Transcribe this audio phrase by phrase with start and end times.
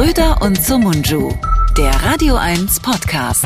[0.00, 1.30] Schröder und Sumunju,
[1.76, 3.44] der Radio 1 Podcast.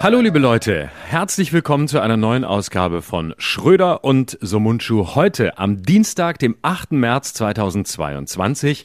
[0.00, 5.84] Hallo liebe Leute, herzlich willkommen zu einer neuen Ausgabe von Schröder und Somunchu heute am
[5.84, 6.90] Dienstag, dem 8.
[6.90, 8.84] März 2022.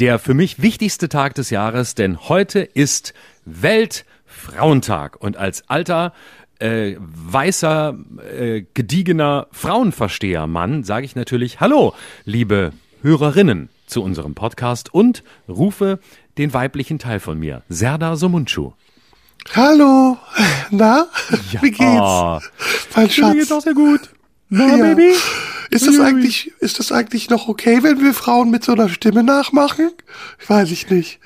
[0.00, 3.14] Der für mich wichtigste Tag des Jahres, denn heute ist
[3.44, 6.12] Weltfrauentag und als alter
[6.58, 7.96] äh, weißer,
[8.36, 16.00] äh, gediegener Frauenverstehermann sage ich natürlich Hallo, liebe Hörerinnen zu unserem Podcast und rufe
[16.38, 18.72] den weiblichen Teil von mir, Serda Somunchu.
[19.54, 20.18] Hallo,
[20.70, 21.06] na,
[21.50, 21.62] ja.
[21.62, 21.82] wie geht's?
[21.82, 22.38] Oh,
[22.94, 23.34] mein Schatz.
[23.34, 24.10] Mir geht's auch sehr gut.
[24.48, 24.94] Na, ja.
[24.94, 25.14] Baby?
[25.70, 29.22] Ist das eigentlich, ist das eigentlich noch okay, wenn wir Frauen mit so einer Stimme
[29.22, 29.90] nachmachen?
[30.38, 31.18] Ich weiß ich nicht.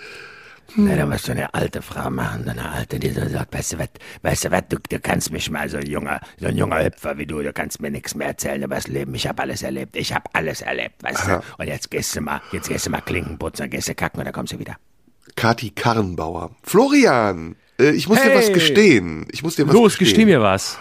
[0.74, 0.84] Hm.
[0.84, 3.78] Na, da musst du eine alte Frau machen, eine alte, die so sagt, weißt du
[3.78, 3.88] was,
[4.22, 7.18] weißt du was, du, du kannst mich mal so ein junger, so ein junger Hüpfer
[7.18, 9.14] wie du, du kannst mir nichts mehr erzählen über das Leben.
[9.14, 11.36] Ich hab alles erlebt, ich hab alles erlebt, weißt Aha.
[11.36, 11.62] du.
[11.62, 14.20] Und jetzt gehst du mal, jetzt gehst du mal Klinken putzen, dann gehst du kacken
[14.20, 14.76] und dann kommst du wieder.
[15.36, 16.50] Kati Karrenbauer.
[16.62, 18.30] Florian, äh, ich muss hey.
[18.30, 19.26] dir was gestehen.
[19.30, 20.08] Ich muss dir was Los, gestehen.
[20.08, 20.78] gesteh mir was.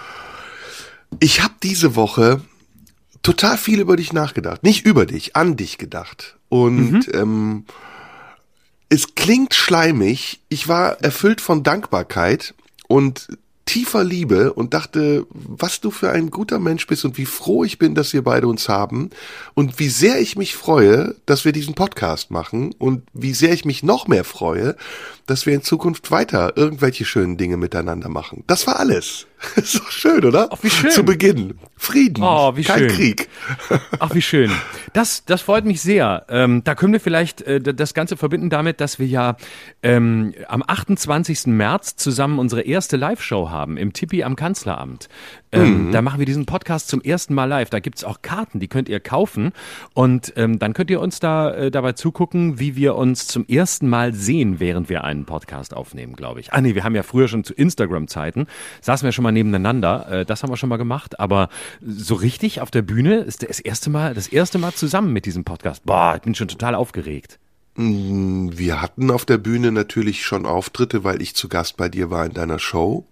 [1.19, 2.41] Ich habe diese Woche
[3.21, 4.63] total viel über dich nachgedacht.
[4.63, 6.37] Nicht über dich, an dich gedacht.
[6.49, 7.05] Und mhm.
[7.13, 7.65] ähm,
[8.89, 10.41] es klingt schleimig.
[10.49, 12.53] Ich war erfüllt von Dankbarkeit
[12.87, 13.27] und
[13.65, 17.79] tiefer Liebe und dachte, was du für ein guter Mensch bist und wie froh ich
[17.79, 19.09] bin, dass wir beide uns haben
[19.55, 23.65] und wie sehr ich mich freue, dass wir diesen Podcast machen und wie sehr ich
[23.65, 24.75] mich noch mehr freue,
[25.27, 28.43] dass wir in Zukunft weiter irgendwelche schönen Dinge miteinander machen.
[28.47, 29.27] Das war alles.
[29.55, 30.49] ist doch schön, oder?
[30.51, 30.91] Ach, wie schön.
[30.91, 31.57] Zu Beginn.
[31.77, 32.23] Frieden.
[32.23, 32.89] Oh, wie kein schön.
[32.89, 33.29] Krieg.
[33.99, 34.51] Ach, wie schön.
[34.93, 36.25] Das, das freut mich sehr.
[36.29, 39.37] Ähm, da können wir vielleicht äh, das Ganze verbinden damit, dass wir ja
[39.83, 41.47] ähm, am 28.
[41.47, 45.09] März zusammen unsere erste Live-Show haben im Tippi am Kanzleramt.
[45.51, 45.91] Ähm, mhm.
[45.91, 47.69] Da machen wir diesen Podcast zum ersten Mal live.
[47.69, 49.51] Da gibt's auch Karten, die könnt ihr kaufen.
[49.93, 53.87] Und ähm, dann könnt ihr uns da äh, dabei zugucken, wie wir uns zum ersten
[53.87, 56.53] Mal sehen, während wir einen Podcast aufnehmen, glaube ich.
[56.53, 58.47] Ah nee, wir haben ja früher schon zu Instagram-Zeiten,
[58.81, 60.11] saßen wir schon mal nebeneinander.
[60.11, 61.19] Äh, das haben wir schon mal gemacht.
[61.19, 61.49] Aber
[61.81, 65.43] so richtig auf der Bühne ist das erste Mal, das erste Mal zusammen mit diesem
[65.43, 65.85] Podcast.
[65.85, 67.39] Boah, ich bin schon total aufgeregt.
[67.75, 72.09] Mm, wir hatten auf der Bühne natürlich schon Auftritte, weil ich zu Gast bei dir
[72.09, 73.05] war in deiner Show.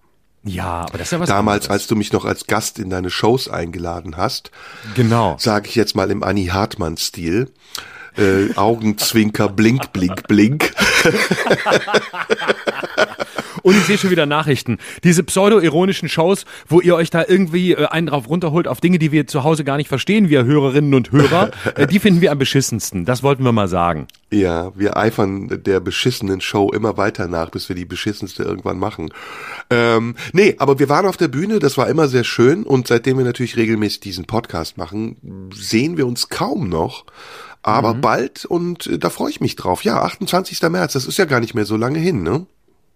[0.46, 1.82] Ja, aber das ist ja was Damals, anderes.
[1.84, 4.52] als du mich noch als Gast in deine Shows eingeladen hast.
[4.96, 5.38] Genau.
[5.40, 7.50] Sage ich jetzt mal im Annie Hartmann-Stil.
[8.18, 10.74] Äh, Augenzwinker, blink, blink, blink.
[13.64, 14.78] Und ich sehe schon wieder Nachrichten.
[15.04, 19.12] Diese pseudo-ironischen Shows, wo ihr euch da irgendwie äh, einen drauf runterholt auf Dinge, die
[19.12, 22.38] wir zu Hause gar nicht verstehen, wir Hörerinnen und Hörer, äh, die finden wir am
[22.38, 23.06] beschissensten.
[23.06, 24.08] Das wollten wir mal sagen.
[24.32, 29.14] Ja, wir eifern der beschissenen Show immer weiter nach, bis wir die beschissenste irgendwann machen.
[29.70, 33.18] Ähm, nee, aber wir waren auf der Bühne, das war immer sehr schön und seitdem
[33.18, 37.06] wir natürlich regelmäßig diesen Podcast machen, sehen wir uns kaum noch.
[37.66, 38.02] Aber mhm.
[38.02, 39.86] bald und äh, da freue ich mich drauf.
[39.86, 40.62] Ja, 28.
[40.70, 42.46] März, das ist ja gar nicht mehr so lange hin, ne?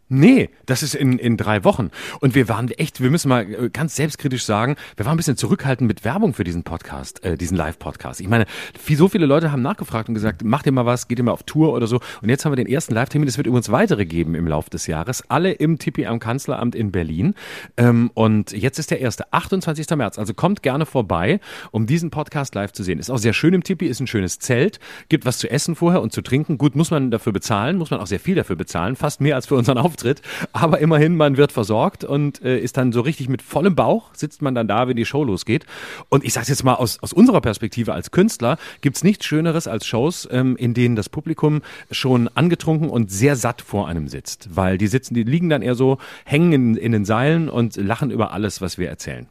[0.09, 1.91] Nee, das ist in, in drei Wochen.
[2.21, 5.35] Und wir waren echt, wir müssen mal äh, ganz selbstkritisch sagen, wir waren ein bisschen
[5.35, 8.21] zurückhaltend mit Werbung für diesen Podcast, äh, diesen Live-Podcast.
[8.21, 8.45] Ich meine,
[8.79, 11.33] viel, so viele Leute haben nachgefragt und gesagt, macht ihr mal was, geht ihr mal
[11.33, 11.99] auf Tour oder so.
[12.21, 13.27] Und jetzt haben wir den ersten Live-Termin.
[13.27, 15.29] Es wird übrigens weitere geben im Laufe des Jahres.
[15.29, 17.33] Alle im Tippi am Kanzleramt in Berlin.
[17.75, 19.89] Ähm, und jetzt ist der erste, 28.
[19.97, 20.17] März.
[20.17, 21.41] Also kommt gerne vorbei,
[21.71, 22.99] um diesen Podcast live zu sehen.
[22.99, 24.79] Ist auch sehr schön im Tippi, ist ein schönes Zelt,
[25.09, 26.57] gibt was zu essen vorher und zu trinken.
[26.57, 29.47] Gut, muss man dafür bezahlen, muss man auch sehr viel dafür bezahlen, fast mehr als
[29.47, 29.96] für unseren Auftritt.
[29.97, 30.21] Auftritt.
[30.53, 34.41] Aber immerhin, man wird versorgt und äh, ist dann so richtig mit vollem Bauch, sitzt
[34.41, 35.65] man dann da, wenn die Show losgeht.
[36.09, 39.85] Und ich sage jetzt mal aus, aus unserer Perspektive als Künstler, gibt's nichts Schöneres als
[39.85, 44.49] Shows, ähm, in denen das Publikum schon angetrunken und sehr satt vor einem sitzt.
[44.55, 48.11] Weil die sitzen, die liegen dann eher so, hängen in, in den Seilen und lachen
[48.11, 49.27] über alles, was wir erzählen.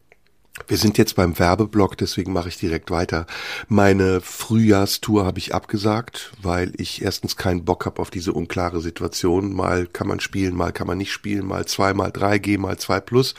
[0.69, 3.27] Wir sind jetzt beim Werbeblock, deswegen mache ich direkt weiter.
[3.69, 9.53] Meine Frühjahrstour habe ich abgesagt, weil ich erstens keinen Bock habe auf diese unklare Situation.
[9.53, 12.78] Mal kann man spielen, mal kann man nicht spielen, mal zwei, mal drei G, mal
[12.78, 13.34] zwei plus.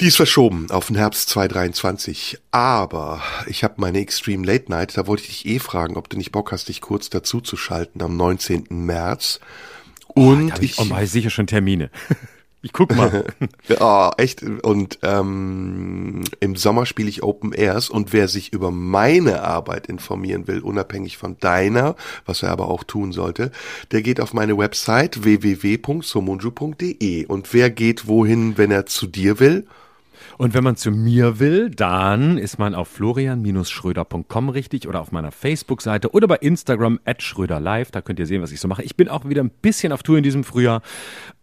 [0.00, 2.38] Die ist verschoben auf den Herbst 2023.
[2.50, 6.16] Aber ich habe meine Extreme Late Night, da wollte ich dich eh fragen, ob du
[6.16, 8.66] nicht Bock hast, dich kurz dazu zu schalten am 19.
[8.70, 9.40] März.
[10.08, 11.90] Und oh, ich, ich oh, sicher schon Termine.
[12.64, 13.24] Ich guck mal.
[13.78, 14.42] oh, echt.
[14.42, 20.48] Und ähm, im Sommer spiele ich Open Airs und wer sich über meine Arbeit informieren
[20.48, 21.94] will, unabhängig von deiner,
[22.24, 23.52] was er aber auch tun sollte,
[23.92, 27.26] der geht auf meine Website www.somunju.de.
[27.26, 29.66] Und wer geht wohin, wenn er zu dir will?
[30.38, 35.30] Und wenn man zu mir will, dann ist man auf florian-schröder.com richtig oder auf meiner
[35.30, 37.90] Facebook-Seite oder bei Instagram at schröderlive.
[37.92, 38.82] Da könnt ihr sehen, was ich so mache.
[38.82, 40.82] Ich bin auch wieder ein bisschen auf Tour in diesem Frühjahr.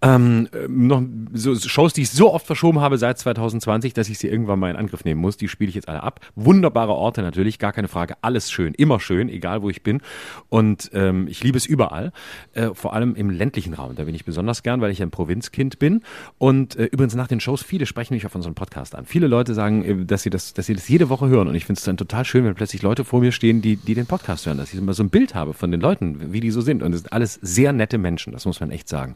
[0.02, 1.04] Ähm, noch
[1.34, 4.70] so Shows, die ich so oft verschoben habe seit 2020, dass ich sie irgendwann mal
[4.70, 5.38] in Angriff nehmen muss.
[5.38, 6.20] Die spiele ich jetzt alle ab.
[6.36, 8.16] Wunderbare Orte natürlich, gar keine Frage.
[8.22, 10.02] Alles schön, immer schön, egal wo ich bin.
[10.50, 12.12] Und ähm, ich liebe es überall,
[12.54, 13.96] äh, vor allem im ländlichen Raum.
[13.96, 16.02] Da bin ich besonders gern, weil ich ein Provinzkind bin.
[16.38, 19.06] Und äh, übrigens nach den Shows, viele sprechen mich auf unseren Podcast an.
[19.06, 21.48] Viele Leute sagen, äh, dass sie das, dass sie das jede Woche hören.
[21.48, 23.94] Und ich finde es dann total schön, wenn plötzlich Leute vor mir stehen, die, die
[23.94, 26.52] den Podcast hören, dass ich immer so ein Bild habe von den Leuten, wie die
[26.52, 26.84] so sind.
[26.84, 29.16] Und es sind alles sehr nette Menschen, das muss man echt sagen.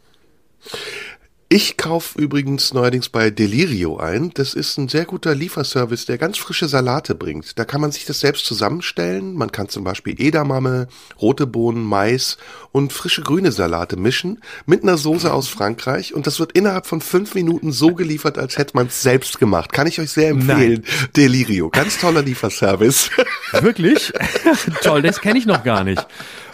[1.47, 4.31] Ich kaufe übrigens neuerdings bei Delirio ein.
[4.33, 7.59] Das ist ein sehr guter Lieferservice, der ganz frische Salate bringt.
[7.59, 9.35] Da kann man sich das selbst zusammenstellen.
[9.35, 10.87] Man kann zum Beispiel Edamame,
[11.21, 12.37] rote Bohnen, Mais
[12.71, 16.15] und frische grüne Salate mischen mit einer Soße aus Frankreich.
[16.15, 19.71] Und das wird innerhalb von fünf Minuten so geliefert, als hätte man es selbst gemacht.
[19.71, 20.83] Kann ich euch sehr empfehlen.
[20.83, 21.09] Nein.
[21.15, 23.11] Delirio, ganz toller Lieferservice.
[23.61, 24.11] Wirklich?
[24.81, 26.07] Toll, das kenne ich noch gar nicht.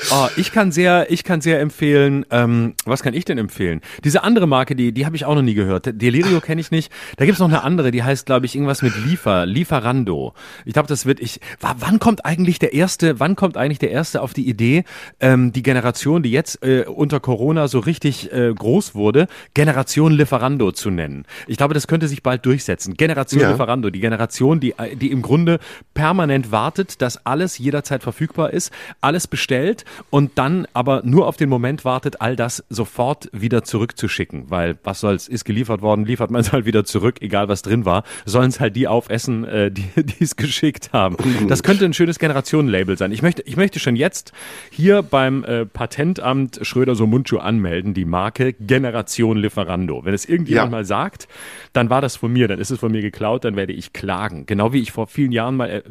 [0.09, 2.25] Oh, ich kann sehr, ich kann sehr empfehlen.
[2.31, 3.81] Ähm, was kann ich denn empfehlen?
[4.03, 6.01] Diese andere Marke, die, die habe ich auch noch nie gehört.
[6.01, 6.92] Delirio kenne ich nicht.
[7.18, 10.33] Da gibt's noch eine andere, die heißt, glaube ich, irgendwas mit Liefer, Lieferando.
[10.65, 11.39] Ich glaube, das wird ich.
[11.59, 13.19] Wann kommt eigentlich der erste?
[13.19, 14.83] Wann kommt eigentlich der erste auf die Idee,
[15.19, 20.71] ähm, die Generation, die jetzt äh, unter Corona so richtig äh, groß wurde, Generation Lieferando
[20.71, 21.25] zu nennen?
[21.47, 22.95] Ich glaube, das könnte sich bald durchsetzen.
[22.95, 23.51] Generation ja.
[23.51, 25.59] Lieferando, die Generation, die, die im Grunde
[25.94, 31.50] permanent wartet, dass alles jederzeit verfügbar ist, alles bestellt und dann aber nur auf den
[31.50, 36.42] Moment wartet, all das sofort wieder zurückzuschicken, weil was soll's, ist geliefert worden, liefert man
[36.42, 39.86] es halt wieder zurück, egal was drin war, sollen es halt die aufessen, äh, die
[40.20, 41.18] es geschickt haben.
[41.48, 43.12] Das könnte ein schönes Generationenlabel sein.
[43.12, 44.32] Ich möchte, ich möchte schon jetzt
[44.70, 50.06] hier beim äh, Patentamt Schröder so Mundschuh anmelden, die Marke Generation Lieferando.
[50.06, 50.78] Wenn es irgendjemand ja.
[50.78, 51.28] mal sagt,
[51.74, 54.46] dann war das von mir, dann ist es von mir geklaut, dann werde ich klagen.
[54.46, 55.82] Genau wie ich vor vielen Jahren mal, äh,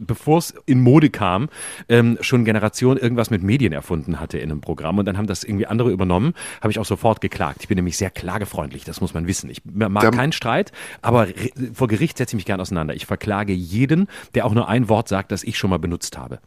[0.00, 1.48] bevor es in Mode kam,
[1.88, 5.42] ähm, schon Generation irgendwas mit Medien erfunden hatte in einem Programm und dann haben das
[5.42, 7.58] irgendwie andere übernommen, habe ich auch sofort geklagt.
[7.62, 9.50] Ich bin nämlich sehr klagefreundlich, das muss man wissen.
[9.50, 10.70] Ich mag da, keinen Streit,
[11.02, 11.26] aber
[11.72, 12.94] vor Gericht setze ich mich gern auseinander.
[12.94, 16.38] Ich verklage jeden, der auch nur ein Wort sagt, das ich schon mal benutzt habe.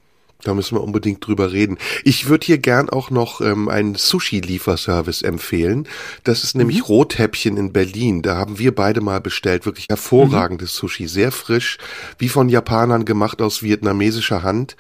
[0.44, 1.78] Da müssen wir unbedingt drüber reden.
[2.04, 5.88] Ich würde hier gern auch noch ähm, einen Sushi-Lieferservice empfehlen.
[6.24, 6.86] Das ist nämlich mhm.
[6.86, 8.22] Rothäppchen in Berlin.
[8.22, 9.66] Da haben wir beide mal bestellt.
[9.66, 10.80] Wirklich hervorragendes mhm.
[10.80, 11.08] Sushi.
[11.08, 11.78] Sehr frisch,
[12.18, 14.76] wie von Japanern gemacht aus vietnamesischer Hand.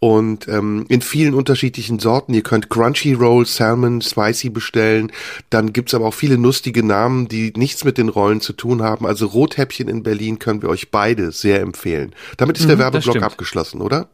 [0.00, 2.32] Und ähm, in vielen unterschiedlichen Sorten.
[2.32, 5.12] Ihr könnt Crunchy Roll, Salmon, Spicy bestellen.
[5.50, 9.06] Dann gibt's aber auch viele lustige Namen, die nichts mit den Rollen zu tun haben.
[9.06, 12.14] Also Rothäppchen in Berlin können wir euch beide sehr empfehlen.
[12.38, 14.08] Damit ist mhm, der Werbeblock abgeschlossen, oder?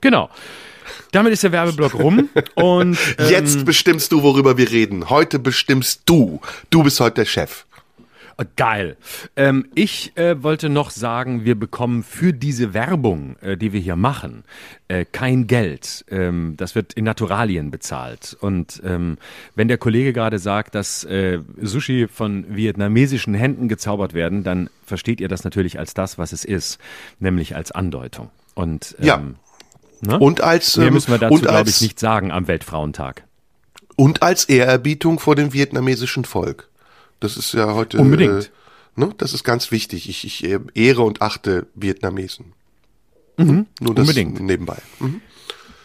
[0.00, 0.30] Genau.
[1.12, 5.10] Damit ist der Werbeblock rum und ähm, jetzt bestimmst du, worüber wir reden.
[5.10, 6.40] Heute bestimmst du.
[6.70, 7.66] Du bist heute der Chef.
[8.56, 8.96] Geil.
[9.36, 13.96] Ähm, ich äh, wollte noch sagen, wir bekommen für diese Werbung, äh, die wir hier
[13.96, 14.44] machen,
[14.88, 16.04] äh, kein Geld.
[16.10, 18.36] Ähm, das wird in Naturalien bezahlt.
[18.40, 19.18] Und ähm,
[19.54, 25.20] wenn der Kollege gerade sagt, dass äh, Sushi von vietnamesischen Händen gezaubert werden, dann versteht
[25.20, 26.78] ihr das natürlich als das, was es ist,
[27.18, 28.30] nämlich als Andeutung.
[28.54, 29.22] Und ähm, ja.
[30.02, 30.18] Ne?
[30.18, 33.24] Und als Mehr ähm, müssen wir dazu, glaube ich, nicht sagen am Weltfrauentag.
[33.96, 36.69] Und als Ehrerbietung vor dem vietnamesischen Volk.
[37.20, 37.98] Das ist ja heute.
[37.98, 38.46] Unbedingt.
[38.96, 39.14] Äh, ne?
[39.18, 40.08] Das ist ganz wichtig.
[40.08, 42.52] Ich, ich äh, ehre und achte Vietnamesen.
[43.36, 43.66] Mhm.
[43.80, 44.40] Nur das Unbedingt.
[44.40, 44.78] nebenbei.
[44.98, 45.20] Mhm.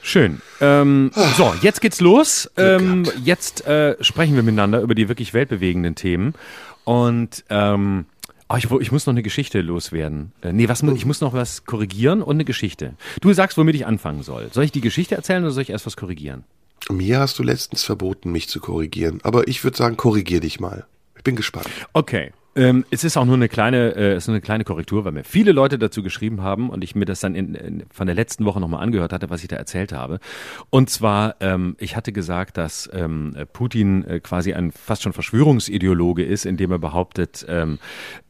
[0.02, 0.42] Schön.
[0.62, 2.50] Ähm, so, jetzt geht's los.
[2.58, 6.36] Ähm, jetzt äh, sprechen wir miteinander über die wirklich weltbewegenden Themen.
[6.84, 8.06] Und ähm,
[8.48, 10.32] Oh, ich, ich, muss noch eine Geschichte loswerden.
[10.42, 12.94] Äh, nee, was, ich muss noch was korrigieren und eine Geschichte.
[13.22, 14.50] Du sagst, womit ich anfangen soll.
[14.52, 16.44] Soll ich die Geschichte erzählen oder soll ich erst was korrigieren?
[16.92, 19.20] Mir hast du letztens verboten, mich zu korrigieren.
[19.24, 20.86] Aber ich würde sagen, korrigier dich mal.
[21.26, 21.68] Bin gespannt.
[21.94, 22.32] Okay.
[22.58, 25.26] Ähm, es ist auch nur eine kleine, äh, ist nur eine kleine Korrektur, weil mir
[25.26, 28.46] viele Leute dazu geschrieben haben und ich mir das dann in, in, von der letzten
[28.46, 30.20] Woche nochmal angehört hatte, was ich da erzählt habe.
[30.70, 36.24] Und zwar, ähm, ich hatte gesagt, dass ähm, Putin äh, quasi ein fast schon Verschwörungsideologe
[36.24, 37.78] ist, indem er behauptet, ähm,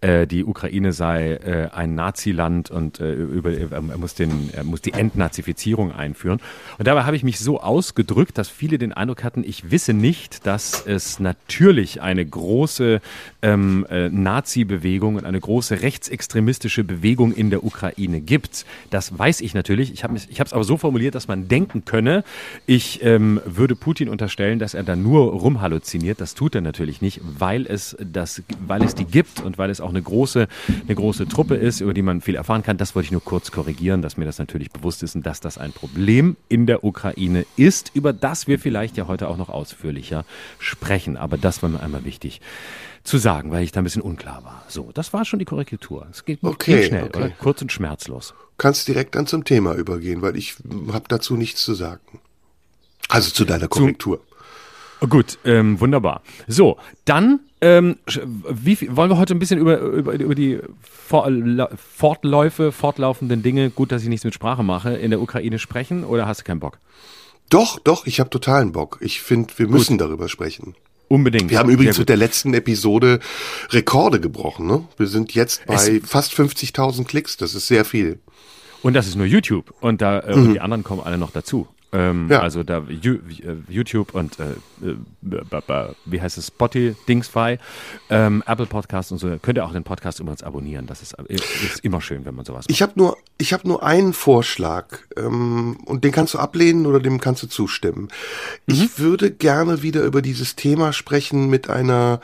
[0.01, 4.81] äh, die Ukraine sei äh, ein Naziland und äh, über, er muss den, er muss
[4.81, 6.39] die Entnazifizierung einführen.
[6.79, 10.47] Und dabei habe ich mich so ausgedrückt, dass viele den Eindruck hatten, ich wisse nicht,
[10.47, 13.01] dass es natürlich eine große
[13.43, 18.65] ähm, äh, Nazi-Bewegung und eine große rechtsextremistische Bewegung in der Ukraine gibt.
[18.89, 19.93] Das weiß ich natürlich.
[19.93, 22.23] Ich habe es aber so formuliert, dass man denken könne,
[22.65, 26.21] ich ähm, würde Putin unterstellen, dass er da nur rumhalluziniert.
[26.21, 29.81] Das tut er natürlich nicht, weil es, das, weil es die gibt und weil es
[29.81, 30.47] auch eine große,
[30.85, 32.77] eine große Truppe ist, über die man viel erfahren kann.
[32.77, 35.57] Das wollte ich nur kurz korrigieren, dass mir das natürlich bewusst ist und dass das
[35.57, 40.25] ein Problem in der Ukraine ist, über das wir vielleicht ja heute auch noch ausführlicher
[40.59, 41.17] sprechen.
[41.17, 42.41] Aber das war mir einmal wichtig
[43.05, 44.63] zu sagen, weil ich da ein bisschen unklar war.
[44.67, 46.07] So, das war schon die Korrektur.
[46.11, 47.33] Es geht, Okay, schnell, okay.
[47.39, 48.33] Kurz und schmerzlos.
[48.57, 50.55] Kannst direkt dann zum Thema übergehen, weil ich
[50.91, 52.19] habe dazu nichts zu sagen.
[53.07, 54.19] Also zu deiner Korrektur.
[55.07, 56.23] Gut, ähm, wunderbar.
[56.47, 57.97] So, dann, ähm,
[58.49, 63.91] wie viel, wollen wir heute ein bisschen über, über, über die Fortläufe, fortlaufenden Dinge, gut,
[63.91, 66.79] dass ich nichts mit Sprache mache, in der Ukraine sprechen oder hast du keinen Bock?
[67.49, 68.97] Doch, doch, ich habe totalen Bock.
[69.01, 70.75] Ich finde, wir müssen darüber sprechen.
[71.07, 71.51] Unbedingt.
[71.51, 73.19] Wir haben übrigens mit der letzten Episode
[73.69, 74.65] Rekorde gebrochen.
[74.65, 74.87] Ne?
[74.97, 77.37] Wir sind jetzt bei fast 50.000 Klicks.
[77.37, 78.19] Das ist sehr viel.
[78.81, 79.73] Und das ist nur YouTube.
[79.81, 81.67] Und da äh, und die anderen kommen alle noch dazu.
[81.95, 82.31] Ähm, Mhm.
[82.31, 82.39] Ja.
[82.39, 83.19] Also da äh,
[83.69, 84.51] YouTube und äh,
[84.85, 87.57] äh, wie heißt es, Spotify, Dingsfy,
[88.09, 89.37] ähm, Apple Podcast und so.
[89.41, 90.87] Könnt ihr auch den Podcast übrigens abonnieren.
[90.87, 92.71] Das ist, äh, ist immer schön, wenn man sowas macht.
[92.71, 96.99] Ich habe nur, ich habe nur einen Vorschlag ähm, und den kannst du ablehnen oder
[96.99, 98.09] dem kannst du zustimmen.
[98.65, 102.21] Ich würde gerne wieder über dieses Thema sprechen mit einer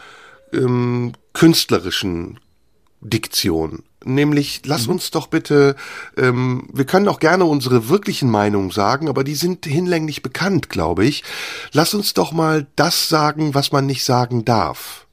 [0.54, 2.40] ähm, künstlerischen
[3.02, 3.84] Diktion.
[4.04, 5.76] Nämlich, lass uns doch bitte,
[6.18, 11.06] ähm, wir können auch gerne unsere wirklichen Meinungen sagen, aber die sind hinlänglich bekannt, glaube
[11.06, 11.24] ich.
[11.72, 15.06] Lass uns doch mal das sagen, was man nicht sagen darf.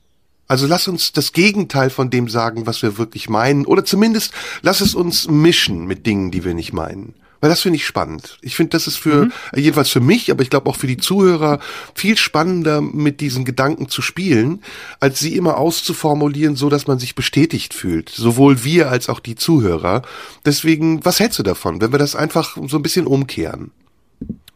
[0.46, 3.66] Also lass uns das Gegenteil von dem sagen, was wir wirklich meinen.
[3.66, 7.14] Oder zumindest lass es uns mischen mit Dingen, die wir nicht meinen.
[7.40, 8.38] Weil das finde ich spannend.
[8.42, 10.96] Ich finde, das ist für, äh, jedenfalls für mich, aber ich glaube auch für die
[10.96, 11.60] Zuhörer,
[11.94, 14.62] viel spannender, mit diesen Gedanken zu spielen,
[15.00, 18.08] als sie immer auszuformulieren, so dass man sich bestätigt fühlt.
[18.08, 20.02] Sowohl wir als auch die Zuhörer.
[20.44, 23.70] Deswegen, was hältst du davon, wenn wir das einfach so ein bisschen umkehren?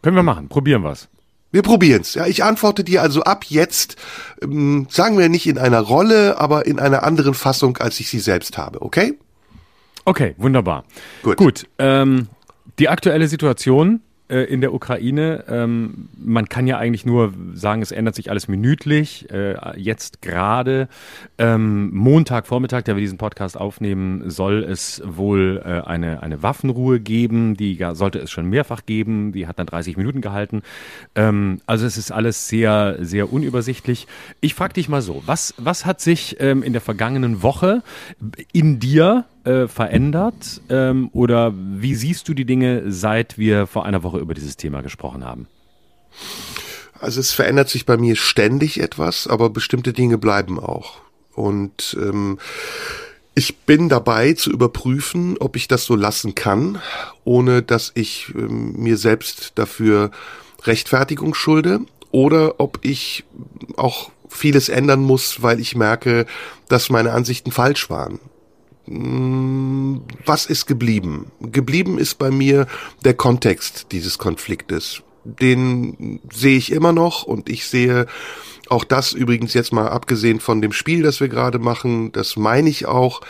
[0.03, 0.49] Können wir machen.
[0.49, 1.09] Probieren wir's.
[1.53, 2.15] Wir probieren's.
[2.15, 3.97] Ja, ich antworte dir also ab jetzt,
[4.43, 8.21] ähm, sagen wir nicht in einer Rolle, aber in einer anderen Fassung, als ich sie
[8.21, 9.19] selbst habe, okay?
[10.05, 10.85] Okay, wunderbar.
[11.23, 11.37] Gut.
[11.37, 11.67] Gut.
[11.79, 12.29] Ähm,
[12.83, 17.93] die aktuelle Situation äh, in der Ukraine, ähm, man kann ja eigentlich nur sagen, es
[17.93, 19.31] ändert sich alles minütlich.
[19.31, 20.89] Äh, jetzt gerade
[21.39, 27.57] ähm, Montagvormittag, der wir diesen Podcast aufnehmen, soll es wohl äh, eine, eine Waffenruhe geben.
[27.57, 29.31] Die ja, sollte es schon mehrfach geben.
[29.31, 30.63] Die hat dann 30 Minuten gehalten.
[31.15, 34.09] Ähm, also es ist alles sehr, sehr unübersichtlich.
[34.41, 37.85] Ich frage dich mal so, was, was hat sich ähm, in der vergangenen Woche
[38.53, 40.61] in dir äh, verändert?
[40.69, 44.83] Ähm, oder wie siehst du die Dinge, seit wir vor einer Woche über dieses Thema
[44.83, 45.47] gesprochen haben?
[47.01, 51.01] Also es verändert sich bei mir ständig etwas, aber bestimmte Dinge bleiben auch.
[51.35, 52.39] Und ähm,
[53.35, 56.81] ich bin dabei zu überprüfen, ob ich das so lassen kann,
[57.25, 60.11] ohne dass ich ähm, mir selbst dafür
[60.65, 61.81] Rechtfertigung schulde,
[62.13, 63.25] oder ob ich
[63.77, 66.27] auch vieles ändern muss, weil ich merke,
[66.69, 68.21] dass meine Ansichten falsch waren.
[68.93, 71.33] Mm, Was ist geblieben?
[71.41, 72.67] Geblieben ist bei mir
[73.05, 75.03] der Kontext dieses Konfliktes.
[75.25, 78.07] Den sehe ich immer noch und ich sehe
[78.69, 82.69] auch das übrigens jetzt mal abgesehen von dem Spiel, das wir gerade machen, das meine
[82.69, 83.21] ich auch.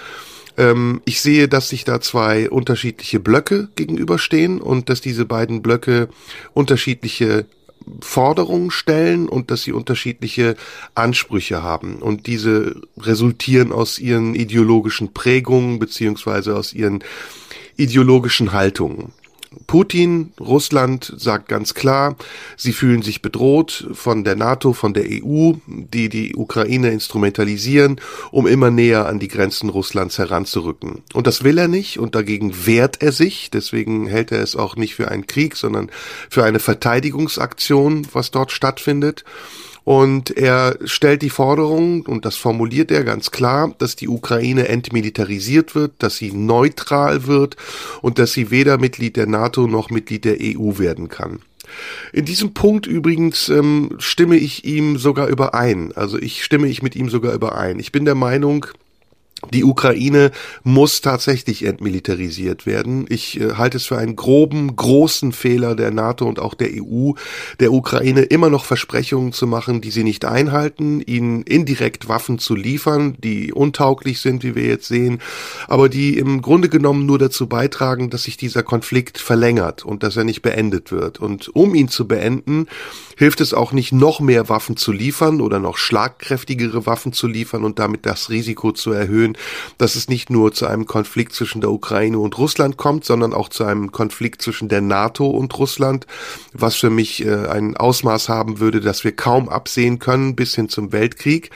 [0.57, 6.09] Ähm, ich sehe, dass sich da zwei unterschiedliche Blöcke gegenüberstehen und dass diese beiden Blöcke
[6.55, 7.47] unterschiedliche
[8.01, 10.57] Forderungen stellen und dass sie unterschiedliche
[10.95, 11.97] Ansprüche haben.
[11.97, 17.03] Und diese resultieren aus ihren ideologischen Prägungen beziehungsweise aus ihren
[17.77, 19.13] ideologischen Haltungen.
[19.67, 22.17] Putin, Russland sagt ganz klar,
[22.57, 28.47] sie fühlen sich bedroht von der NATO, von der EU, die die Ukraine instrumentalisieren, um
[28.47, 31.03] immer näher an die Grenzen Russlands heranzurücken.
[31.13, 33.51] Und das will er nicht und dagegen wehrt er sich.
[33.51, 35.91] Deswegen hält er es auch nicht für einen Krieg, sondern
[36.29, 39.25] für eine Verteidigungsaktion, was dort stattfindet.
[39.85, 45.75] Und er stellt die Forderung, und das formuliert er ganz klar, dass die Ukraine entmilitarisiert
[45.75, 47.57] wird, dass sie neutral wird
[48.01, 51.41] und dass sie weder Mitglied der NATO noch Mitglied der EU werden kann.
[52.13, 55.93] In diesem Punkt übrigens ähm, stimme ich ihm sogar überein.
[55.95, 57.79] Also ich stimme ich mit ihm sogar überein.
[57.79, 58.67] Ich bin der Meinung,
[59.51, 60.31] die Ukraine
[60.63, 63.07] muss tatsächlich entmilitarisiert werden.
[63.09, 67.13] Ich äh, halte es für einen groben, großen Fehler der NATO und auch der EU,
[67.61, 72.55] der Ukraine immer noch Versprechungen zu machen, die sie nicht einhalten, ihnen indirekt Waffen zu
[72.55, 75.21] liefern, die untauglich sind, wie wir jetzt sehen,
[75.67, 80.17] aber die im Grunde genommen nur dazu beitragen, dass sich dieser Konflikt verlängert und dass
[80.17, 81.21] er nicht beendet wird.
[81.21, 82.67] Und um ihn zu beenden,
[83.17, 87.65] hilft es auch nicht, noch mehr Waffen zu liefern oder noch schlagkräftigere Waffen zu liefern
[87.65, 89.32] und damit das Risiko zu erhöhen,
[89.79, 93.49] dass es nicht nur zu einem Konflikt zwischen der Ukraine und Russland kommt, sondern auch
[93.49, 96.07] zu einem Konflikt zwischen der NATO und Russland,
[96.53, 100.69] was für mich äh, ein Ausmaß haben würde, das wir kaum absehen können bis hin
[100.69, 101.51] zum Weltkrieg.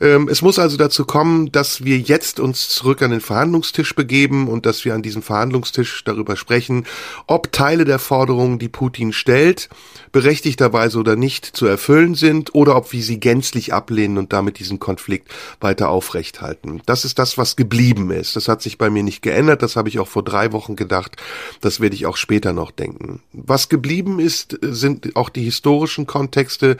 [0.00, 4.48] Ähm, es muss also dazu kommen, dass wir jetzt uns zurück an den Verhandlungstisch begeben
[4.48, 6.86] und dass wir an diesem Verhandlungstisch darüber sprechen,
[7.26, 9.68] ob Teile der Forderungen, die Putin stellt,
[10.12, 14.80] berechtigterweise oder nicht zu erfüllen sind oder ob wir sie gänzlich ablehnen und damit diesen
[14.80, 15.28] Konflikt
[15.60, 16.82] weiter aufrechthalten.
[16.86, 18.36] Das ist das, was geblieben ist.
[18.36, 19.62] Das hat sich bei mir nicht geändert.
[19.62, 21.16] Das habe ich auch vor drei Wochen gedacht.
[21.60, 23.20] Das werde ich auch später noch denken.
[23.32, 26.76] Was geblieben ist, sind auch die historischen Kontexte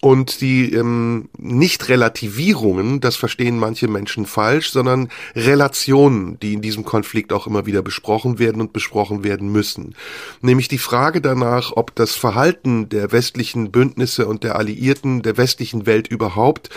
[0.00, 7.32] und die ähm, Nicht-Relativierungen, das verstehen manche Menschen falsch, sondern Relationen, die in diesem Konflikt
[7.32, 9.94] auch immer wieder besprochen werden und besprochen werden müssen.
[10.40, 15.84] Nämlich die Frage danach, ob das Verhalten der westlichen Bündnisse und der Alliierten, der westlichen
[15.84, 16.70] Welt überhaupt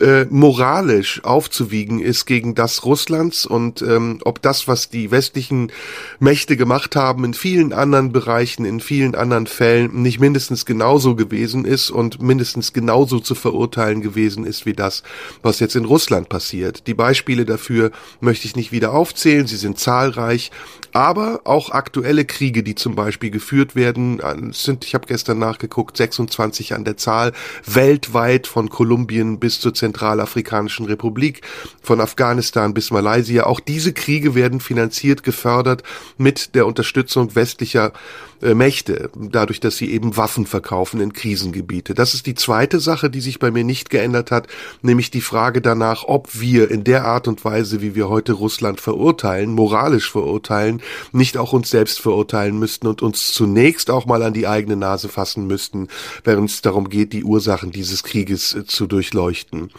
[0.00, 5.72] äh, moralisch aufzuwiegen ist gegen das Russlands und ähm, ob das, was die westlichen
[6.18, 11.64] Mächte gemacht haben, in vielen anderen Bereichen, in vielen anderen Fällen nicht mindestens genauso gewesen
[11.64, 15.02] ist und mindestens genauso zu verurteilen gewesen ist wie das,
[15.42, 16.86] was jetzt in Russland passiert.
[16.86, 20.50] Die Beispiele dafür möchte ich nicht wieder aufzählen, sie sind zahlreich,
[20.98, 26.74] aber auch aktuelle Kriege, die zum Beispiel geführt werden, sind, ich habe gestern nachgeguckt, 26
[26.74, 31.42] an der Zahl, weltweit von Kolumbien bis zur Zentralafrikanischen Republik,
[31.80, 33.44] von Afghanistan bis Malaysia.
[33.44, 35.84] Auch diese Kriege werden finanziert, gefördert
[36.16, 37.92] mit der Unterstützung westlicher
[38.40, 41.94] äh, Mächte, dadurch, dass sie eben Waffen verkaufen in Krisengebiete.
[41.94, 44.46] Das ist die zweite Sache, die sich bei mir nicht geändert hat,
[44.82, 48.80] nämlich die Frage danach, ob wir in der Art und Weise, wie wir heute Russland
[48.80, 50.80] verurteilen, moralisch verurteilen,
[51.12, 55.08] nicht auch uns selbst verurteilen müssten und uns zunächst auch mal an die eigene Nase
[55.08, 55.88] fassen müssten,
[56.24, 59.70] während es darum geht, die Ursachen dieses Krieges äh, zu durchleuchten.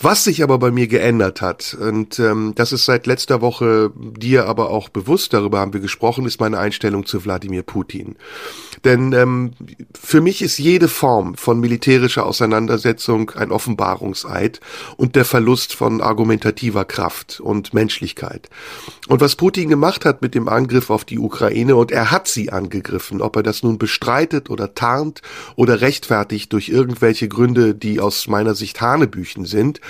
[0.00, 4.46] Was sich aber bei mir geändert hat, und ähm, das ist seit letzter Woche dir
[4.46, 8.16] aber auch bewusst, darüber haben wir gesprochen, ist meine Einstellung zu Wladimir Putin.
[8.84, 9.52] Denn ähm,
[9.98, 14.60] für mich ist jede Form von militärischer Auseinandersetzung ein Offenbarungseid
[14.96, 18.48] und der Verlust von argumentativer Kraft und Menschlichkeit.
[19.08, 22.50] Und was Putin gemacht hat mit dem Angriff auf die Ukraine, und er hat sie
[22.50, 25.22] angegriffen, ob er das nun bestreitet oder tarnt
[25.54, 29.80] oder rechtfertigt durch irgendwelche Gründe, die aus meiner Sicht Hanebüchen sind,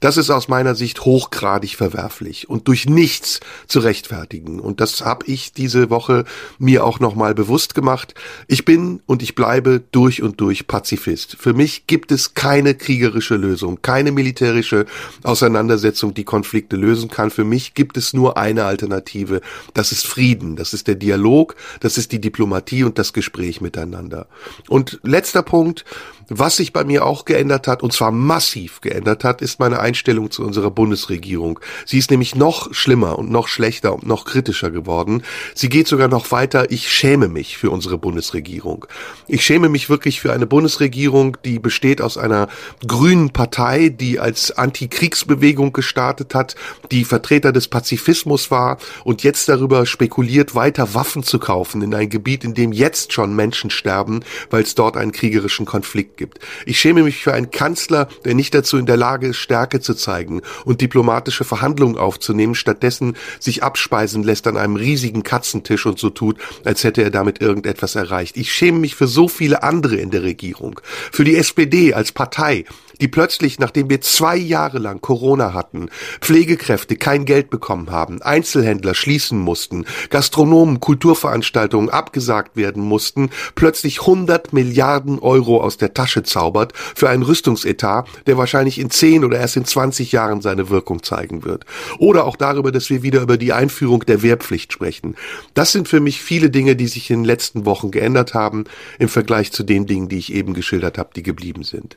[0.00, 4.58] das ist aus meiner Sicht hochgradig verwerflich und durch nichts zu rechtfertigen.
[4.58, 6.24] Und das habe ich diese Woche
[6.58, 8.14] mir auch nochmal bewusst gemacht.
[8.48, 11.36] Ich bin und ich bleibe durch und durch Pazifist.
[11.38, 14.86] Für mich gibt es keine kriegerische Lösung, keine militärische
[15.22, 17.30] Auseinandersetzung, die Konflikte lösen kann.
[17.30, 19.40] Für mich gibt es nur eine Alternative.
[19.72, 24.26] Das ist Frieden, das ist der Dialog, das ist die Diplomatie und das Gespräch miteinander.
[24.68, 25.84] Und letzter Punkt,
[26.28, 30.30] was sich bei mir auch geändert hat, und zwar massiv geändert hat, ist meine Einstellung
[30.30, 31.60] zu unserer Bundesregierung.
[31.84, 35.22] Sie ist nämlich noch schlimmer und noch schlechter und noch kritischer geworden.
[35.54, 36.70] Sie geht sogar noch weiter.
[36.70, 38.86] Ich schäme mich für unsere Bundesregierung.
[39.26, 42.48] Ich schäme mich wirklich für eine Bundesregierung, die besteht aus einer
[42.86, 46.54] grünen Partei, die als Antikriegsbewegung gestartet hat,
[46.90, 52.08] die Vertreter des Pazifismus war und jetzt darüber spekuliert, weiter Waffen zu kaufen in ein
[52.08, 56.38] Gebiet, in dem jetzt schon Menschen sterben, weil es dort einen kriegerischen Konflikt gibt.
[56.66, 59.94] Ich schäme mich für einen Kanzler, der nicht dazu in der Lage ist, Stärke zu
[59.94, 66.10] zeigen und diplomatische Verhandlungen aufzunehmen, stattdessen sich abspeisen lässt an einem riesigen Katzentisch und so
[66.10, 68.36] tut, als hätte er damit irgendetwas erreicht.
[68.36, 70.80] Ich schäme mich für so viele andere in der Regierung.
[71.12, 72.64] Für die SPD als Partei,
[73.00, 75.88] die plötzlich, nachdem wir zwei Jahre lang Corona hatten,
[76.20, 84.52] Pflegekräfte kein Geld bekommen haben, Einzelhändler schließen mussten, Gastronomen, Kulturveranstaltungen abgesagt werden mussten, plötzlich 100
[84.52, 89.56] Milliarden Euro aus der Tasche zaubert für einen Rüstungsetat, der wahrscheinlich in 10 oder erst
[89.56, 91.64] in 20 Jahren seine Wirkung zeigen wird.
[91.98, 95.16] Oder auch darüber, dass wir wieder über die Einführung der Wehrpflicht sprechen.
[95.54, 98.64] Das sind für mich viele Dinge, die sich in den letzten Wochen geändert haben
[98.98, 101.96] im Vergleich zu den Dingen, die ich eben geschildert habe, die geblieben sind.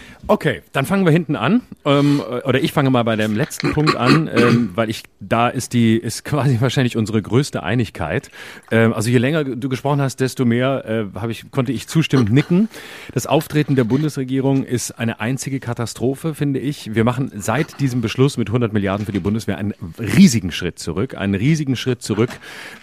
[0.27, 1.61] Okay, dann fangen wir hinten an.
[1.83, 5.73] Ähm, oder ich fange mal bei dem letzten Punkt an, ähm, weil ich da ist
[5.73, 8.29] die ist quasi wahrscheinlich unsere größte Einigkeit.
[8.69, 12.31] Ähm, also je länger du gesprochen hast, desto mehr äh, habe ich konnte ich zustimmend
[12.31, 12.69] nicken.
[13.13, 16.93] Das Auftreten der Bundesregierung ist eine einzige Katastrophe, finde ich.
[16.93, 21.15] Wir machen seit diesem Beschluss mit 100 Milliarden für die Bundeswehr einen riesigen Schritt zurück,
[21.15, 22.29] einen riesigen Schritt zurück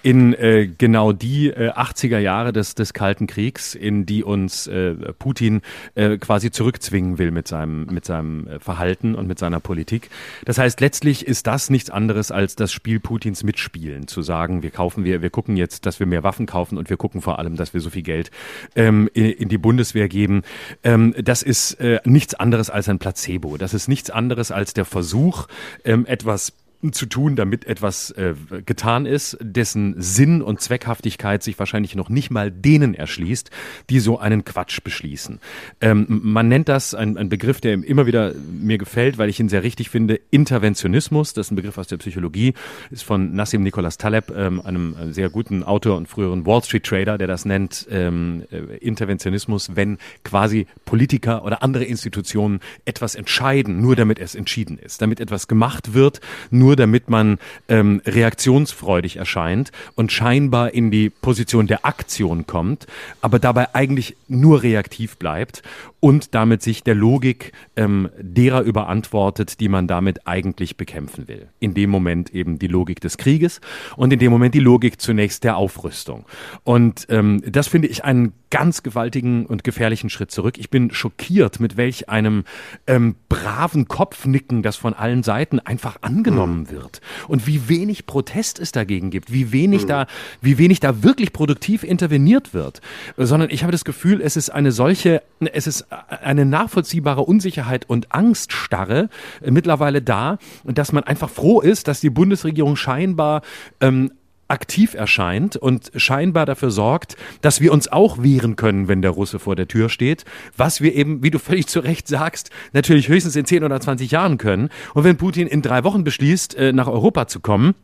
[0.02, 4.94] in äh, genau die äh, 80er Jahre des des Kalten Kriegs, in die uns äh,
[5.18, 5.62] Putin
[5.94, 10.10] äh, quasi zurückzwingen will will mit seinem, mit seinem äh, Verhalten und mit seiner Politik.
[10.44, 14.70] Das heißt, letztlich ist das nichts anderes als das Spiel Putins mitspielen, zu sagen, wir
[14.70, 17.56] kaufen, wir, wir gucken jetzt, dass wir mehr Waffen kaufen und wir gucken vor allem,
[17.56, 18.30] dass wir so viel Geld
[18.74, 20.42] ähm, in, in die Bundeswehr geben.
[20.82, 23.56] Ähm, das ist äh, nichts anderes als ein Placebo.
[23.56, 25.46] Das ist nichts anderes als der Versuch,
[25.84, 26.52] ähm, etwas
[26.92, 32.30] zu tun, damit etwas äh, getan ist, dessen Sinn und Zweckhaftigkeit sich wahrscheinlich noch nicht
[32.30, 33.50] mal denen erschließt,
[33.90, 35.40] die so einen Quatsch beschließen.
[35.80, 39.48] Ähm, man nennt das ein, ein Begriff, der immer wieder mir gefällt, weil ich ihn
[39.48, 41.32] sehr richtig finde, Interventionismus.
[41.32, 42.54] Das ist ein Begriff aus der Psychologie,
[42.90, 47.18] ist von Nassim Nicholas Taleb, ähm, einem sehr guten Autor und früheren Wall Street Trader,
[47.18, 53.96] der das nennt, ähm, äh, Interventionismus, wenn quasi Politiker oder andere Institutionen etwas entscheiden, nur
[53.96, 59.72] damit es entschieden ist, damit etwas gemacht wird, nur nur damit man ähm, reaktionsfreudig erscheint
[59.94, 62.86] und scheinbar in die Position der Aktion kommt,
[63.22, 65.62] aber dabei eigentlich nur reaktiv bleibt
[66.00, 71.48] und damit sich der Logik ähm, derer überantwortet, die man damit eigentlich bekämpfen will.
[71.58, 73.62] In dem Moment eben die Logik des Krieges
[73.96, 76.26] und in dem Moment die Logik zunächst der Aufrüstung.
[76.64, 80.58] Und ähm, das finde ich einen ganz gewaltigen und gefährlichen Schritt zurück.
[80.58, 82.44] Ich bin schockiert, mit welch einem
[82.86, 86.70] ähm, braven Kopfnicken das von allen Seiten einfach angenommen mhm.
[86.70, 89.88] wird und wie wenig Protest es dagegen gibt, wie wenig mhm.
[89.88, 90.06] da,
[90.40, 92.80] wie wenig da wirklich produktiv interveniert wird,
[93.16, 98.12] sondern ich habe das Gefühl, es ist eine solche, es ist eine nachvollziehbare Unsicherheit und
[98.12, 99.08] Angststarre
[99.44, 103.42] mittlerweile da, dass man einfach froh ist, dass die Bundesregierung scheinbar
[103.80, 104.12] ähm,
[104.48, 109.38] aktiv erscheint und scheinbar dafür sorgt, dass wir uns auch wehren können, wenn der Russe
[109.38, 110.24] vor der Tür steht,
[110.56, 114.10] was wir eben, wie du völlig zu Recht sagst, natürlich höchstens in 10 oder 20
[114.10, 114.70] Jahren können.
[114.94, 117.74] Und wenn Putin in drei Wochen beschließt, äh, nach Europa zu kommen,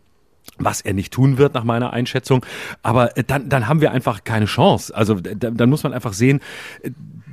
[0.58, 2.44] was er nicht tun wird nach meiner Einschätzung.
[2.82, 4.94] Aber äh, dann, dann haben wir einfach keine Chance.
[4.94, 6.40] Also dann muss man einfach sehen,
[6.82, 6.90] äh,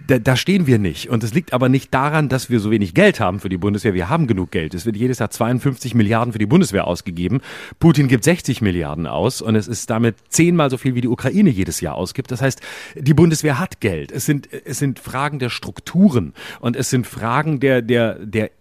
[0.07, 1.09] da, da stehen wir nicht.
[1.09, 3.93] Und es liegt aber nicht daran, dass wir so wenig Geld haben für die Bundeswehr.
[3.93, 4.73] Wir haben genug Geld.
[4.73, 7.41] Es wird jedes Jahr 52 Milliarden für die Bundeswehr ausgegeben.
[7.79, 11.49] Putin gibt 60 Milliarden aus und es ist damit zehnmal so viel, wie die Ukraine
[11.49, 12.31] jedes Jahr ausgibt.
[12.31, 12.61] Das heißt,
[12.95, 14.11] die Bundeswehr hat Geld.
[14.11, 18.51] Es sind, es sind Fragen der Strukturen und es sind Fragen der, der, der,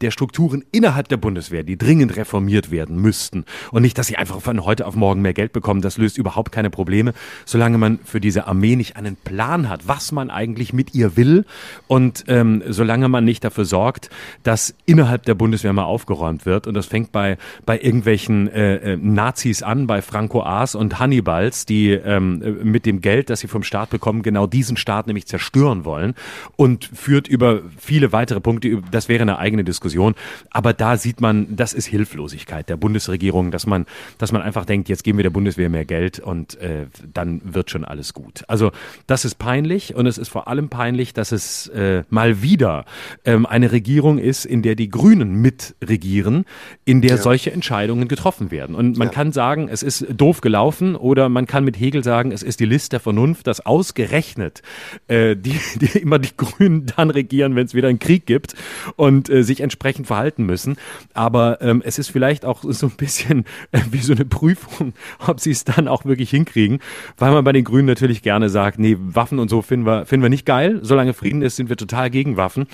[0.00, 3.44] der Strukturen innerhalb der Bundeswehr, die dringend reformiert werden müssten.
[3.70, 5.80] Und nicht, dass sie einfach von heute auf morgen mehr Geld bekommen.
[5.80, 10.12] Das löst überhaupt keine Probleme, solange man für diese Armee nicht einen Plan hat, was
[10.12, 11.44] man eigentlich mit ihr will.
[11.86, 14.10] Und ähm, solange man nicht dafür sorgt,
[14.42, 16.66] dass innerhalb der Bundeswehr mal aufgeräumt wird.
[16.66, 21.66] Und das fängt bei, bei irgendwelchen äh, äh Nazis an, bei Franco Aas und Hannibals,
[21.66, 25.84] die ähm, mit dem Geld, das sie vom Staat bekommen, genau diesen Staat nämlich zerstören
[25.84, 26.14] wollen.
[26.56, 30.14] Und führt über viele weitere Punkte, das wäre eine eigene Diskussion Diskussion.
[30.50, 33.86] Aber da sieht man, das ist Hilflosigkeit der Bundesregierung, dass man,
[34.18, 37.70] dass man einfach denkt, jetzt geben wir der Bundeswehr mehr Geld und äh, dann wird
[37.70, 38.44] schon alles gut.
[38.48, 38.72] Also
[39.06, 42.84] das ist peinlich und es ist vor allem peinlich, dass es äh, mal wieder
[43.24, 46.44] ähm, eine Regierung ist, in der die Grünen mitregieren,
[46.84, 47.16] in der ja.
[47.18, 48.74] solche Entscheidungen getroffen werden.
[48.74, 49.14] Und man ja.
[49.14, 52.64] kann sagen, es ist doof gelaufen oder man kann mit Hegel sagen, es ist die
[52.64, 54.62] List der Vernunft, dass ausgerechnet
[55.08, 58.54] äh, die, die immer die Grünen dann regieren, wenn es wieder einen Krieg gibt
[58.96, 60.76] und äh, sich entsprechend verhalten müssen.
[61.12, 64.94] Aber ähm, es ist vielleicht auch so ein bisschen äh, wie so eine Prüfung,
[65.26, 66.78] ob sie es dann auch wirklich hinkriegen,
[67.18, 70.22] weil man bei den Grünen natürlich gerne sagt, nee, Waffen und so finden wir, finden
[70.22, 70.78] wir nicht geil.
[70.82, 72.66] Solange Frieden ist, sind wir total gegen Waffen.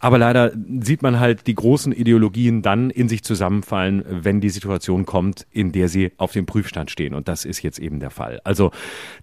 [0.00, 5.04] Aber leider sieht man halt die großen Ideologien dann in sich zusammenfallen, wenn die Situation
[5.04, 7.14] kommt, in der sie auf dem Prüfstand stehen.
[7.14, 8.40] Und das ist jetzt eben der Fall.
[8.44, 8.70] Also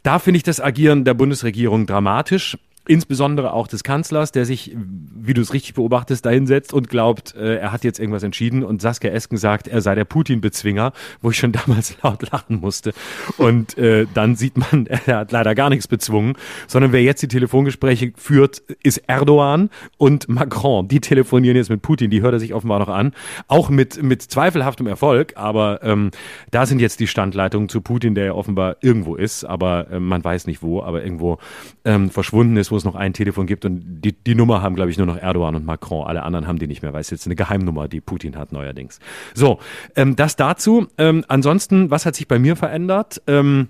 [0.04, 5.34] da finde ich das Agieren der Bundesregierung dramatisch insbesondere auch des Kanzlers, der sich, wie
[5.34, 9.12] du es richtig beobachtest, dahinsetzt und glaubt, äh, er hat jetzt irgendwas entschieden und Saskia
[9.12, 10.92] Esken sagt, er sei der Putin-Bezwinger,
[11.22, 12.94] wo ich schon damals laut lachen musste.
[13.38, 16.34] Und äh, dann sieht man, er hat leider gar nichts bezwungen,
[16.68, 20.88] sondern wer jetzt die Telefongespräche führt, ist Erdogan und Macron.
[20.90, 23.14] Die telefonieren jetzt mit Putin, die hört er sich offenbar noch an,
[23.48, 26.12] auch mit, mit zweifelhaftem Erfolg, aber ähm,
[26.52, 30.22] da sind jetzt die Standleitungen zu Putin, der ja offenbar irgendwo ist, aber äh, man
[30.22, 31.38] weiß nicht wo, aber irgendwo
[31.86, 34.92] ähm, verschwunden ist, wo es noch ein Telefon gibt und die, die Nummer haben, glaube
[34.92, 36.06] ich, nur noch Erdogan und Macron.
[36.06, 39.00] Alle anderen haben die nicht mehr, weil es jetzt eine Geheimnummer, die Putin hat neuerdings.
[39.34, 39.60] So,
[39.96, 40.88] ähm, das dazu.
[40.98, 43.22] Ähm, ansonsten, was hat sich bei mir verändert?
[43.28, 43.70] Ähm,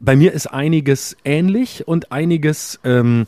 [0.00, 3.26] bei mir ist einiges ähnlich und einiges ähm,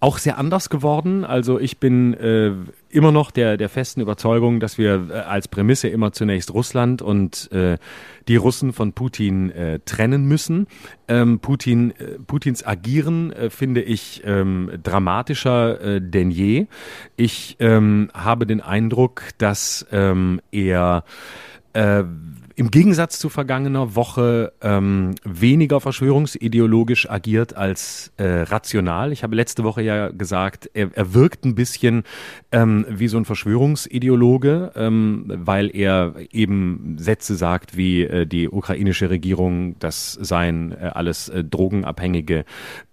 [0.00, 1.24] auch sehr anders geworden.
[1.24, 2.52] Also ich bin äh,
[2.94, 7.50] immer noch der, der festen Überzeugung, dass wir äh, als Prämisse immer zunächst Russland und
[7.52, 7.76] äh,
[8.28, 10.66] die Russen von Putin äh, trennen müssen.
[11.08, 16.66] Ähm, Putin, äh, Putins Agieren äh, finde ich ähm, dramatischer äh, denn je.
[17.16, 21.04] Ich ähm, habe den Eindruck, dass ähm, er
[21.72, 22.04] äh,
[22.56, 29.12] im Gegensatz zu vergangener Woche ähm, weniger verschwörungsideologisch agiert als äh, rational.
[29.12, 32.04] Ich habe letzte Woche ja gesagt, er, er wirkt ein bisschen
[32.52, 39.10] ähm, wie so ein Verschwörungsideologe, ähm, weil er eben Sätze sagt wie äh, die ukrainische
[39.10, 42.44] Regierung, das seien äh, alles äh, drogenabhängige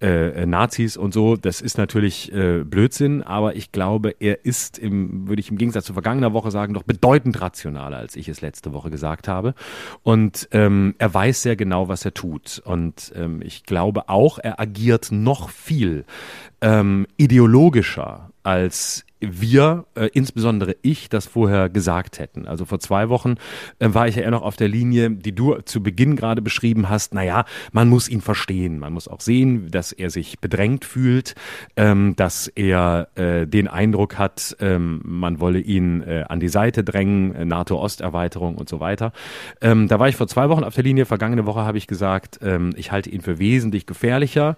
[0.02, 1.36] äh, Nazis und so.
[1.36, 5.86] Das ist natürlich äh, Blödsinn, aber ich glaube, er ist im, würde ich im Gegensatz
[5.86, 9.51] zu vergangener Woche sagen, doch bedeutend rationaler, als ich es letzte Woche gesagt habe.
[10.04, 12.62] Und ähm, er weiß sehr genau, was er tut.
[12.64, 16.06] Und ähm, ich glaube auch, er agiert noch viel
[16.62, 22.48] ähm, ideologischer als wir, äh, insbesondere ich, das vorher gesagt hätten.
[22.48, 23.36] Also vor zwei Wochen
[23.80, 26.90] äh, war ich ja eher noch auf der Linie, die du zu Beginn gerade beschrieben
[26.90, 27.14] hast.
[27.14, 28.80] Naja, man muss ihn verstehen.
[28.80, 31.36] Man muss auch sehen, dass er sich bedrängt fühlt,
[31.76, 36.84] ähm, dass er äh, den Eindruck hat, ähm, man wolle ihn äh, an die Seite
[36.84, 39.14] drängen, äh, NATO-Osterweiterung und so weiter.
[39.62, 41.06] Ähm, da war ich vor zwei Wochen auf der Linie.
[41.06, 44.56] Vergangene Woche habe ich gesagt, ähm, ich halte ihn für wesentlich gefährlicher.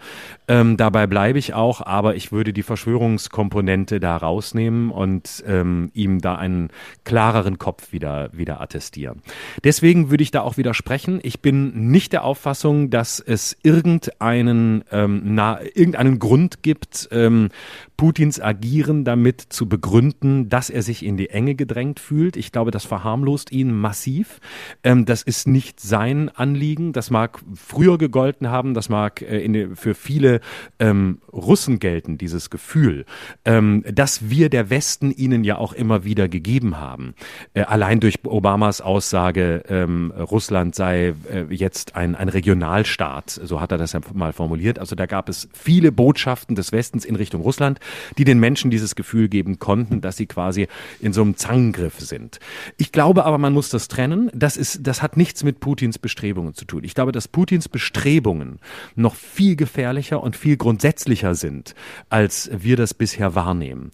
[0.48, 5.92] Ähm, dabei bleibe ich auch, aber ich würde die Verschwörungskomponente da raus rausnehmen und ähm,
[5.94, 6.70] ihm da einen
[7.04, 9.22] klareren Kopf wieder, wieder attestieren.
[9.64, 11.20] Deswegen würde ich da auch widersprechen.
[11.24, 17.50] Ich bin nicht der Auffassung, dass es irgendeinen, ähm, na, irgendeinen Grund gibt, ähm,
[17.98, 22.38] Putins Agieren damit zu begründen, dass er sich in die Enge gedrängt fühlt.
[22.38, 24.40] Ich glaube, das verharmlost ihn massiv.
[24.84, 26.94] Ähm, das ist nicht sein Anliegen.
[26.94, 30.42] Das mag früher gegolten haben, das mag äh, in, für viele
[30.80, 33.06] ähm, Russen gelten, dieses Gefühl,
[33.46, 37.14] ähm, dass wir der Westen ihnen ja auch immer wieder gegeben haben.
[37.54, 43.72] Äh, allein durch Obamas Aussage, ähm, Russland sei äh, jetzt ein, ein Regionalstaat, so hat
[43.72, 44.80] er das ja mal formuliert.
[44.80, 47.80] Also da gab es viele Botschaften des Westens in Richtung Russland
[48.18, 50.68] die den Menschen dieses Gefühl geben konnten, dass sie quasi
[51.00, 52.40] in so einem Zangengriff sind.
[52.78, 54.30] Ich glaube aber, man muss das trennen.
[54.34, 56.84] Das ist, das hat nichts mit Putins Bestrebungen zu tun.
[56.84, 58.60] Ich glaube, dass Putins Bestrebungen
[58.96, 61.76] noch viel gefährlicher und viel grundsätzlicher sind,
[62.10, 63.92] als wir das bisher wahrnehmen.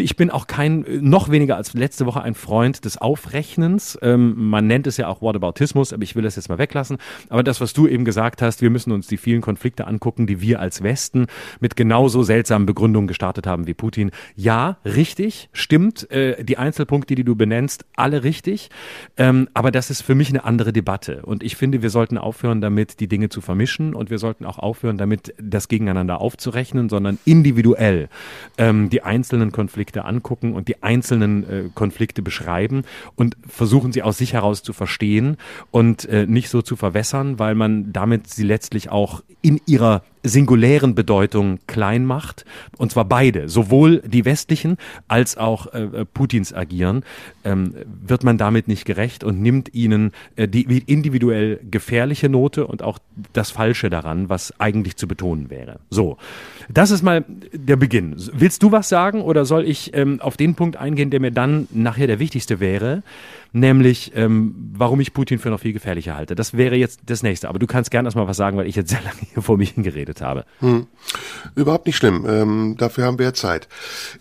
[0.00, 3.98] Ich bin auch kein, noch weniger als letzte Woche ein Freund des Aufrechnens.
[4.02, 6.98] Ähm, man nennt es ja auch Whataboutismus, aber ich will das jetzt mal weglassen.
[7.28, 10.40] Aber das, was du eben gesagt hast, wir müssen uns die vielen Konflikte angucken, die
[10.40, 11.26] wir als Westen
[11.60, 14.10] mit genauso seltsamen Begründungen gestartet gestartet haben wie Putin.
[14.36, 16.10] Ja, richtig, stimmt.
[16.10, 18.70] Äh, die Einzelpunkte, die du benennst, alle richtig.
[19.16, 21.22] Ähm, aber das ist für mich eine andere Debatte.
[21.22, 24.58] Und ich finde, wir sollten aufhören damit, die Dinge zu vermischen und wir sollten auch
[24.58, 28.08] aufhören damit, das gegeneinander aufzurechnen, sondern individuell
[28.58, 32.84] ähm, die einzelnen Konflikte angucken und die einzelnen äh, Konflikte beschreiben
[33.16, 35.36] und versuchen sie aus sich heraus zu verstehen
[35.70, 40.94] und äh, nicht so zu verwässern, weil man damit sie letztlich auch in ihrer singulären
[40.94, 42.44] Bedeutung klein macht.
[42.76, 44.76] Und zwar beide, sowohl die westlichen
[45.08, 47.04] als auch äh, äh, Putins Agieren,
[47.44, 47.74] ähm,
[48.06, 52.98] wird man damit nicht gerecht und nimmt ihnen äh, die individuell gefährliche Note und auch
[53.32, 55.80] das Falsche daran, was eigentlich zu betonen wäre.
[55.90, 56.18] So,
[56.68, 58.14] das ist mal der Beginn.
[58.32, 61.68] Willst du was sagen oder soll ich ähm, auf den Punkt eingehen, der mir dann
[61.72, 63.02] nachher der wichtigste wäre?
[63.52, 66.34] Nämlich ähm, warum ich Putin für noch viel gefährlicher halte.
[66.34, 67.48] Das wäre jetzt das nächste.
[67.48, 69.70] Aber du kannst gerne erstmal was sagen, weil ich jetzt sehr lange hier vor mich
[69.70, 70.44] hingeredet habe.
[70.60, 70.86] Hm.
[71.54, 72.26] Überhaupt nicht schlimm.
[72.28, 73.68] Ähm, dafür haben wir ja Zeit.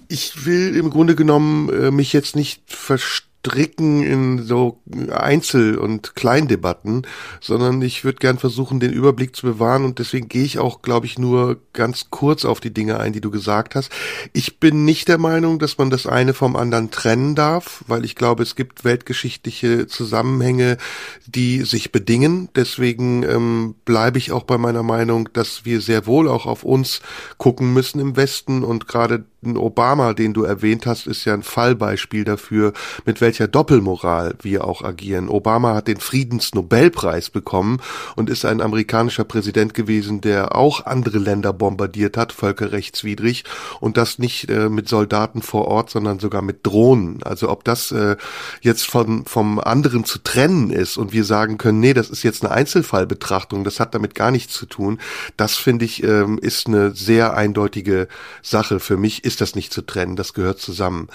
[0.08, 6.15] Ich will im Grunde genommen äh, mich jetzt nicht verstehen stricken in so Einzel- und
[6.15, 7.08] Kleindebatten,
[7.39, 11.08] sondern ich würde gern versuchen, den Überblick zu bewahren und deswegen gehe ich auch, glaube
[11.08, 13.91] ich, nur ganz kurz auf die Dinge ein, die du gesagt hast.
[14.34, 18.15] Ich bin nicht der Meinung, dass man das eine vom anderen trennen darf, weil ich
[18.15, 20.77] glaube, es gibt weltgeschichtliche Zusammenhänge,
[21.25, 22.49] die sich bedingen.
[22.56, 27.01] Deswegen ähm, bleibe ich auch bei meiner Meinung, dass wir sehr wohl auch auf uns
[27.38, 32.23] gucken müssen im Westen und gerade Obama, den du erwähnt hast, ist ja ein Fallbeispiel
[32.23, 32.73] dafür,
[33.06, 35.30] mit welcher Doppelmoral wir auch agieren.
[35.30, 37.80] Obama hat den Friedensnobelpreis bekommen
[38.15, 43.43] und ist ein amerikanischer Präsident gewesen, der auch andere Länder bombardiert hat, völkerrechtswidrig,
[43.80, 47.23] und das nicht äh, mit Soldaten vor Ort, sondern sogar mit Drohnen.
[47.23, 48.17] Also ob das äh,
[48.62, 52.45] jetzt von, vom anderen zu trennen ist und wir sagen können, nee, das ist jetzt
[52.45, 54.99] eine Einzelfallbetrachtung, das hat damit gar nichts zu tun,
[55.36, 58.08] das finde ich, ähm, ist eine sehr eindeutige
[58.43, 61.08] Sache für mich ist das nicht zu trennen, das gehört zusammen.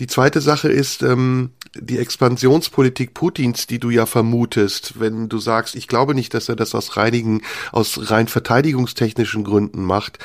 [0.00, 5.74] Die zweite Sache ist ähm, die Expansionspolitik Putins, die du ja vermutest, wenn du sagst,
[5.74, 10.18] ich glaube nicht, dass er das aus reinigen, aus rein verteidigungstechnischen Gründen macht,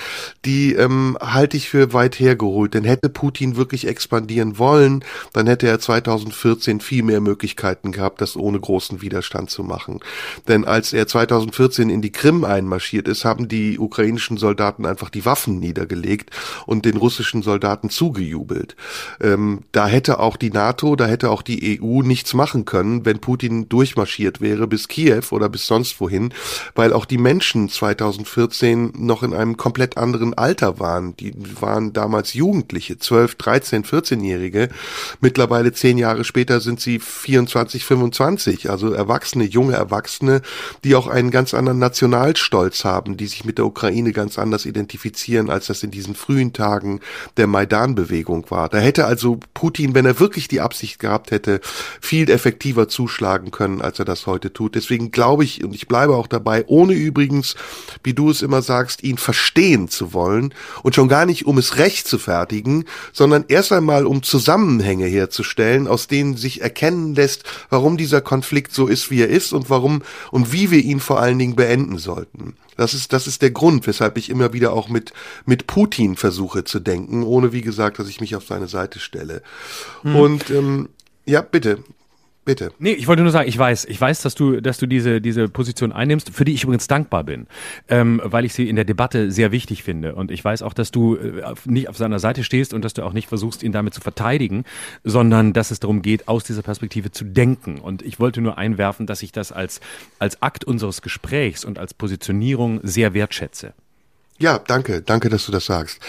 [0.45, 2.73] die ähm, halte ich für weit hergeholt.
[2.73, 8.35] Denn hätte Putin wirklich expandieren wollen, dann hätte er 2014 viel mehr Möglichkeiten gehabt, das
[8.35, 9.99] ohne großen Widerstand zu machen.
[10.47, 15.25] Denn als er 2014 in die Krim einmarschiert ist, haben die ukrainischen Soldaten einfach die
[15.25, 16.31] Waffen niedergelegt
[16.65, 18.75] und den russischen russischen Soldaten zugejubelt.
[19.21, 23.19] Ähm, da hätte auch die NATO, da hätte auch die EU nichts machen können, wenn
[23.19, 26.33] Putin durchmarschiert wäre bis Kiew oder bis sonst wohin,
[26.73, 31.17] weil auch die Menschen 2014 noch in einem komplett anderen Alter waren.
[31.17, 34.69] Die waren damals Jugendliche, 12, 13, 14-Jährige.
[35.19, 40.41] Mittlerweile zehn Jahre später sind sie 24, 25, also Erwachsene, junge Erwachsene,
[40.85, 45.49] die auch einen ganz anderen Nationalstolz haben, die sich mit der Ukraine ganz anders identifizieren,
[45.49, 47.01] als das in diesen frühen Tagen
[47.37, 48.69] der Maidan-Bewegung war.
[48.69, 51.61] Da hätte also Putin, wenn er wirklich die Absicht gehabt hätte,
[52.01, 54.75] viel effektiver zuschlagen können, als er das heute tut.
[54.75, 57.55] Deswegen glaube ich, und ich bleibe auch dabei, ohne übrigens,
[58.03, 60.53] wie du es immer sagst, ihn verstehen zu wollen
[60.83, 65.87] und schon gar nicht, um es recht zu fertigen, sondern erst einmal, um Zusammenhänge herzustellen,
[65.87, 70.01] aus denen sich erkennen lässt, warum dieser Konflikt so ist, wie er ist und warum
[70.31, 72.55] und wie wir ihn vor allen Dingen beenden sollten.
[72.77, 75.13] Das ist, das ist der Grund, weshalb ich immer wieder auch mit,
[75.45, 79.41] mit Putin versuche zu denken, ohne wie gesagt, dass ich mich auf seine Seite stelle.
[80.03, 80.15] Hm.
[80.15, 80.89] Und ähm,
[81.25, 81.83] ja, bitte.
[82.47, 82.71] Bitte.
[82.79, 85.49] Nee, ich wollte nur sagen, ich weiß, ich weiß, dass du, dass du diese, diese
[85.49, 87.45] Position einnimmst, für die ich übrigens dankbar bin,
[87.89, 90.15] ähm, weil ich sie in der Debatte sehr wichtig finde.
[90.15, 93.03] Und ich weiß auch, dass du äh, nicht auf seiner Seite stehst und dass du
[93.03, 94.63] auch nicht versuchst, ihn damit zu verteidigen,
[95.03, 97.79] sondern dass es darum geht, aus dieser Perspektive zu denken.
[97.79, 99.81] Und ich wollte nur einwerfen, dass ich das als,
[100.17, 103.73] als Akt unseres Gesprächs und als Positionierung sehr wertschätze.
[104.39, 105.99] Ja, danke, danke, dass du das sagst.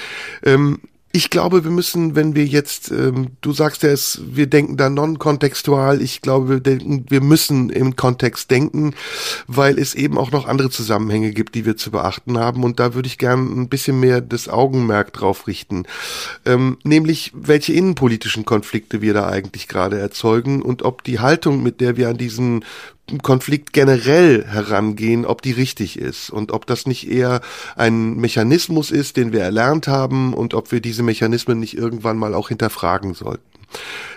[0.44, 4.90] Ähm, ich glaube, wir müssen, wenn wir jetzt, ähm, du sagst ja, wir denken da
[4.90, 6.02] non-kontextual.
[6.02, 8.94] Ich glaube, wir denken, wir müssen im Kontext denken,
[9.46, 12.62] weil es eben auch noch andere Zusammenhänge gibt, die wir zu beachten haben.
[12.62, 15.84] Und da würde ich gern ein bisschen mehr das Augenmerk drauf richten.
[16.44, 21.80] Ähm, nämlich, welche innenpolitischen Konflikte wir da eigentlich gerade erzeugen und ob die Haltung, mit
[21.80, 22.64] der wir an diesen
[23.22, 27.40] Konflikt generell herangehen, ob die richtig ist und ob das nicht eher
[27.76, 32.34] ein Mechanismus ist, den wir erlernt haben und ob wir diese Mechanismen nicht irgendwann mal
[32.34, 33.42] auch hinterfragen sollten.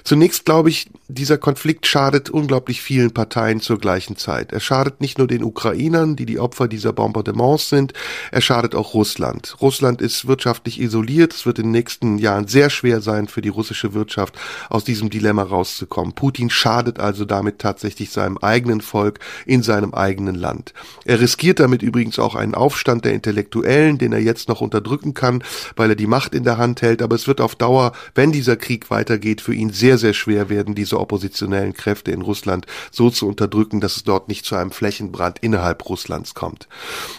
[0.04, 4.52] Zunächst glaube ich, dieser Konflikt schadet unglaublich vielen Parteien zur gleichen Zeit.
[4.52, 7.94] Er schadet nicht nur den Ukrainern, die die Opfer dieser Bombardements sind,
[8.32, 9.56] er schadet auch Russland.
[9.62, 11.34] Russland ist wirtschaftlich isoliert.
[11.34, 14.38] Es wird in den nächsten Jahren sehr schwer sein für die russische Wirtschaft,
[14.70, 16.14] aus diesem Dilemma rauszukommen.
[16.14, 20.74] Putin schadet also damit tatsächlich seinem eigenen Volk in seinem eigenen Land.
[21.06, 25.44] Er riskiert damit übrigens auch einen Aufstand der Intellektuellen, den er jetzt noch unterdrücken kann,
[25.76, 27.02] weil er die Macht in der Hand hält.
[27.02, 30.76] Aber es wird auf Dauer, wenn dieser Krieg weitergeht, für ihn sehr, sehr schwer werden,
[30.76, 35.40] diese oppositionellen Kräfte in Russland so zu unterdrücken, dass es dort nicht zu einem Flächenbrand
[35.40, 36.68] innerhalb Russlands kommt.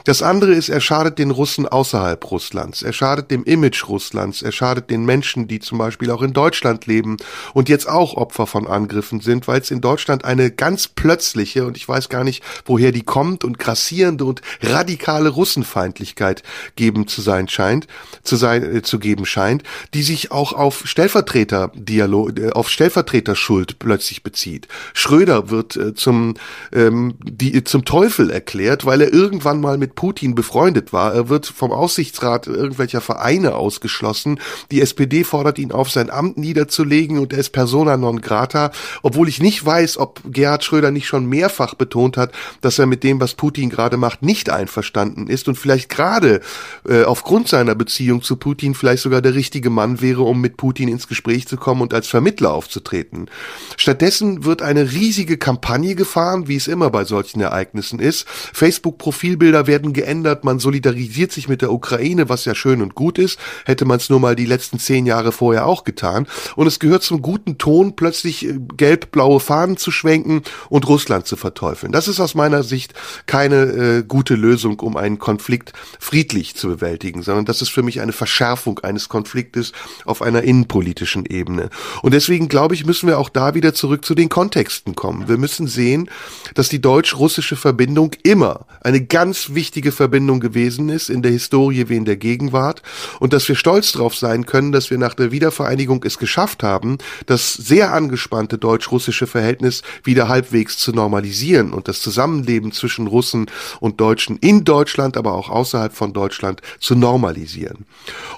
[0.04, 2.82] Das andere ist, er schadet den Russen außerhalb Russlands.
[2.82, 4.42] Er schadet dem Image Russlands.
[4.42, 7.16] Er schadet den Menschen, die zum Beispiel auch in Deutschland leben
[7.54, 11.76] und jetzt auch Opfer von Angriffen sind, weil es in Deutschland eine ganz plötzliche, und
[11.76, 16.42] ich weiß gar nicht, woher die kommt, und grassierende und radikale Russenfeindlichkeit
[16.76, 17.86] geben zu sein scheint,
[18.22, 19.62] zu sein, äh, zu geben scheint,
[19.94, 24.68] die sich auch auf Stellvertreterdialog, äh, auf Stellvertreterschuld plötzlich bezieht.
[24.94, 26.34] Schröder wird äh, zum,
[26.72, 31.12] ähm, die, zum Teufel erklärt, weil er irgendwann mal mit Putin befreundet war.
[31.12, 34.38] Er wird vom Aussichtsrat irgendwelcher Vereine ausgeschlossen.
[34.70, 38.70] Die SPD fordert ihn auf, sein Amt niederzulegen und er ist persona non grata,
[39.02, 43.02] obwohl ich nicht weiß, ob Gerhard Schröder nicht schon mehrfach betont hat, dass er mit
[43.02, 46.42] dem, was Putin gerade macht, nicht einverstanden ist und vielleicht gerade
[46.88, 50.86] äh, aufgrund seiner Beziehung zu Putin vielleicht sogar der richtige Mann wäre, um mit Putin
[50.86, 53.28] ins Gespräch zu kommen und als Vermittler Aufzutreten.
[53.76, 58.26] Stattdessen wird eine riesige Kampagne gefahren, wie es immer bei solchen Ereignissen ist.
[58.28, 63.38] Facebook-Profilbilder werden geändert, man solidarisiert sich mit der Ukraine, was ja schön und gut ist.
[63.64, 66.26] Hätte man es nur mal die letzten zehn Jahre vorher auch getan.
[66.56, 71.36] Und es gehört zum guten Ton, plötzlich äh, gelb-blaue Fahnen zu schwenken und Russland zu
[71.36, 71.92] verteufeln.
[71.92, 72.94] Das ist aus meiner Sicht
[73.26, 78.00] keine äh, gute Lösung, um einen Konflikt friedlich zu bewältigen, sondern das ist für mich
[78.00, 79.72] eine Verschärfung eines Konfliktes
[80.04, 81.70] auf einer innenpolitischen Ebene.
[82.02, 85.28] Und deswegen deswegen glaube ich, müssen wir auch da wieder zurück zu den Kontexten kommen.
[85.28, 86.10] Wir müssen sehen,
[86.54, 91.96] dass die deutsch-russische Verbindung immer eine ganz wichtige Verbindung gewesen ist in der Historie wie
[91.96, 92.82] in der Gegenwart
[93.20, 96.98] und dass wir stolz darauf sein können, dass wir nach der Wiedervereinigung es geschafft haben,
[97.26, 103.46] das sehr angespannte deutsch-russische Verhältnis wieder halbwegs zu normalisieren und das Zusammenleben zwischen Russen
[103.80, 107.86] und Deutschen in Deutschland, aber auch außerhalb von Deutschland zu normalisieren.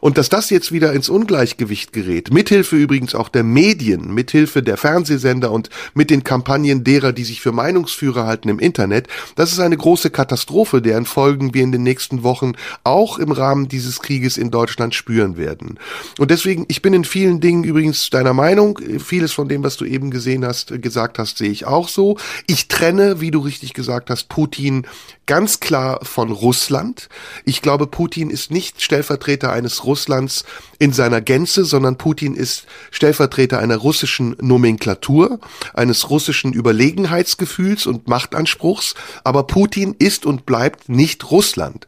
[0.01, 4.63] Und dass das jetzt wieder ins Ungleichgewicht gerät, mithilfe übrigens auch der Medien, Medien, mithilfe
[4.63, 9.53] der Fernsehsender und mit den Kampagnen derer, die sich für Meinungsführer halten im Internet, das
[9.53, 12.53] ist eine große Katastrophe, deren Folgen wir in den nächsten Wochen
[12.83, 15.79] auch im Rahmen dieses Krieges in Deutschland spüren werden.
[16.19, 19.85] Und deswegen, ich bin in vielen Dingen übrigens deiner Meinung, vieles von dem, was du
[19.85, 22.17] eben gesehen hast, gesagt hast, sehe ich auch so.
[22.47, 24.87] Ich trenne, wie du richtig gesagt hast, Putin
[25.27, 27.09] ganz klar von Russland.
[27.45, 30.45] Ich glaube, Putin ist nicht Stellvertreter eines Russlands
[30.79, 35.41] in seiner Gänze, sondern Putin ist Stellvertreter einer russischen Nomenklatur,
[35.73, 38.95] eines russischen Überlegenheitsgefühls und Machtanspruchs.
[39.25, 41.87] Aber Putin ist und bleibt nicht Russland.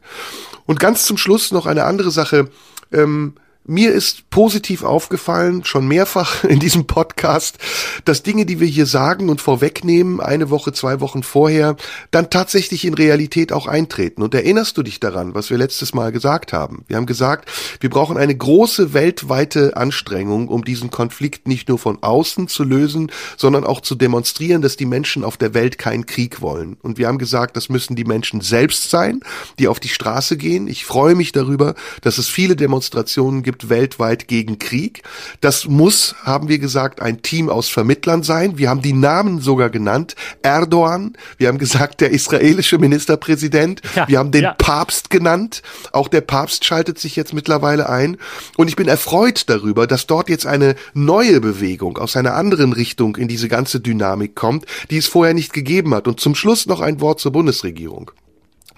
[0.65, 2.49] Und ganz zum Schluss noch eine andere Sache.
[2.91, 3.33] Ähm,
[3.67, 7.57] mir ist positiv aufgefallen, schon mehrfach in diesem Podcast,
[8.05, 11.75] dass Dinge, die wir hier sagen und vorwegnehmen, eine Woche, zwei Wochen vorher,
[12.11, 14.23] dann tatsächlich in Realität auch eintreten.
[14.23, 16.85] Und erinnerst du dich daran, was wir letztes Mal gesagt haben?
[16.87, 17.49] Wir haben gesagt,
[17.81, 23.11] wir brauchen eine große weltweite Anstrengung, um diesen Konflikt nicht nur von außen zu lösen,
[23.35, 26.77] sondern auch zu demonstrieren, dass die Menschen auf der Welt keinen Krieg wollen.
[26.81, 29.19] Und wir haben gesagt, das müssen die Menschen selbst sein,
[29.59, 30.67] die auf die Straße gehen.
[30.67, 35.01] Ich freue mich darüber, dass es viele Demonstrationen gibt, gibt weltweit gegen Krieg.
[35.41, 38.59] Das muss, haben wir gesagt, ein Team aus Vermittlern sein.
[38.59, 40.15] Wir haben die Namen sogar genannt.
[40.43, 44.53] Erdogan, wir haben gesagt, der israelische Ministerpräsident, ja, wir haben den ja.
[44.53, 45.63] Papst genannt.
[45.91, 48.17] Auch der Papst schaltet sich jetzt mittlerweile ein.
[48.57, 53.15] Und ich bin erfreut darüber, dass dort jetzt eine neue Bewegung aus einer anderen Richtung
[53.15, 56.07] in diese ganze Dynamik kommt, die es vorher nicht gegeben hat.
[56.07, 58.11] Und zum Schluss noch ein Wort zur Bundesregierung.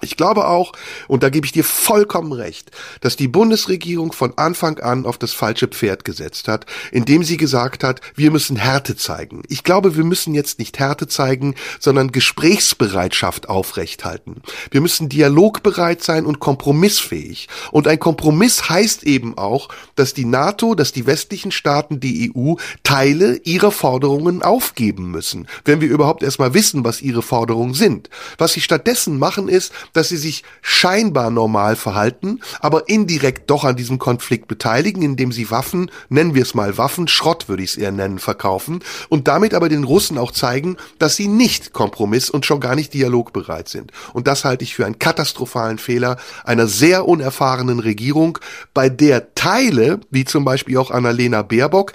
[0.01, 0.71] Ich glaube auch,
[1.07, 2.71] und da gebe ich dir vollkommen recht,
[3.01, 7.83] dass die Bundesregierung von Anfang an auf das falsche Pferd gesetzt hat, indem sie gesagt
[7.83, 9.43] hat, wir müssen Härte zeigen.
[9.49, 14.41] Ich glaube, wir müssen jetzt nicht Härte zeigen, sondern Gesprächsbereitschaft aufrechthalten.
[14.71, 17.49] Wir müssen dialogbereit sein und kompromissfähig.
[17.71, 22.55] Und ein Kompromiss heißt eben auch, dass die NATO, dass die westlichen Staaten, die EU
[22.83, 28.09] Teile ihrer Forderungen aufgeben müssen, wenn wir überhaupt erstmal wissen, was ihre Forderungen sind.
[28.37, 33.75] Was sie stattdessen machen ist, dass sie sich scheinbar normal verhalten, aber indirekt doch an
[33.75, 37.77] diesem Konflikt beteiligen, indem sie Waffen, nennen wir es mal Waffen, Schrott würde ich es
[37.77, 38.79] eher nennen, verkaufen
[39.09, 42.93] und damit aber den Russen auch zeigen, dass sie nicht kompromiss- und schon gar nicht
[42.93, 43.91] dialogbereit sind.
[44.13, 48.39] Und das halte ich für einen katastrophalen Fehler einer sehr unerfahrenen Regierung,
[48.73, 51.93] bei der Teile, wie zum Beispiel auch Annalena Baerbock,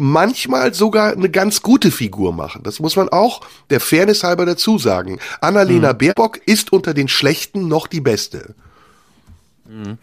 [0.00, 2.62] manchmal sogar eine ganz gute Figur machen.
[2.62, 5.18] Das muss man auch der Fairness halber dazu sagen.
[5.40, 5.98] Annalena mhm.
[5.98, 8.54] Baerbock ist unter den Schlechten noch die Beste.
[9.68, 9.98] Mhm.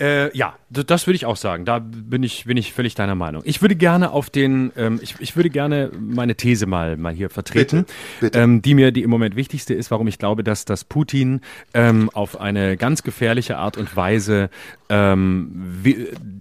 [0.00, 1.64] Äh, ja, das würde ich auch sagen.
[1.64, 3.42] Da bin ich, bin ich völlig deiner Meinung.
[3.44, 7.28] Ich würde gerne auf den, ähm, ich, ich würde gerne meine These mal, mal hier
[7.28, 8.38] vertreten, bitte, bitte.
[8.38, 11.40] Ähm, die mir die im Moment wichtigste ist, warum ich glaube, dass, dass Putin
[11.74, 14.50] ähm, auf eine ganz gefährliche Art und Weise
[14.88, 15.82] ähm,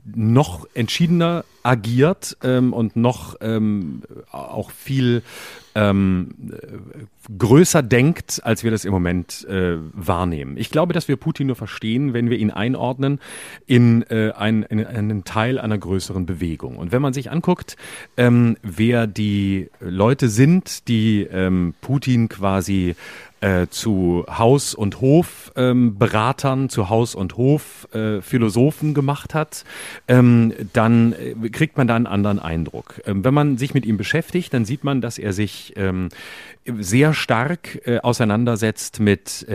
[0.06, 4.02] noch entschiedener agiert ähm, und noch ähm,
[4.32, 5.24] auch viel
[5.74, 6.30] ähm,
[7.38, 10.58] größer denkt, als wir das im Moment äh, wahrnehmen.
[10.58, 13.20] Ich glaube, dass wir Putin nur verstehen, wenn wir ihn einordnen
[13.68, 16.78] in, äh, ein, in einen Teil einer größeren Bewegung.
[16.78, 17.78] Und wenn man sich anguckt,
[18.18, 22.96] ähm, wer die Leute sind, die ähm, Putin quasi
[23.42, 29.66] äh, zu Haus- und Hofberatern, ähm, zu Haus- und Hofphilosophen äh, gemacht hat,
[30.08, 33.02] ähm, dann äh, kriegt man da einen anderen Eindruck.
[33.06, 36.10] Ähm, wenn man sich mit ihm beschäftigt, dann sieht man, dass er sich ähm,
[36.66, 39.48] sehr stark äh, auseinandersetzt mit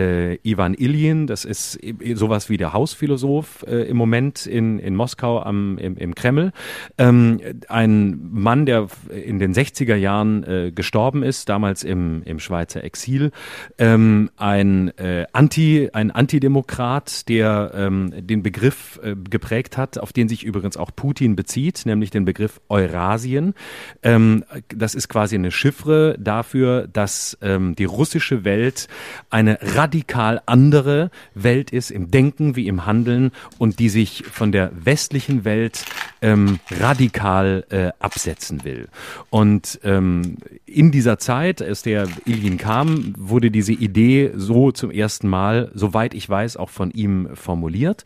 [0.43, 1.25] Ivan Ilyin.
[1.27, 1.79] Das ist
[2.15, 6.51] sowas wie der Hausphilosoph im Moment in, in Moskau am, im, im Kreml.
[6.97, 13.31] Ähm, ein Mann, der in den 60er Jahren gestorben ist, damals im, im Schweizer Exil.
[13.79, 20.27] Ähm, ein, äh, Anti, ein Antidemokrat, der ähm, den Begriff äh, geprägt hat, auf den
[20.27, 23.53] sich übrigens auch Putin bezieht, nämlich den Begriff Eurasien.
[24.01, 28.87] Ähm, das ist quasi eine Chiffre dafür, dass ähm, die russische Welt
[29.29, 34.71] eine radikal andere Welt ist im Denken wie im Handeln und die sich von der
[34.73, 35.85] westlichen Welt
[36.21, 38.87] ähm, radikal äh, absetzen will.
[39.29, 45.27] Und ähm, in dieser Zeit, als der Ilyin kam, wurde diese Idee so zum ersten
[45.27, 48.05] Mal, soweit ich weiß, auch von ihm formuliert.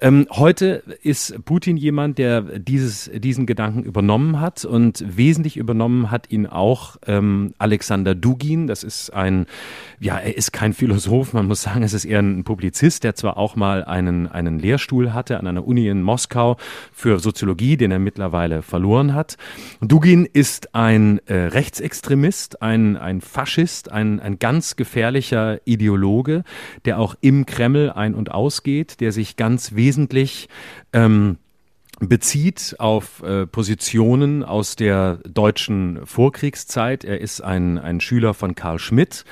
[0.00, 6.30] Ähm, heute ist Putin jemand, der dieses, diesen Gedanken übernommen hat und wesentlich übernommen hat
[6.30, 8.66] ihn auch ähm, Alexander Dugin.
[8.66, 9.46] Das ist ein,
[9.98, 13.36] ja, er ist kein Philosoph, man muss sagen, es ist eher ein Publizist, der zwar
[13.36, 16.56] auch mal einen, einen Lehrstuhl hatte an einer Uni in Moskau
[16.92, 19.36] für Soziologie, den er mittlerweile verloren hat.
[19.80, 24.97] Dugin ist ein äh, Rechtsextremist, ein, ein Faschist, ein, ein ganz gefährlicher
[25.64, 26.44] Ideologe,
[26.84, 30.48] der auch im Kreml ein- und ausgeht, der sich ganz wesentlich
[30.92, 31.38] ähm,
[32.00, 37.04] bezieht auf äh, Positionen aus der deutschen Vorkriegszeit.
[37.04, 39.24] Er ist ein, ein Schüler von Karl Schmidt,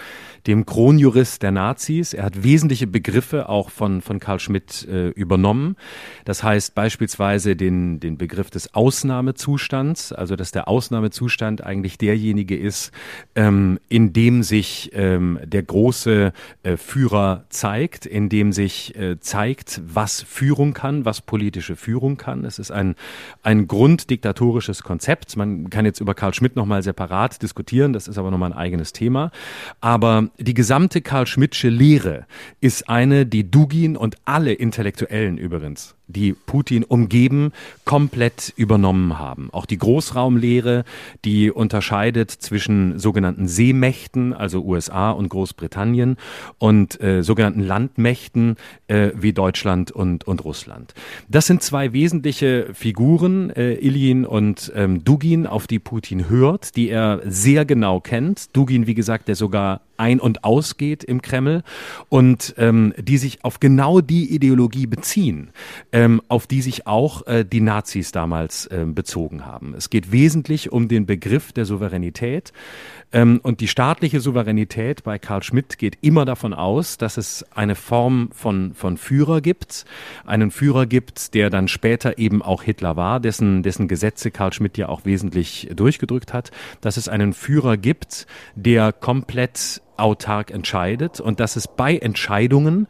[0.47, 2.15] dem Kronjurist der Nazis.
[2.15, 5.77] Er hat wesentliche Begriffe auch von, von Karl Schmidt äh, übernommen.
[6.25, 12.93] Das heißt beispielsweise den, den Begriff des Ausnahmezustands, also dass der Ausnahmezustand eigentlich derjenige ist,
[13.35, 16.33] ähm, in dem sich ähm, der große
[16.63, 22.45] äh, Führer zeigt, in dem sich äh, zeigt, was Führung kann, was politische Führung kann.
[22.45, 22.95] Es ist ein,
[23.43, 25.37] ein grunddiktatorisches Konzept.
[25.37, 28.93] Man kann jetzt über Karl Schmidt nochmal separat diskutieren, das ist aber nochmal ein eigenes
[28.93, 29.31] Thema.
[29.81, 32.27] Aber die gesamte Karl Schmidtsche Lehre
[32.61, 37.53] ist eine, die Dugin und alle Intellektuellen übrigens die Putin umgeben,
[37.85, 39.49] komplett übernommen haben.
[39.53, 40.85] Auch die Großraumlehre,
[41.25, 46.17] die unterscheidet zwischen sogenannten Seemächten, also USA und Großbritannien,
[46.59, 50.95] und äh, sogenannten Landmächten äh, wie Deutschland und, und Russland.
[51.29, 56.89] Das sind zwei wesentliche Figuren, äh, Iljin und ähm, Dugin, auf die Putin hört, die
[56.89, 58.55] er sehr genau kennt.
[58.57, 61.63] Dugin, wie gesagt, der sogar ein- und ausgeht im Kreml
[62.09, 65.51] und ähm, die sich auf genau die Ideologie beziehen
[65.97, 69.73] ähm, auf die sich auch äh, die Nazis damals äh, bezogen haben.
[69.75, 72.53] Es geht wesentlich um den Begriff der Souveränität.
[73.13, 77.75] Ähm, und die staatliche Souveränität bei Karl Schmidt geht immer davon aus, dass es eine
[77.75, 79.87] Form von, von Führer gibt.
[80.27, 84.77] Einen Führer gibt, der dann später eben auch Hitler war, dessen, dessen Gesetze Karl Schmidt
[84.77, 86.51] ja auch wesentlich durchgedrückt hat.
[86.83, 92.87] Dass es einen Führer gibt, der komplett autark entscheidet und dass es bei Entscheidungen,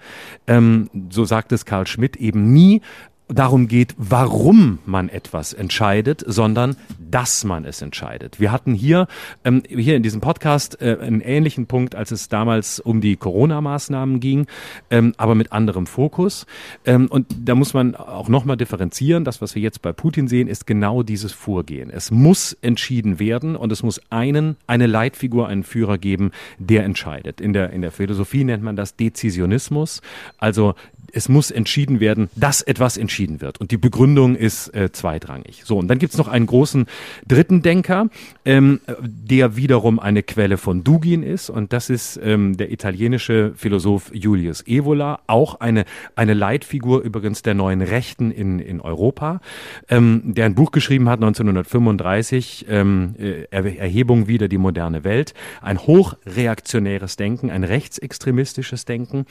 [0.46, 2.82] ähm, so sagt es Karl Schmidt, eben nie
[3.28, 6.76] darum geht, warum man etwas entscheidet, sondern
[7.10, 8.40] dass man es entscheidet.
[8.40, 9.08] Wir hatten hier,
[9.44, 14.20] ähm, hier in diesem Podcast äh, einen ähnlichen Punkt, als es damals um die Corona-Maßnahmen
[14.20, 14.46] ging,
[14.90, 16.46] ähm, aber mit anderem Fokus.
[16.84, 19.24] Ähm, und da muss man auch nochmal differenzieren.
[19.24, 21.90] Das, was wir jetzt bei Putin sehen, ist genau dieses Vorgehen.
[21.90, 27.40] Es muss entschieden werden und es muss einen, eine Leitfigur, einen Führer geben, der entscheidet.
[27.40, 30.00] In der, in der Philosophie nennt man das Dezisionismus,
[30.38, 30.74] also
[31.12, 33.60] es muss entschieden werden, dass etwas entschieden wird.
[33.60, 35.62] Und die Begründung ist äh, zweitrangig.
[35.64, 36.86] So, und dann gibt's noch einen großen
[37.26, 38.08] dritten Denker,
[38.44, 41.50] ähm, der wiederum eine Quelle von Dugin ist.
[41.50, 45.84] Und das ist ähm, der italienische Philosoph Julius Evola, auch eine,
[46.14, 49.40] eine Leitfigur übrigens der neuen Rechten in, in Europa,
[49.88, 55.34] ähm, der ein Buch geschrieben hat 1935, ähm, äh, Erhebung wieder die moderne Welt.
[55.60, 59.26] Ein hochreaktionäres Denken, ein rechtsextremistisches Denken.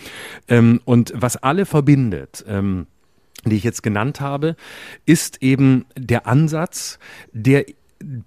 [0.48, 2.88] Ähm, und was alle verbindet, ähm,
[3.46, 4.56] die ich jetzt genannt habe,
[5.06, 7.00] ist eben der Ansatz,
[7.32, 7.66] der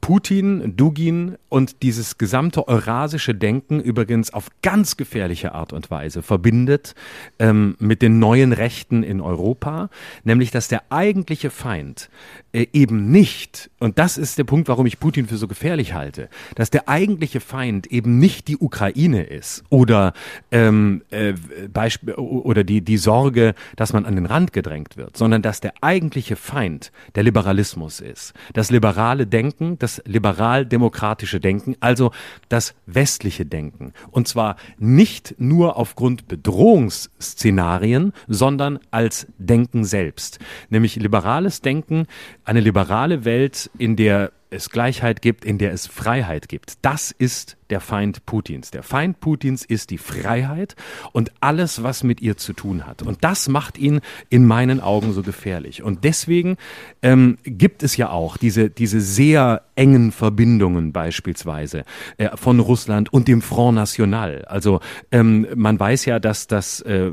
[0.00, 6.94] Putin, Dugin und dieses gesamte eurasische Denken übrigens auf ganz gefährliche Art und Weise verbindet
[7.38, 9.90] ähm, mit den neuen Rechten in Europa,
[10.24, 12.08] nämlich dass der eigentliche Feind
[12.52, 16.30] äh, eben nicht, und das ist der Punkt, warum ich Putin für so gefährlich halte,
[16.54, 20.14] dass der eigentliche Feind eben nicht die Ukraine ist oder
[20.50, 21.34] ähm, äh,
[21.72, 25.74] Beispiel oder die die Sorge, dass man an den Rand gedrängt wird, sondern dass der
[25.82, 32.12] eigentliche Feind der Liberalismus ist, das liberale Denken, das liberal-demokratische Denken, also
[32.48, 40.38] das westliche Denken, und zwar nicht nur aufgrund Bedrohungsszenarien, sondern als Denken selbst,
[40.70, 42.06] nämlich liberales Denken
[42.44, 46.74] eine liberale Welt, in der es Gleichheit gibt, in der es Freiheit gibt.
[46.82, 48.70] Das ist der Feind Putins.
[48.70, 50.74] Der Feind Putins ist die Freiheit
[51.12, 53.02] und alles, was mit ihr zu tun hat.
[53.02, 55.82] Und das macht ihn in meinen Augen so gefährlich.
[55.82, 56.56] Und deswegen
[57.02, 61.84] ähm, gibt es ja auch diese, diese sehr engen Verbindungen beispielsweise
[62.16, 64.44] äh, von Russland und dem Front National.
[64.46, 64.80] Also
[65.12, 67.12] ähm, man weiß ja, dass das, äh,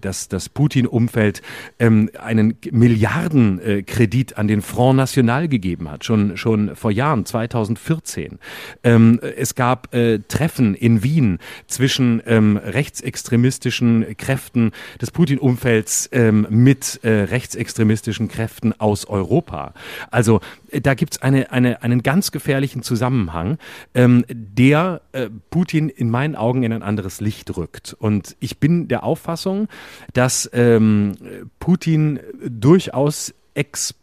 [0.00, 1.42] dass das Putin-Umfeld
[1.78, 8.38] ähm, einen Milliardenkredit äh, an den Front National gegeben hat, schon, schon vor Jahren, 2014.
[8.82, 17.00] Ähm, es gab äh, Treffen in Wien zwischen ähm, rechtsextremistischen Kräften des Putin-Umfelds ähm, mit
[17.02, 19.74] äh, rechtsextremistischen Kräften aus Europa.
[20.10, 20.40] Also
[20.70, 23.58] äh, da gibt's eine, eine, einen ganz gefährlichen Zusammenhang,
[23.94, 27.94] ähm, der äh, Putin in meinen Augen in ein anderes Licht rückt.
[27.98, 29.68] Und ich bin der Auffassung,
[30.12, 31.14] dass ähm,
[31.58, 33.34] Putin durchaus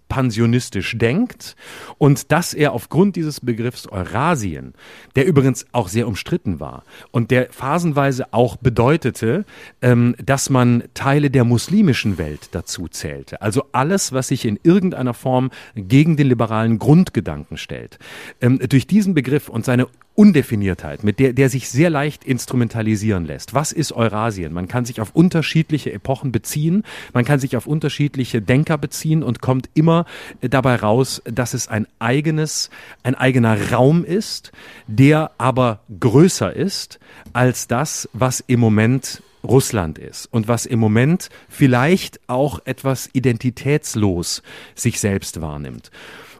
[0.10, 1.56] expansionistisch denkt
[2.00, 4.74] und dass er aufgrund dieses Begriffs Eurasien,
[5.16, 9.46] der übrigens auch sehr umstritten war und der phasenweise auch bedeutete,
[9.84, 13.44] ähm, dass man Teile der muslimischen Welt dazu zählte.
[13.44, 18.00] Also alles, was sich in irgendeiner Form gegen den liberalen Grundgedanken stellt.
[18.42, 19.88] Ähm, durch diesen Begriff und seine
[20.20, 23.54] Undefiniertheit, mit der, der sich sehr leicht instrumentalisieren lässt.
[23.54, 24.52] Was ist Eurasien?
[24.52, 26.84] Man kann sich auf unterschiedliche Epochen beziehen,
[27.14, 29.99] man kann sich auf unterschiedliche Denker beziehen und kommt immer
[30.42, 32.70] dabei raus, dass es ein eigenes,
[33.04, 34.52] ein eigener Raum ist,
[34.88, 37.00] der aber größer ist
[37.34, 44.44] als das, was im Moment Russland ist und was im Moment vielleicht auch etwas identitätslos
[44.76, 45.92] sich selbst wahrnimmt.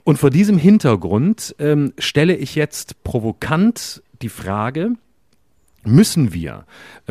[0.04, 4.94] Und vor diesem Hintergrund ähm, stelle ich jetzt provokant die Frage,
[5.84, 6.66] müssen wir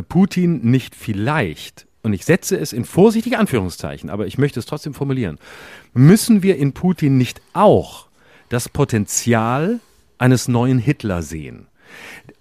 [0.09, 4.95] Putin nicht vielleicht, und ich setze es in vorsichtige Anführungszeichen, aber ich möchte es trotzdem
[4.95, 5.39] formulieren,
[5.93, 8.07] müssen wir in Putin nicht auch
[8.49, 9.81] das Potenzial
[10.19, 11.67] eines neuen Hitler sehen?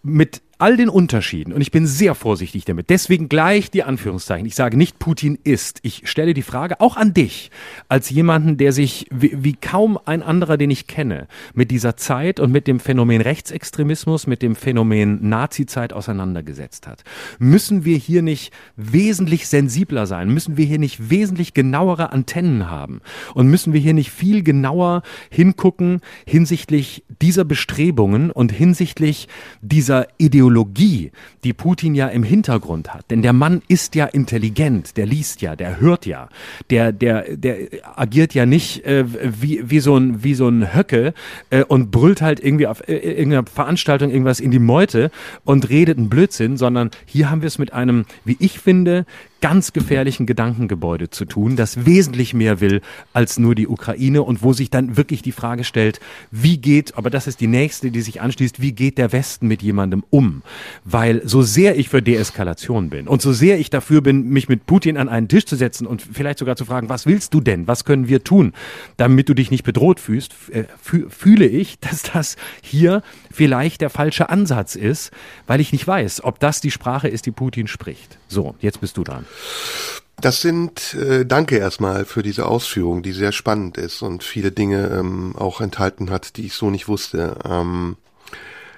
[0.04, 4.46] Mit all den Unterschieden, und ich bin sehr vorsichtig damit, deswegen gleich die Anführungszeichen.
[4.48, 5.80] Ich sage nicht, Putin ist.
[5.84, 7.52] Ich stelle die Frage auch an dich,
[7.90, 12.40] als jemanden, der sich wie, wie kaum ein anderer, den ich kenne, mit dieser Zeit
[12.40, 17.04] und mit dem Phänomen Rechtsextremismus, mit dem Phänomen Nazizeit auseinandergesetzt hat.
[17.38, 20.30] Müssen wir hier nicht wesentlich sensibler sein?
[20.30, 23.02] Müssen wir hier nicht wesentlich genauere Antennen haben?
[23.36, 29.28] Und müssen wir hier nicht viel genauer hingucken hinsichtlich dieser Bestrebungen und hinsichtlich
[29.62, 30.47] dieser Ideologie?
[30.48, 31.12] Ideologie,
[31.44, 33.12] die Putin ja im Hintergrund hat.
[33.12, 36.30] Denn der Mann ist ja intelligent, der liest ja, der hört ja,
[36.70, 37.58] der, der, der
[37.96, 41.14] agiert ja nicht äh, wie, wie, so ein, wie so ein Höcke
[41.50, 45.12] äh, und brüllt halt irgendwie auf äh, irgendeiner Veranstaltung irgendwas in die Meute
[45.44, 49.06] und redet einen Blödsinn, sondern hier haben wir es mit einem, wie ich finde,
[49.42, 52.82] ganz gefährlichen Gedankengebäude zu tun, das wesentlich mehr will
[53.14, 56.00] als nur die Ukraine und wo sich dann wirklich die Frage stellt,
[56.32, 59.62] wie geht, aber das ist die nächste, die sich anschließt, wie geht der Westen mit
[59.62, 60.42] jemandem um?
[60.84, 64.66] Weil so sehr ich für Deeskalation bin und so sehr ich dafür bin, mich mit
[64.66, 67.68] Putin an einen Tisch zu setzen und vielleicht sogar zu fragen, was willst du denn?
[67.68, 68.54] Was können wir tun,
[68.98, 70.66] damit du dich nicht bedroht fühlst, äh,
[71.10, 73.04] fühle ich, dass das hier
[73.38, 75.12] vielleicht der falsche Ansatz ist,
[75.46, 78.18] weil ich nicht weiß, ob das die Sprache ist, die Putin spricht.
[78.28, 79.26] So, jetzt bist du dran.
[80.20, 84.88] Das sind, äh, danke erstmal für diese Ausführung, die sehr spannend ist und viele Dinge
[84.88, 87.38] ähm, auch enthalten hat, die ich so nicht wusste.
[87.46, 87.98] Ähm,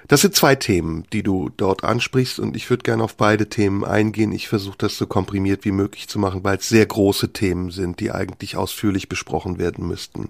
[0.06, 3.84] das sind zwei Themen, die du dort ansprichst und ich würde gerne auf beide Themen
[3.84, 4.32] eingehen.
[4.32, 8.00] Ich versuche das so komprimiert wie möglich zu machen, weil es sehr große Themen sind,
[8.00, 10.28] die eigentlich ausführlich besprochen werden müssten.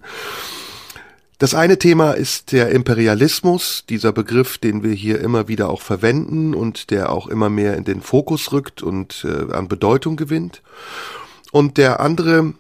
[1.41, 6.55] Das eine Thema ist der Imperialismus, dieser Begriff, den wir hier immer wieder auch verwenden
[6.55, 10.61] und der auch immer mehr in den Fokus rückt und äh, an Bedeutung gewinnt.
[11.51, 12.53] Und der andere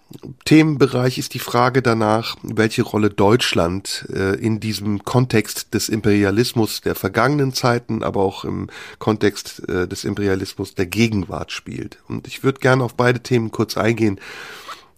[0.46, 6.94] Themenbereich ist die Frage danach, welche Rolle Deutschland äh, in diesem Kontext des Imperialismus der
[6.94, 11.98] vergangenen Zeiten, aber auch im Kontext äh, des Imperialismus der Gegenwart spielt.
[12.08, 14.18] Und ich würde gerne auf beide Themen kurz eingehen.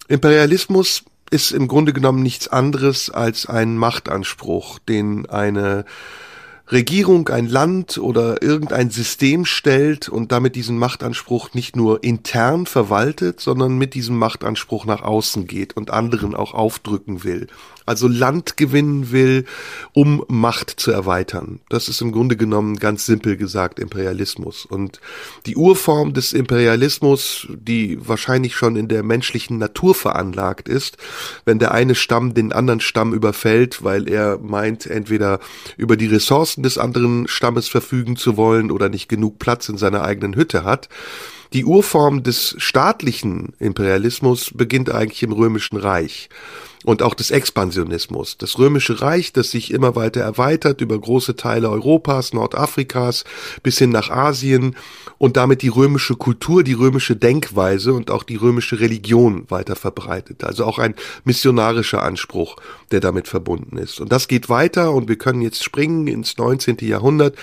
[0.06, 1.02] Imperialismus
[1.32, 5.86] ist im Grunde genommen nichts anderes als ein Machtanspruch, den eine
[6.70, 13.40] Regierung, ein Land oder irgendein System stellt und damit diesen Machtanspruch nicht nur intern verwaltet,
[13.40, 17.48] sondern mit diesem Machtanspruch nach außen geht und anderen auch aufdrücken will
[17.86, 19.44] also Land gewinnen will,
[19.92, 21.60] um Macht zu erweitern.
[21.68, 24.64] Das ist im Grunde genommen ganz simpel gesagt Imperialismus.
[24.64, 25.00] Und
[25.46, 30.96] die Urform des Imperialismus, die wahrscheinlich schon in der menschlichen Natur veranlagt ist,
[31.44, 35.40] wenn der eine Stamm den anderen Stamm überfällt, weil er meint, entweder
[35.76, 40.02] über die Ressourcen des anderen Stammes verfügen zu wollen oder nicht genug Platz in seiner
[40.02, 40.88] eigenen Hütte hat,
[41.52, 46.30] die Urform des staatlichen Imperialismus beginnt eigentlich im Römischen Reich
[46.84, 48.38] und auch des Expansionismus.
[48.38, 53.24] Das Römische Reich, das sich immer weiter erweitert über große Teile Europas, Nordafrikas
[53.62, 54.76] bis hin nach Asien
[55.18, 60.44] und damit die römische Kultur, die römische Denkweise und auch die römische Religion weiter verbreitet.
[60.44, 62.56] Also auch ein missionarischer Anspruch,
[62.90, 64.00] der damit verbunden ist.
[64.00, 66.78] Und das geht weiter und wir können jetzt springen ins 19.
[66.80, 67.36] Jahrhundert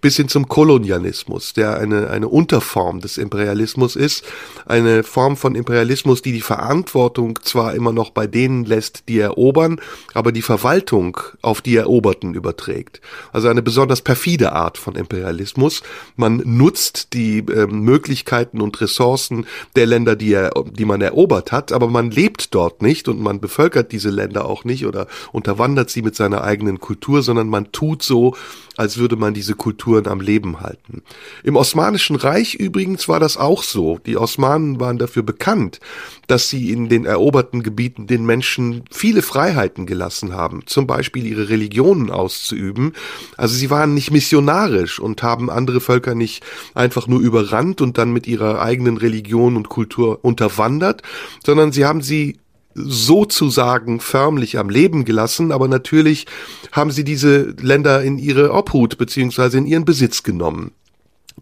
[0.00, 4.24] bis hin zum Kolonialismus, der eine, eine Unterform des Imperialismus ist.
[4.64, 9.80] Eine Form von Imperialismus, die die Verantwortung zwar immer noch bei denen lässt, die erobern,
[10.14, 13.00] aber die Verwaltung auf die Eroberten überträgt.
[13.32, 15.82] Also eine besonders perfide Art von Imperialismus.
[16.16, 21.72] Man nutzt die äh, Möglichkeiten und Ressourcen der Länder, die, er, die man erobert hat,
[21.72, 26.02] aber man lebt dort nicht und man bevölkert diese Länder auch nicht oder unterwandert sie
[26.02, 28.34] mit seiner eigenen Kultur, sondern man tut so,
[28.76, 31.02] als würde man diese Kulturen am Leben halten.
[31.42, 33.98] Im Osmanischen Reich übrigens war das auch so.
[34.04, 35.80] Die Osmanen waren dafür bekannt,
[36.26, 41.48] dass sie in den eroberten Gebieten den Menschen viele Freiheiten gelassen haben, zum Beispiel ihre
[41.48, 42.92] Religionen auszuüben.
[43.36, 48.12] Also sie waren nicht missionarisch und haben andere Völker nicht einfach nur überrannt und dann
[48.12, 51.02] mit ihrer eigenen Religion und Kultur unterwandert,
[51.44, 52.38] sondern sie haben sie
[52.74, 56.26] sozusagen förmlich am Leben gelassen, aber natürlich
[56.72, 60.72] haben sie diese Länder in ihre Obhut beziehungsweise in ihren Besitz genommen.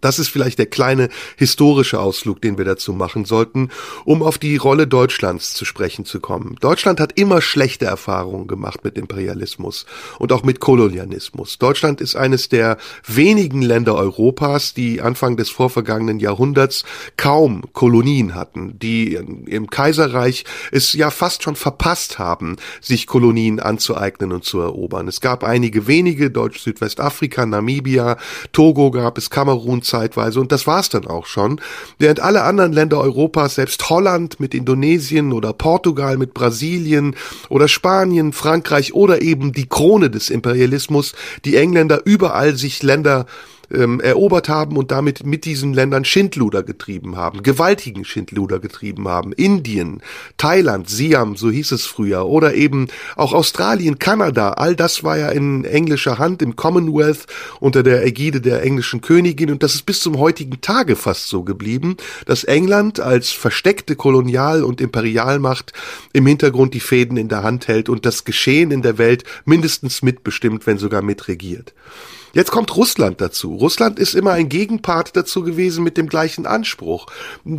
[0.05, 3.71] Das ist vielleicht der kleine historische Ausflug, den wir dazu machen sollten,
[4.05, 6.57] um auf die Rolle Deutschlands zu sprechen zu kommen.
[6.61, 9.87] Deutschland hat immer schlechte Erfahrungen gemacht mit Imperialismus
[10.19, 11.57] und auch mit Kolonialismus.
[11.57, 12.77] Deutschland ist eines der
[13.07, 16.85] wenigen Länder Europas, die Anfang des vorvergangenen Jahrhunderts
[17.17, 24.33] kaum Kolonien hatten, die im Kaiserreich es ja fast schon verpasst haben, sich Kolonien anzueignen
[24.33, 25.09] und zu erobern.
[25.09, 28.19] Es gab einige wenige, Deutsch-Südwestafrika, Namibia,
[28.53, 31.61] Togo gab es, Kamerun zeitweise und das war's dann auch schon.
[31.99, 37.15] Während alle anderen Länder Europas, selbst Holland mit Indonesien oder Portugal mit Brasilien
[37.49, 41.15] oder Spanien, Frankreich oder eben die Krone des Imperialismus,
[41.45, 43.27] die Engländer überall sich Länder
[43.73, 49.33] ähm, erobert haben und damit mit diesen Ländern Schindluder getrieben haben, gewaltigen Schindluder getrieben haben.
[49.33, 50.03] Indien,
[50.37, 55.29] Thailand, Siam, so hieß es früher, oder eben auch Australien, Kanada, all das war ja
[55.29, 57.27] in englischer Hand im Commonwealth
[57.61, 61.43] unter der Ägide der englischen Königin und das ist bis zum heutigen Tage fast so
[61.43, 61.97] geblieben,
[62.27, 65.73] dass England als versteckte Kolonial- und Imperialmacht
[66.13, 70.03] im Hintergrund die Fäden in der Hand hält und das Geschehen in der Welt mindestens
[70.03, 71.75] mitbestimmt, wenn sogar mitregiert.
[72.35, 73.55] Jetzt kommt Russland dazu.
[73.55, 77.07] Russland ist immer ein Gegenpart dazu gewesen mit dem gleichen Anspruch.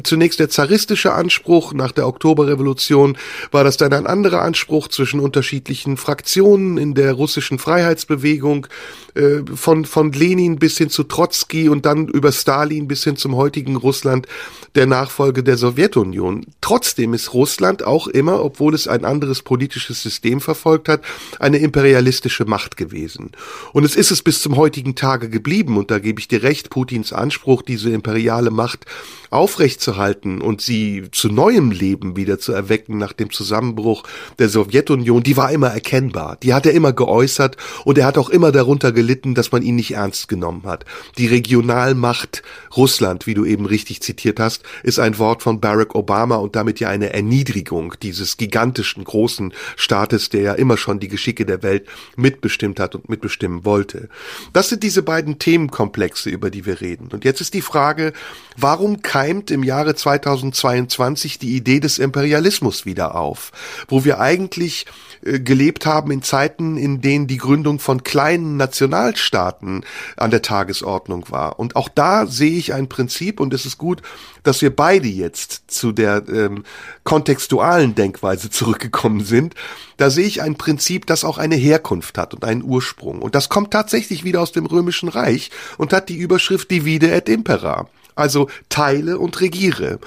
[0.04, 3.18] Zunächst der zaristische Anspruch, nach der Oktoberrevolution
[3.52, 8.68] war das dann ein anderer Anspruch zwischen unterschiedlichen Fraktionen in der russischen Freiheitsbewegung,
[9.16, 13.38] äh, von, von Lenin bis hin zu Trotzki und dann über Stalin bis hin zum
[13.38, 14.28] heutigen Russland,
[14.76, 16.46] der Nachfolge der Sowjetunion.
[16.60, 21.02] Trotzdem ist Russland auch immer, obwohl es ein anderes politisches System verfolgt hat,
[21.40, 23.32] eine imperialistische Macht gewesen.
[23.72, 26.72] Und es ist es bis zum heutigen Tage geblieben, und da gebe ich dir recht,
[26.72, 28.88] Putins Anspruch, diese imperiale Macht
[29.30, 34.04] aufrechtzuerhalten und sie zu neuem Leben wieder zu erwecken nach dem Zusammenbruch
[34.40, 36.38] der Sowjetunion, die war immer erkennbar.
[36.42, 39.76] Die hat er immer geäußert und er hat auch immer darunter gelitten, dass man ihn
[39.76, 40.86] nicht ernst genommen hat.
[41.20, 42.42] Die Regionalmacht
[42.76, 46.80] Russland, wie du eben richtig zitiert hast, ist ein Wort von Barack Obama und damit
[46.80, 51.86] ja eine Erniedrigung dieses gigantischen großen Staates, der ja immer schon die Geschicke der Welt
[52.16, 54.10] mitbestimmt hat und mitbestimmen wollte.
[54.56, 57.10] Das sind diese beiden Themenkomplexe, über die wir reden.
[57.12, 58.14] Und jetzt ist die Frage,
[58.56, 63.52] warum keimt im Jahre 2022 die Idee des Imperialismus wieder auf,
[63.90, 64.86] wo wir eigentlich
[65.26, 69.84] äh, gelebt haben in Zeiten, in denen die Gründung von kleinen Nationalstaaten
[70.16, 71.60] an der Tagesordnung war.
[71.60, 74.04] Und auch da sehe ich ein Prinzip und es ist gut,
[74.48, 76.64] dass wir beide jetzt zu der ähm,
[77.04, 79.56] kontextualen Denkweise zurückgekommen sind.
[79.98, 83.22] Da sehe ich ein Prinzip, das auch eine Herkunft hat und einen Ursprung.
[83.22, 87.30] Und das kommt tatsächlich wieder aus dem Römischen Reich und hat die Überschrift Divide et
[87.30, 90.00] Impera also teile und regiere.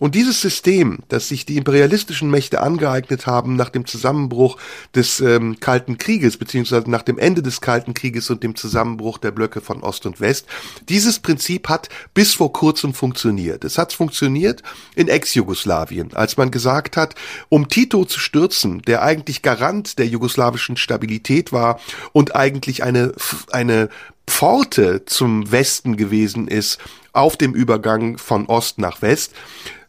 [0.00, 4.58] Und dieses System, das sich die imperialistischen Mächte angeeignet haben nach dem Zusammenbruch
[4.94, 9.30] des ähm, Kalten Krieges, beziehungsweise nach dem Ende des Kalten Krieges und dem Zusammenbruch der
[9.30, 10.46] Blöcke von Ost und West,
[10.88, 13.64] dieses Prinzip hat bis vor kurzem funktioniert.
[13.64, 14.62] Es hat funktioniert
[14.96, 17.14] in Ex-Jugoslawien, als man gesagt hat,
[17.48, 21.80] um Tito zu stürzen, der eigentlich Garant der jugoslawischen Stabilität war
[22.12, 23.12] und eigentlich eine,
[23.52, 23.88] eine
[24.26, 26.78] Pforte zum Westen gewesen ist,
[27.14, 29.32] auf dem Übergang von Ost nach West,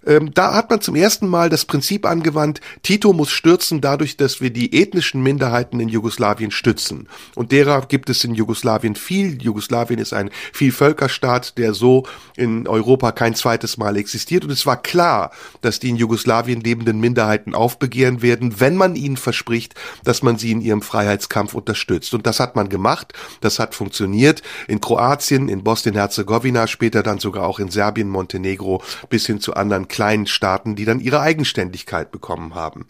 [0.05, 4.41] ähm, da hat man zum ersten Mal das Prinzip angewandt, Tito muss stürzen dadurch, dass
[4.41, 7.07] wir die ethnischen Minderheiten in Jugoslawien stützen.
[7.35, 9.41] Und derer gibt es in Jugoslawien viel.
[9.41, 14.43] Jugoslawien ist ein Vielvölkerstaat, der so in Europa kein zweites Mal existiert.
[14.43, 15.31] Und es war klar,
[15.61, 20.51] dass die in Jugoslawien lebenden Minderheiten aufbegehren werden, wenn man ihnen verspricht, dass man sie
[20.51, 22.13] in ihrem Freiheitskampf unterstützt.
[22.13, 23.13] Und das hat man gemacht.
[23.41, 24.41] Das hat funktioniert.
[24.67, 29.87] In Kroatien, in Bosnien-Herzegowina, später dann sogar auch in Serbien, Montenegro bis hin zu anderen
[29.95, 32.85] kleinen Staaten, die dann ihre Eigenständigkeit bekommen haben.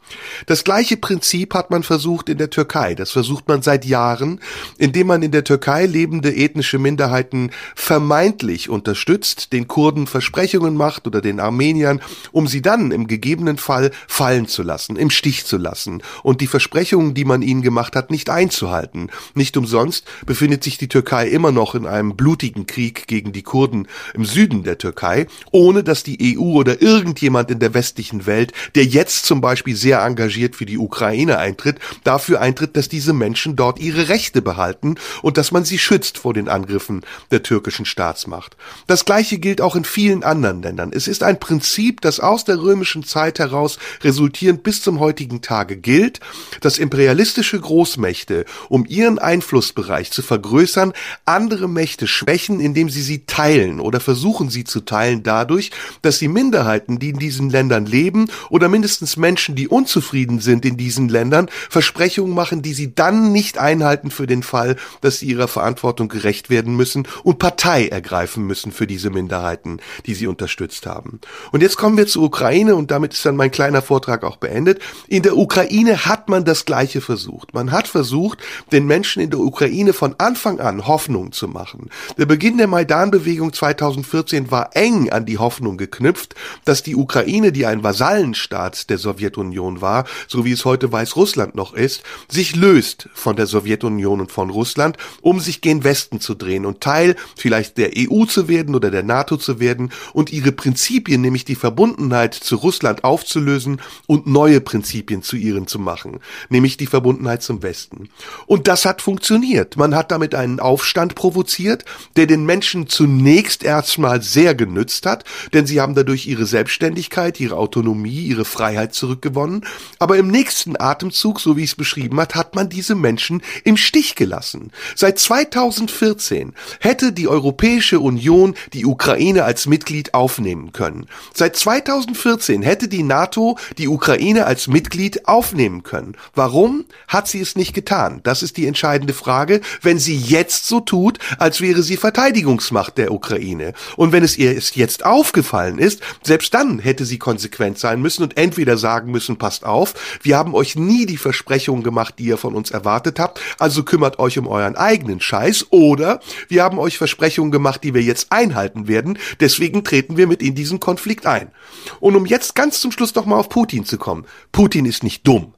[0.47, 2.95] Das gleiche Prinzip hat man versucht in der Türkei.
[2.95, 4.39] Das versucht man seit Jahren,
[4.79, 11.21] indem man in der Türkei lebende ethnische Minderheiten vermeintlich unterstützt, den Kurden Versprechungen macht oder
[11.21, 12.01] den Armeniern,
[12.31, 16.47] um sie dann im gegebenen Fall fallen zu lassen, im Stich zu lassen und die
[16.47, 19.11] Versprechungen, die man ihnen gemacht hat, nicht einzuhalten.
[19.35, 23.87] Nicht umsonst befindet sich die Türkei immer noch in einem blutigen Krieg gegen die Kurden
[24.15, 28.85] im Süden der Türkei, ohne dass die EU oder irgendjemand in der westlichen Welt, der
[28.85, 33.79] jetzt zum Beispiel sehr engagiert für die Ukraine eintritt, dafür eintritt, dass diese Menschen dort
[33.79, 38.55] ihre Rechte behalten und dass man sie schützt vor den Angriffen der türkischen Staatsmacht.
[38.87, 40.91] Das gleiche gilt auch in vielen anderen Ländern.
[40.93, 45.75] Es ist ein Prinzip, das aus der römischen Zeit heraus resultierend bis zum heutigen Tage
[45.75, 46.21] gilt,
[46.61, 50.93] dass imperialistische Großmächte, um ihren Einflussbereich zu vergrößern,
[51.25, 55.71] andere Mächte schwächen, indem sie sie teilen oder versuchen sie zu teilen dadurch,
[56.01, 60.65] dass sie Minderheiten Minderheiten, die in diesen Ländern leben oder mindestens Menschen, die unzufrieden sind
[60.65, 65.27] in diesen Ländern, Versprechungen machen, die sie dann nicht einhalten für den Fall, dass sie
[65.27, 70.86] ihrer Verantwortung gerecht werden müssen und Partei ergreifen müssen für diese Minderheiten, die sie unterstützt
[70.86, 71.19] haben.
[71.51, 74.81] Und jetzt kommen wir zur Ukraine und damit ist dann mein kleiner Vortrag auch beendet.
[75.07, 77.53] In der Ukraine hat man das Gleiche versucht.
[77.53, 78.39] Man hat versucht,
[78.71, 81.89] den Menschen in der Ukraine von Anfang an Hoffnung zu machen.
[82.17, 87.65] Der Beginn der Maidan-Bewegung 2014 war eng an die Hoffnung geknüpft, dass die Ukraine, die
[87.65, 93.36] ein Vasallenstaat der Sowjetunion war, so wie es heute Weißrussland noch ist, sich löst von
[93.36, 97.91] der Sowjetunion und von Russland, um sich gen Westen zu drehen und Teil vielleicht der
[97.97, 102.55] EU zu werden oder der NATO zu werden und ihre Prinzipien, nämlich die Verbundenheit zu
[102.55, 106.19] Russland aufzulösen und neue Prinzipien zu ihren zu machen,
[106.49, 108.09] nämlich die Verbundenheit zum Westen.
[108.45, 109.78] Und das hat funktioniert.
[109.78, 115.23] Man hat damit einen Aufstand provoziert, der den Menschen zunächst erstmal sehr genützt hat,
[115.53, 119.65] denn sie haben dadurch ihre Selbstständigkeit, ihre Autonomie, ihre Freiheit zurückgewonnen.
[119.99, 124.15] Aber im nächsten Atemzug, so wie es beschrieben hat, hat man diese Menschen im Stich
[124.15, 124.71] gelassen.
[124.95, 131.07] Seit 2014 hätte die Europäische Union die Ukraine als Mitglied aufnehmen können.
[131.33, 136.15] Seit 2014 hätte die NATO die Ukraine als Mitglied aufnehmen können.
[136.35, 138.21] Warum hat sie es nicht getan?
[138.23, 143.11] Das ist die entscheidende Frage, wenn sie jetzt so tut, als wäre sie Verteidigungsmacht der
[143.11, 143.73] Ukraine.
[143.97, 148.37] Und wenn es ihr jetzt aufgefallen ist, selbst dann hätte sie konsequent sein müssen und
[148.37, 152.55] entweder sagen müssen, passt auf, wir haben euch nie die Versprechungen gemacht, die ihr von
[152.55, 157.51] uns erwartet habt, also kümmert euch um euren eigenen Scheiß, oder wir haben euch Versprechungen
[157.51, 161.51] gemacht, die wir jetzt einhalten werden, deswegen treten wir mit in diesen Konflikt ein.
[161.99, 164.25] Und um jetzt ganz zum Schluss noch mal auf Putin zu kommen.
[164.51, 165.54] Putin ist nicht dumm.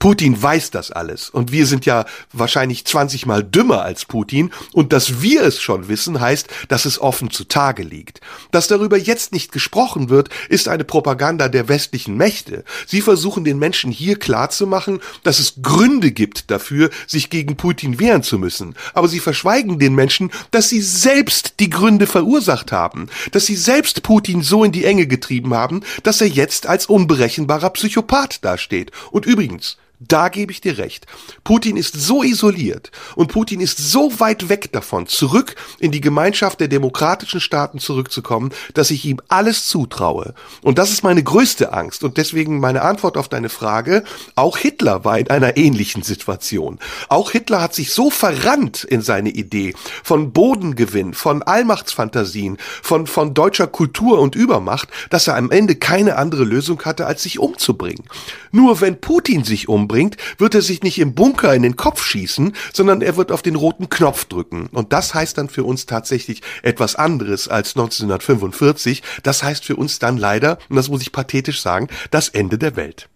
[0.00, 1.28] Putin weiß das alles.
[1.28, 4.50] Und wir sind ja wahrscheinlich 20 mal dümmer als Putin.
[4.72, 8.22] Und dass wir es schon wissen, heißt, dass es offen zutage liegt.
[8.50, 12.64] Dass darüber jetzt nicht gesprochen wird, ist eine Propaganda der westlichen Mächte.
[12.86, 18.22] Sie versuchen den Menschen hier klarzumachen, dass es Gründe gibt dafür, sich gegen Putin wehren
[18.22, 18.76] zu müssen.
[18.94, 23.10] Aber sie verschweigen den Menschen, dass sie selbst die Gründe verursacht haben.
[23.32, 27.68] Dass sie selbst Putin so in die Enge getrieben haben, dass er jetzt als unberechenbarer
[27.68, 28.92] Psychopath dasteht.
[29.10, 31.06] Und übrigens, da gebe ich dir recht.
[31.44, 36.58] Putin ist so isoliert und Putin ist so weit weg davon, zurück in die Gemeinschaft
[36.58, 40.34] der demokratischen Staaten zurückzukommen, dass ich ihm alles zutraue.
[40.62, 42.02] Und das ist meine größte Angst.
[42.02, 44.02] Und deswegen meine Antwort auf deine Frage,
[44.36, 46.78] auch Hitler war in einer ähnlichen Situation.
[47.08, 53.34] Auch Hitler hat sich so verrannt in seine Idee von Bodengewinn, von Allmachtsfantasien, von, von
[53.34, 58.04] deutscher Kultur und Übermacht, dass er am Ende keine andere Lösung hatte, als sich umzubringen.
[58.50, 62.04] Nur wenn Putin sich umbringt, umbringt, wird er sich nicht im Bunker in den Kopf
[62.04, 64.68] schießen, sondern er wird auf den roten Knopf drücken.
[64.72, 69.02] Und das heißt dann für uns tatsächlich etwas anderes als 1945.
[69.22, 72.76] Das heißt für uns dann leider, und das muss ich pathetisch sagen, das Ende der
[72.76, 73.08] Welt.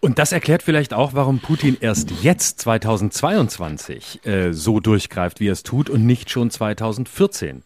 [0.00, 5.54] Und das erklärt vielleicht auch, warum Putin erst jetzt 2022 äh, so durchgreift, wie er
[5.54, 7.62] es tut und nicht schon 2014.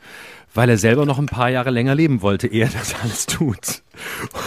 [0.55, 3.83] Weil er selber noch ein paar Jahre länger leben wollte, ehe er das alles tut.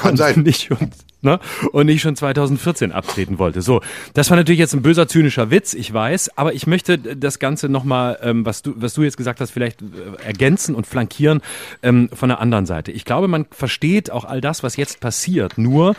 [0.02, 0.42] Kann sein.
[0.42, 0.92] Nicht schon
[1.22, 1.40] ne?
[1.72, 3.62] und nicht schon 2014 abtreten wollte.
[3.62, 3.82] So,
[4.14, 7.70] das war natürlich jetzt ein böser, zynischer Witz, ich weiß, aber ich möchte das Ganze
[7.70, 9.86] nochmal, ähm, was, du, was du jetzt gesagt hast, vielleicht äh,
[10.26, 11.42] ergänzen und flankieren
[11.84, 12.92] ähm, von der anderen Seite.
[12.92, 15.96] Ich glaube, man versteht auch all das, was jetzt passiert, nur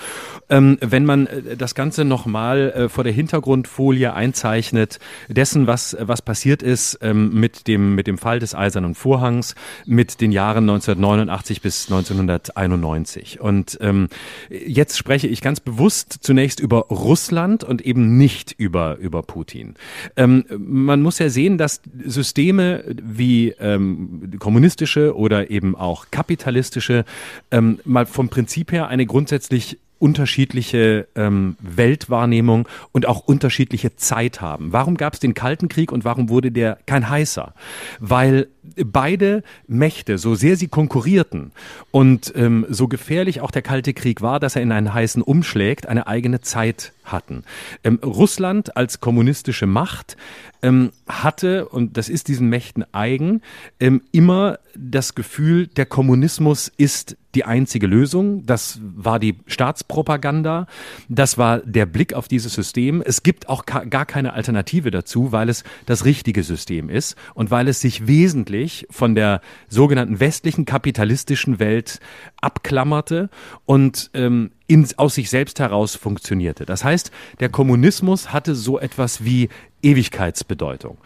[0.48, 4.98] ähm, wenn man äh, das Ganze nochmal äh, vor der Hintergrundfolie einzeichnet,
[5.28, 9.54] dessen, was, was passiert ist ähm, mit, dem, mit dem Fall des Eisernen Vorhangs,
[9.86, 13.40] mit den Jahren 1989 bis 1991.
[13.42, 14.08] Und ähm,
[14.48, 19.74] jetzt spreche ich ganz bewusst zunächst über Russland und eben nicht über, über Putin.
[20.16, 27.04] Ähm, man muss ja sehen, dass Systeme wie ähm, kommunistische oder eben auch kapitalistische
[27.50, 34.72] ähm, mal vom Prinzip her eine grundsätzlich unterschiedliche ähm, Weltwahrnehmung und auch unterschiedliche Zeit haben.
[34.72, 37.54] Warum gab es den Kalten Krieg und warum wurde der kein heißer?
[38.00, 38.48] Weil
[38.84, 41.52] beide Mächte, so sehr sie konkurrierten
[41.92, 45.86] und ähm, so gefährlich auch der Kalte Krieg war, dass er in einen heißen umschlägt,
[45.86, 47.44] eine eigene Zeit hatten.
[47.84, 50.16] Ähm, Russland als kommunistische Macht
[50.62, 53.40] ähm, hatte, und das ist diesen Mächten eigen,
[53.78, 58.44] ähm, immer das Gefühl, der Kommunismus ist die einzige Lösung.
[58.46, 60.66] Das war die Staatspropaganda.
[61.08, 63.02] Das war der Blick auf dieses System.
[63.04, 67.68] Es gibt auch gar keine Alternative dazu, weil es das richtige System ist und weil
[67.68, 72.00] es sich wesentlich von der sogenannten westlichen kapitalistischen Welt
[72.40, 73.30] abklammerte
[73.64, 76.66] und ähm, in, aus sich selbst heraus funktionierte.
[76.66, 77.10] Das heißt,
[77.40, 79.48] der Kommunismus hatte so etwas wie
[79.82, 80.98] Ewigkeitsbedeutung.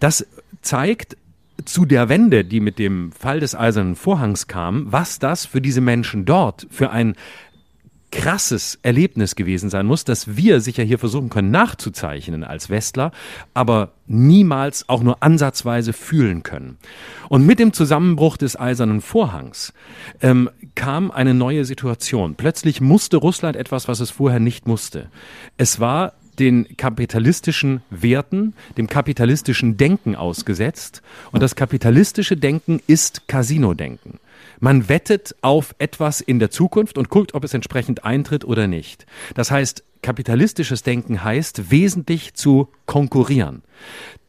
[0.00, 0.26] Das
[0.62, 1.16] zeigt,
[1.64, 5.80] zu der Wende, die mit dem Fall des Eisernen Vorhangs kam, was das für diese
[5.80, 7.14] Menschen dort für ein
[8.12, 13.10] krasses Erlebnis gewesen sein muss, dass wir sicher hier versuchen können nachzuzeichnen als Westler,
[13.54, 16.76] aber niemals auch nur ansatzweise fühlen können.
[17.28, 19.72] Und mit dem Zusammenbruch des Eisernen Vorhangs
[20.20, 22.34] ähm, kam eine neue Situation.
[22.34, 25.08] Plötzlich musste Russland etwas, was es vorher nicht musste.
[25.56, 31.02] Es war den kapitalistischen Werten, dem kapitalistischen Denken ausgesetzt.
[31.30, 34.18] Und das kapitalistische Denken ist Casino-Denken.
[34.60, 39.06] Man wettet auf etwas in der Zukunft und guckt, ob es entsprechend eintritt oder nicht.
[39.34, 43.62] Das heißt, kapitalistisches Denken heißt, wesentlich zu konkurrieren.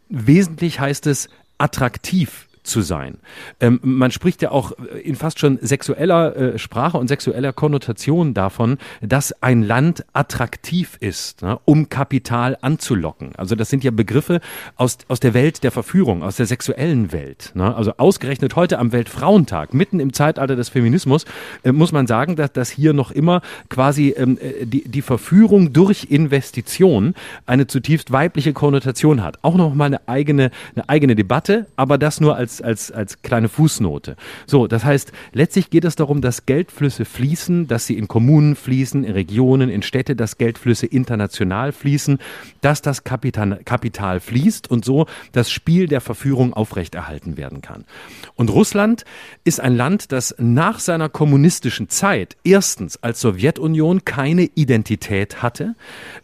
[0.10, 3.18] Wesentlich heißt es, attraktiv zu sein.
[3.60, 4.72] Ähm, man spricht ja auch
[5.04, 11.42] in fast schon sexueller äh, Sprache und sexueller Konnotation davon, dass ein Land attraktiv ist,
[11.42, 13.32] ne, um Kapital anzulocken.
[13.38, 14.40] Also das sind ja Begriffe
[14.76, 17.52] aus, aus der Welt der Verführung, aus der sexuellen Welt.
[17.56, 17.76] Ne?
[17.76, 21.26] Also ausgerechnet heute am Weltfrauentag, mitten im Zeitalter des Feminismus,
[21.64, 25.74] äh, muss man sagen, dass, dass hier noch immer quasi ähm, äh, die, die Verführung
[25.74, 27.14] durch Investition
[27.46, 29.40] eine zutiefst weibliche Konnotation hat.
[29.42, 33.50] Auch noch mal eine eigene, eine eigene Debatte, aber das nur als als, als, kleine
[33.50, 34.16] Fußnote.
[34.46, 39.04] So, das heißt, letztlich geht es darum, dass Geldflüsse fließen, dass sie in Kommunen fließen,
[39.04, 42.20] in Regionen, in Städte, dass Geldflüsse international fließen,
[42.62, 47.86] dass das Kapital, Kapital fließt und so das Spiel der Verführung aufrechterhalten werden kann.
[48.36, 49.06] Und Russland
[49.44, 55.76] ist ein Land, das nach seiner kommunistischen Zeit erstens als Sowjetunion keine Identität hatte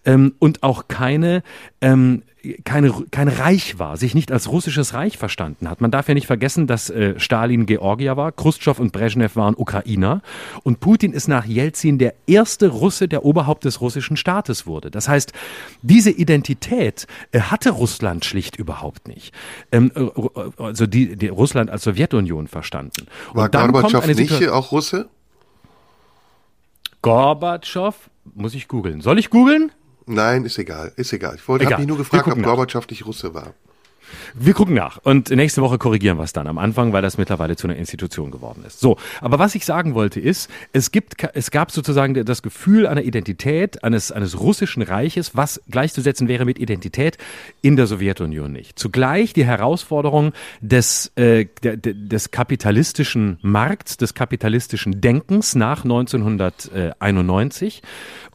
[0.05, 1.43] ähm, und auch keine
[1.81, 2.23] ähm,
[2.63, 5.81] keine, kein Reich war, sich nicht als russisches Reich verstanden hat.
[5.81, 10.21] Man darf ja nicht vergessen, dass äh, Stalin Georgier war, Khrushchev und Brezhnev waren Ukrainer
[10.63, 14.89] und Putin ist nach Jelzin der erste Russe, der Oberhaupt des russischen Staates wurde.
[14.89, 15.33] Das heißt,
[15.81, 19.33] diese Identität äh, hatte Russland schlicht überhaupt nicht.
[19.71, 20.09] Ähm, äh,
[20.63, 23.07] also die, die Russland als Sowjetunion verstanden.
[23.33, 25.09] War Gorbatschow nicht auch Russe?
[27.01, 27.95] Gorbatschow,
[28.33, 29.01] muss ich googeln.
[29.01, 29.71] Soll ich googeln?
[30.09, 31.35] Nein, ist egal, ist egal.
[31.35, 33.53] Ich wollte, habe mich nur gefragt, ob Gorbatschow nicht Russe war.
[34.33, 37.55] Wir gucken nach und nächste Woche korrigieren wir es dann am Anfang, weil das mittlerweile
[37.55, 38.79] zu einer Institution geworden ist.
[38.79, 43.03] So, aber was ich sagen wollte ist, es gibt, es gab sozusagen das Gefühl einer
[43.03, 47.17] Identität eines, eines russischen Reiches, was gleichzusetzen wäre mit Identität
[47.61, 48.77] in der Sowjetunion nicht.
[48.79, 57.81] Zugleich die Herausforderung des, äh, des kapitalistischen Markts, des kapitalistischen Denkens nach 1991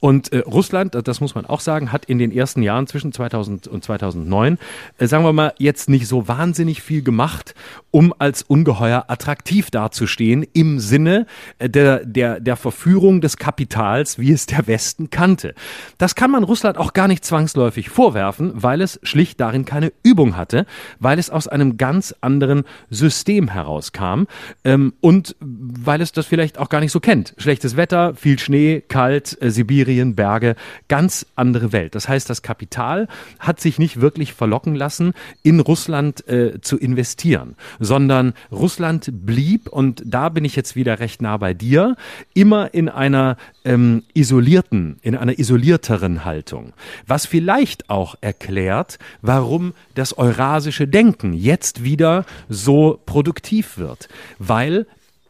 [0.04, 3.68] und äh, Russland, das muss man auch sagen, hat in den ersten Jahren zwischen 2000
[3.68, 4.58] und 2009,
[4.98, 7.54] äh, sagen wir mal, jetzt nicht so wahnsinnig viel gemacht,
[7.90, 11.26] um als ungeheuer attraktiv dazustehen im Sinne
[11.58, 15.54] äh, der, der, der Verführung des Kapitals, wie es der Westen kannte.
[15.98, 20.36] Das kann man Russland auch gar nicht zwangsläufig vorwerfen, weil es schlicht darin keine Übung
[20.36, 20.66] hatte,
[21.00, 24.24] weil es aus einem ganz anderen System herauskam
[24.64, 27.34] ähm, und weil es das vielleicht auch gar nicht so kennt.
[27.38, 30.56] Schlechtes Wetter, viel Schnee, kalt, äh, Sibirien, Berge,
[30.88, 31.94] ganz andere Welt.
[31.94, 33.08] Das heißt, das Kapital
[33.38, 40.02] hat sich nicht wirklich verlocken lassen, in Russland äh, zu investieren, sondern Russland blieb, und
[40.04, 41.96] da bin ich jetzt wieder recht nah bei dir,
[42.34, 46.72] immer in einer ähm, isolierten, in einer isolierteren Haltung.
[47.06, 54.86] Was vielleicht auch erklärt, warum das eurasische Denken jetzt wieder so produktiv wird, weil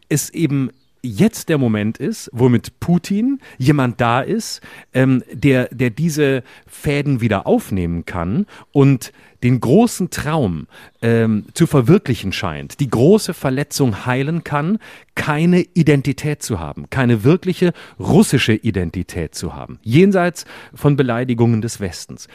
[0.09, 0.71] es eben
[1.05, 4.61] jetzt der Moment ist, wo mit Putin jemand da ist,
[4.95, 9.13] ähm, der, der diese Fäden wieder aufnehmen kann und
[9.45, 10.67] den großen Traum
[11.03, 14.79] ähm, zu verwirklichen scheint, die große Verletzung heilen kann,
[15.15, 20.45] keine Identität zu haben, keine wirkliche russische Identität zu haben, jenseits
[20.75, 22.29] von Beleidigungen des Westens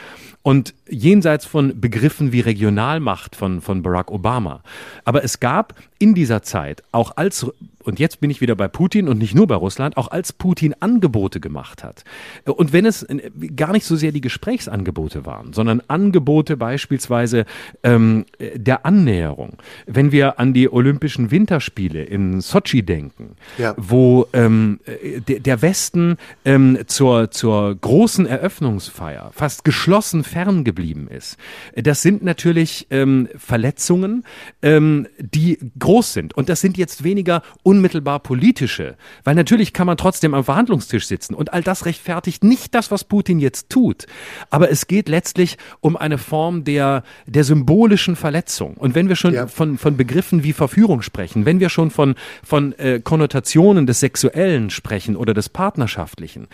[0.44, 4.62] und jenseits von Begriffen wie Regionalmacht von, von Barack Obama.
[5.04, 7.46] Aber es gab in dieser Zeit auch als
[7.84, 10.76] und jetzt bin ich wieder bei Putin und nicht nur bei Russland, auch als Putin
[10.80, 12.04] Angebote gemacht hat.
[12.46, 13.08] Und wenn es
[13.56, 17.46] gar nicht so sehr die Gesprächsangebote waren, sondern Angebote beispielsweise
[17.82, 19.54] ähm, der Annäherung.
[19.88, 23.74] Wenn wir an die Olympischen Winterspiele in Sochi denken, ja.
[23.78, 24.80] wo ähm,
[25.28, 31.38] der Westen ähm, zur, zur großen Eröffnungsfeier fast geschlossen ferngeblieben ist,
[31.76, 34.24] das sind natürlich ähm, Verletzungen,
[34.62, 36.36] ähm, die groß sind.
[36.36, 41.34] Und das sind jetzt weniger unmittelbar politische, weil natürlich kann man trotzdem am Verhandlungstisch sitzen
[41.34, 44.06] und all das rechtfertigt nicht das, was Putin jetzt tut.
[44.50, 48.76] Aber es geht letztlich um eine Form der, der symbolischen Verletzung.
[48.76, 49.48] Und wenn wir schon ja.
[49.48, 54.02] von, von Begriffen wie Verführung sprechen, wenn wir schon von, von von äh, Konnotationen des
[54.02, 56.48] Sexuellen sprechen oder des Partnerschaftlichen,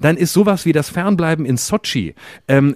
[0.00, 2.16] dann ist sowas wie das Fernbleiben in Sochi
[2.48, 2.74] ähm,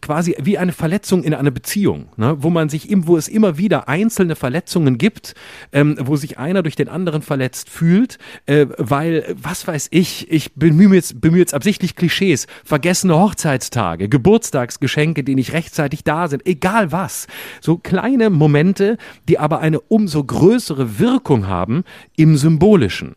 [0.00, 2.36] quasi wie eine Verletzung in einer Beziehung, ne?
[2.40, 5.34] wo man sich wo es immer wieder einzelne Verletzungen gibt,
[5.72, 10.54] ähm, wo sich einer durch den anderen verletzt fühlt, äh, weil, was weiß ich, ich
[10.54, 16.90] bemühe jetzt, bemühe jetzt absichtlich Klischees, vergessene Hochzeitstage, Geburtstagsgeschenke, die nicht rechtzeitig da sind, egal
[16.90, 17.26] was.
[17.60, 21.84] So kleine Momente, die aber eine umso größere Wirkung haben
[22.24, 23.16] im Symbolischen.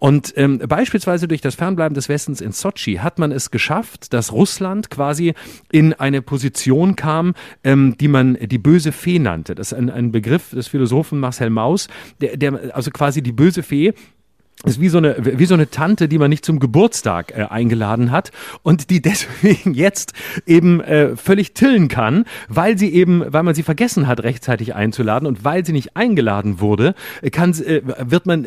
[0.00, 4.32] Und ähm, beispielsweise durch das Fernbleiben des Westens in Sochi hat man es geschafft, dass
[4.32, 5.34] Russland quasi
[5.70, 9.54] in eine Position kam, ähm, die man die böse Fee nannte.
[9.54, 11.86] Das ist ein, ein Begriff des Philosophen Marcel Mauss,
[12.20, 13.94] der, der also quasi die böse Fee
[14.64, 18.10] ist wie so eine wie so eine Tante, die man nicht zum Geburtstag äh, eingeladen
[18.10, 18.32] hat
[18.62, 20.14] und die deswegen jetzt
[20.46, 25.26] eben äh, völlig tillen kann, weil sie eben, weil man sie vergessen hat rechtzeitig einzuladen
[25.26, 26.94] und weil sie nicht eingeladen wurde,
[27.30, 28.46] kann äh, wird man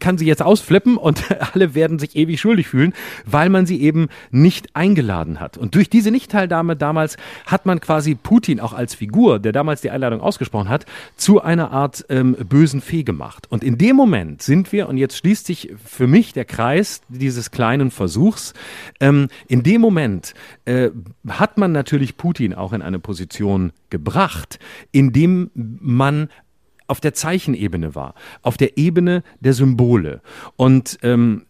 [0.00, 1.22] kann sie jetzt ausflippen und
[1.54, 2.92] alle werden sich ewig schuldig fühlen,
[3.24, 5.58] weil man sie eben nicht eingeladen hat.
[5.58, 9.90] Und durch diese Nichtteilnahme damals hat man quasi Putin auch als Figur, der damals die
[9.90, 10.86] Einladung ausgesprochen hat,
[11.16, 13.46] zu einer Art ähm, bösen Fee gemacht.
[13.48, 17.02] Und in dem Moment sind wir und jetzt schließt sich sich für mich der Kreis
[17.08, 18.54] dieses kleinen Versuchs.
[19.00, 20.34] Ähm, in dem Moment
[20.64, 20.90] äh,
[21.28, 24.58] hat man natürlich Putin auch in eine Position gebracht,
[24.92, 26.28] in dem man
[26.86, 30.20] auf der Zeichenebene war, auf der Ebene der Symbole.
[30.56, 31.44] Und ähm,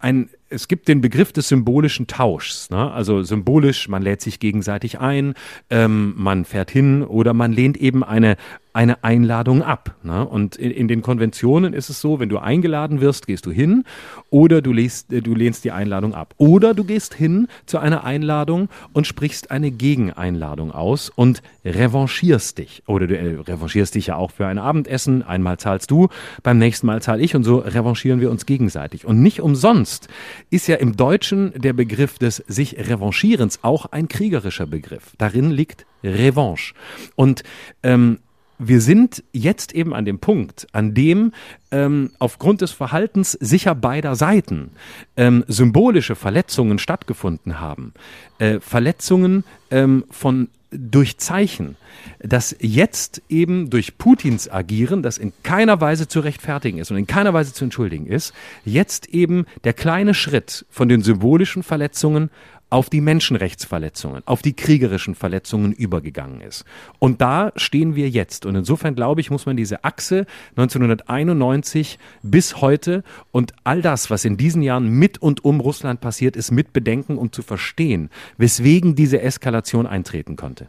[0.00, 2.70] ein, es gibt den Begriff des symbolischen Tauschs.
[2.70, 2.90] Ne?
[2.92, 5.34] Also symbolisch, man lädt sich gegenseitig ein,
[5.70, 8.36] ähm, man fährt hin oder man lehnt eben eine
[8.76, 9.96] eine Einladung ab.
[10.02, 10.26] Ne?
[10.28, 13.84] Und in, in, den Konventionen ist es so, wenn du eingeladen wirst, gehst du hin
[14.28, 16.34] oder du, lest, äh, du lehnst die Einladung ab.
[16.36, 22.82] Oder du gehst hin zu einer Einladung und sprichst eine Gegeneinladung aus und revanchierst dich.
[22.86, 25.22] Oder du äh, revanchierst dich ja auch für ein Abendessen.
[25.22, 26.08] Einmal zahlst du,
[26.42, 29.06] beim nächsten Mal zahle ich und so revanchieren wir uns gegenseitig.
[29.06, 30.08] Und nicht umsonst
[30.50, 35.14] ist ja im Deutschen der Begriff des sich Revanchierens auch ein kriegerischer Begriff.
[35.16, 36.74] Darin liegt Revanche.
[37.14, 37.42] Und
[37.82, 38.18] ähm,
[38.58, 41.32] wir sind jetzt eben an dem Punkt, an dem
[41.70, 44.70] ähm, aufgrund des Verhaltens sicher beider Seiten
[45.16, 47.92] ähm, symbolische Verletzungen stattgefunden haben.
[48.38, 51.76] Äh, Verletzungen ähm, von durch Zeichen,
[52.18, 57.06] dass jetzt eben durch Putins Agieren, das in keiner Weise zu rechtfertigen ist und in
[57.06, 58.34] keiner Weise zu entschuldigen ist,
[58.64, 62.30] jetzt eben der kleine Schritt von den symbolischen Verletzungen
[62.68, 66.64] auf die Menschenrechtsverletzungen, auf die kriegerischen Verletzungen übergegangen ist.
[66.98, 68.44] Und da stehen wir jetzt.
[68.44, 74.24] Und insofern glaube ich, muss man diese Achse 1991 bis heute und all das, was
[74.24, 78.94] in diesen Jahren mit und um Russland passiert ist, mit bedenken, um zu verstehen, weswegen
[78.96, 80.68] diese Eskalation eintreten konnte.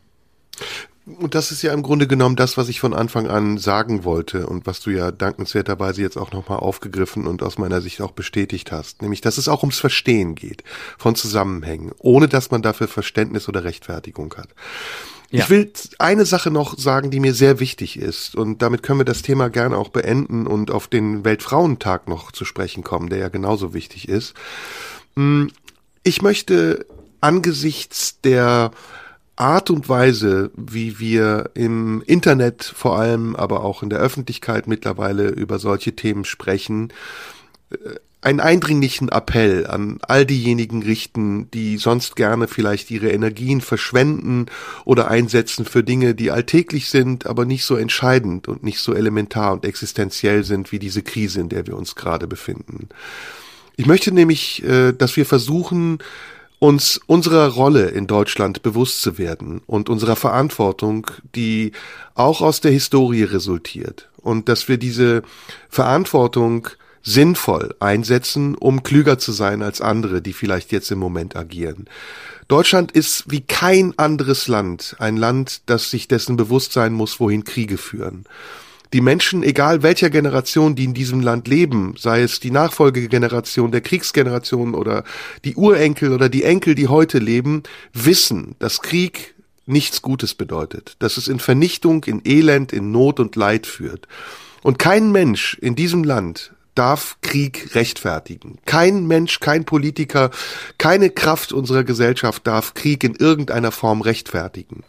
[1.08, 4.46] Und das ist ja im Grunde genommen das, was ich von Anfang an sagen wollte
[4.46, 8.74] und was du ja dankenswerterweise jetzt auch nochmal aufgegriffen und aus meiner Sicht auch bestätigt
[8.74, 9.02] hast.
[9.02, 10.66] Nämlich, dass es auch ums Verstehen geht
[10.98, 14.50] von Zusammenhängen, ohne dass man dafür Verständnis oder Rechtfertigung hat.
[15.32, 15.44] Ja.
[15.44, 18.36] Ich will eine Sache noch sagen, die mir sehr wichtig ist.
[18.36, 22.44] Und damit können wir das Thema gerne auch beenden und auf den Weltfrauentag noch zu
[22.44, 24.34] sprechen kommen, der ja genauso wichtig ist.
[25.16, 25.52] Hm,
[26.04, 26.86] ich möchte
[27.22, 28.72] angesichts der
[29.38, 35.30] Art und Weise, wie wir im Internet vor allem, aber auch in der Öffentlichkeit mittlerweile
[35.30, 36.92] über solche Themen sprechen,
[37.72, 37.78] äh,
[38.20, 44.48] einen eindringlichen Appell an all diejenigen richten, die sonst gerne vielleicht ihre Energien verschwenden
[44.86, 49.54] oder einsetzen für Dinge, die alltäglich sind, aber nicht so entscheidend und nicht so elementar
[49.54, 52.90] und existenziell sind wie diese Krise, in der wir uns gerade befinden.
[53.76, 56.00] Ich möchte nämlich, äh, dass wir versuchen,
[56.60, 61.72] uns unserer Rolle in Deutschland bewusst zu werden und unserer Verantwortung, die
[62.16, 65.22] auch aus der Historie resultiert und dass wir diese
[65.70, 66.68] Verantwortung
[67.04, 71.86] sinnvoll einsetzen, um klüger zu sein als andere, die vielleicht jetzt im Moment agieren.
[72.48, 77.44] Deutschland ist wie kein anderes Land ein Land, das sich dessen bewusst sein muss, wohin
[77.44, 78.26] Kriege führen
[78.94, 83.82] die Menschen, egal welcher Generation, die in diesem Land leben, sei es die Nachfolgegeneration der
[83.82, 85.04] Kriegsgeneration oder
[85.44, 87.64] die Urenkel oder die Enkel, die heute leben,
[87.94, 89.36] wissen, dass Krieg
[89.66, 94.08] nichts Gutes bedeutet, dass es in Vernichtung, in Elend, in Not und Leid führt.
[94.64, 98.60] Und kein Mensch in diesem Land darf Krieg rechtfertigen.
[98.66, 100.32] Kein Mensch, kein Politiker,
[100.78, 104.84] keine Kraft unserer Gesellschaft darf Krieg in irgendeiner Form rechtfertigen.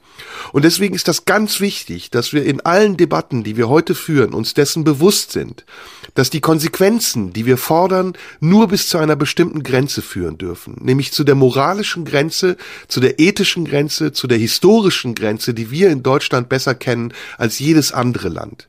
[0.53, 4.35] Und deswegen ist das ganz wichtig, dass wir in allen Debatten, die wir heute führen,
[4.35, 5.65] uns dessen bewusst sind,
[6.15, 11.13] dass die Konsequenzen, die wir fordern, nur bis zu einer bestimmten Grenze führen dürfen, nämlich
[11.13, 12.57] zu der moralischen Grenze,
[12.89, 17.59] zu der ethischen Grenze, zu der historischen Grenze, die wir in Deutschland besser kennen als
[17.59, 18.69] jedes andere Land.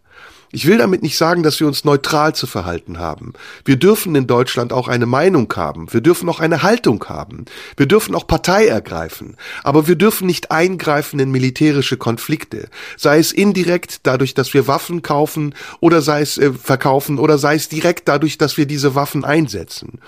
[0.51, 3.33] Ich will damit nicht sagen, dass wir uns neutral zu verhalten haben.
[3.65, 5.93] Wir dürfen in Deutschland auch eine Meinung haben.
[5.93, 7.45] Wir dürfen auch eine Haltung haben.
[7.77, 9.37] Wir dürfen auch Partei ergreifen.
[9.63, 12.69] Aber wir dürfen nicht eingreifen in militärische Konflikte.
[12.97, 17.53] Sei es indirekt dadurch, dass wir Waffen kaufen oder sei es äh, verkaufen oder sei
[17.53, 19.99] es direkt dadurch, dass wir diese Waffen einsetzen.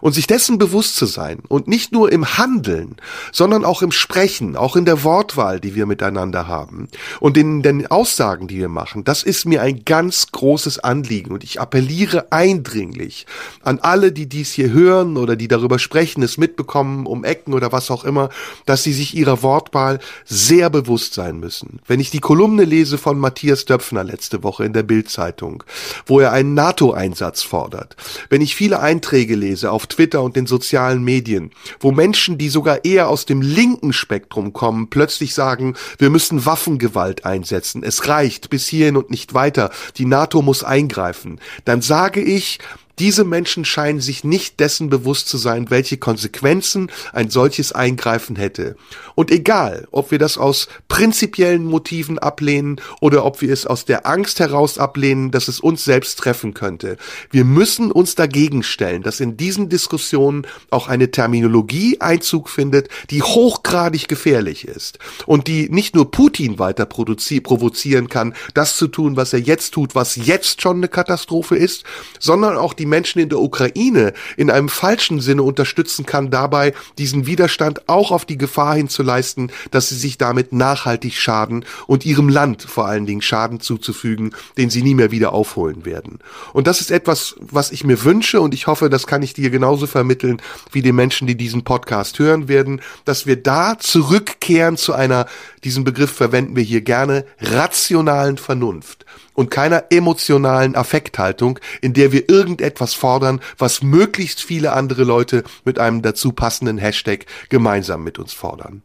[0.00, 2.96] Und sich dessen bewusst zu sein und nicht nur im Handeln,
[3.32, 6.88] sondern auch im Sprechen, auch in der Wortwahl, die wir miteinander haben
[7.20, 11.42] und in den Aussagen, die wir machen, das ist mir ein ganz großes Anliegen und
[11.42, 13.26] ich appelliere eindringlich
[13.64, 17.72] an alle, die dies hier hören oder die darüber sprechen, es mitbekommen, um Ecken oder
[17.72, 18.28] was auch immer,
[18.66, 21.80] dass sie sich ihrer Wortwahl sehr bewusst sein müssen.
[21.88, 25.64] Wenn ich die Kolumne lese von Matthias Döpfner letzte Woche in der Bildzeitung,
[26.06, 27.96] wo er einen NATO-Einsatz fordert,
[28.28, 32.84] wenn ich viele Einträge lese auf Twitter und den sozialen Medien, wo Menschen, die sogar
[32.84, 38.68] eher aus dem linken Spektrum kommen, plötzlich sagen, wir müssen Waffengewalt einsetzen, es reicht bis
[38.68, 42.58] hierhin und nicht weiter, die NATO muss eingreifen, dann sage ich,
[43.00, 48.76] diese Menschen scheinen sich nicht dessen bewusst zu sein, welche Konsequenzen ein solches Eingreifen hätte.
[49.14, 54.06] Und egal, ob wir das aus prinzipiellen Motiven ablehnen oder ob wir es aus der
[54.06, 56.98] Angst heraus ablehnen, dass es uns selbst treffen könnte,
[57.30, 63.22] wir müssen uns dagegen stellen, dass in diesen Diskussionen auch eine Terminologie Einzug findet, die
[63.22, 69.32] hochgradig gefährlich ist und die nicht nur Putin weiter provozieren kann, das zu tun, was
[69.32, 71.84] er jetzt tut, was jetzt schon eine Katastrophe ist,
[72.18, 77.26] sondern auch die Menschen in der Ukraine in einem falschen Sinne unterstützen kann, dabei diesen
[77.26, 82.62] Widerstand auch auf die Gefahr hinzuleisten, dass sie sich damit nachhaltig schaden und ihrem Land
[82.62, 86.18] vor allen Dingen Schaden zuzufügen, den sie nie mehr wieder aufholen werden.
[86.52, 89.50] Und das ist etwas, was ich mir wünsche und ich hoffe, das kann ich dir
[89.50, 90.42] genauso vermitteln
[90.72, 95.26] wie den Menschen, die diesen Podcast hören werden, dass wir da zurückkehren zu einer,
[95.64, 102.28] diesen Begriff verwenden wir hier gerne, rationalen Vernunft und keiner emotionalen Affekthaltung, in der wir
[102.28, 108.32] irgendetwas fordern, was möglichst viele andere Leute mit einem dazu passenden Hashtag gemeinsam mit uns
[108.32, 108.82] fordern.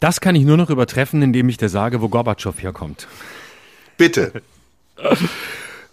[0.00, 3.08] Das kann ich nur noch übertreffen, indem ich dir sage, wo Gorbatschow herkommt.
[3.96, 4.42] Bitte.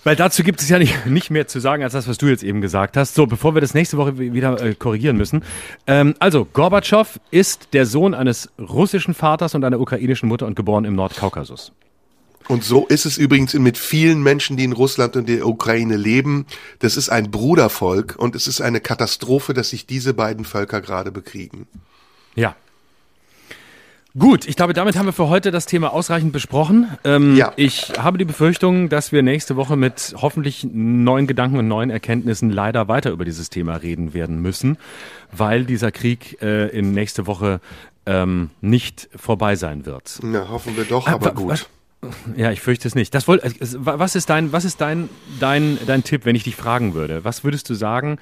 [0.03, 2.43] Weil dazu gibt es ja nicht, nicht mehr zu sagen, als das, was du jetzt
[2.43, 3.15] eben gesagt hast.
[3.15, 5.45] So, bevor wir das nächste Woche wieder äh, korrigieren müssen.
[5.87, 10.83] Ähm, also, Gorbatschow ist der Sohn eines russischen Vaters und einer ukrainischen Mutter und geboren
[10.83, 11.71] im Nordkaukasus.
[12.47, 16.45] Und so ist es übrigens mit vielen Menschen, die in Russland und der Ukraine leben.
[16.79, 21.11] Das ist ein Brudervolk und es ist eine Katastrophe, dass sich diese beiden Völker gerade
[21.11, 21.67] bekriegen.
[22.35, 22.55] Ja.
[24.17, 26.87] Gut, ich glaube, damit haben wir für heute das Thema ausreichend besprochen.
[27.03, 27.51] Ähm, ja.
[27.55, 32.51] Ich habe die Befürchtung, dass wir nächste Woche mit hoffentlich neuen Gedanken und neuen Erkenntnissen
[32.51, 34.77] leider weiter über dieses Thema reden werden müssen,
[35.31, 37.59] weil dieser Krieg äh, in nächste Woche
[38.05, 40.19] ähm, nicht vorbei sein wird.
[40.21, 41.67] Na, hoffen wir doch, aber, aber gut.
[42.35, 43.13] Ja, ich fürchte es nicht.
[43.13, 45.09] Das wollte, was ist dein, was ist dein,
[45.39, 47.23] dein, dein Tipp, wenn ich dich fragen würde?
[47.23, 48.19] Was würdest du sagen?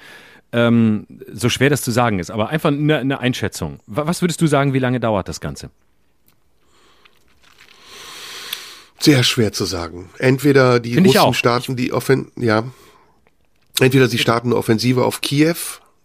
[0.52, 3.80] Ähm, so schwer das zu sagen ist, aber einfach eine, eine Einschätzung.
[3.86, 5.70] Was würdest du sagen, wie lange dauert das Ganze?
[9.00, 10.10] Sehr schwer zu sagen.
[10.18, 12.64] Entweder die Find Russen starten die Offen, ja,
[13.80, 15.56] entweder sie starten eine Offensive auf Kiew.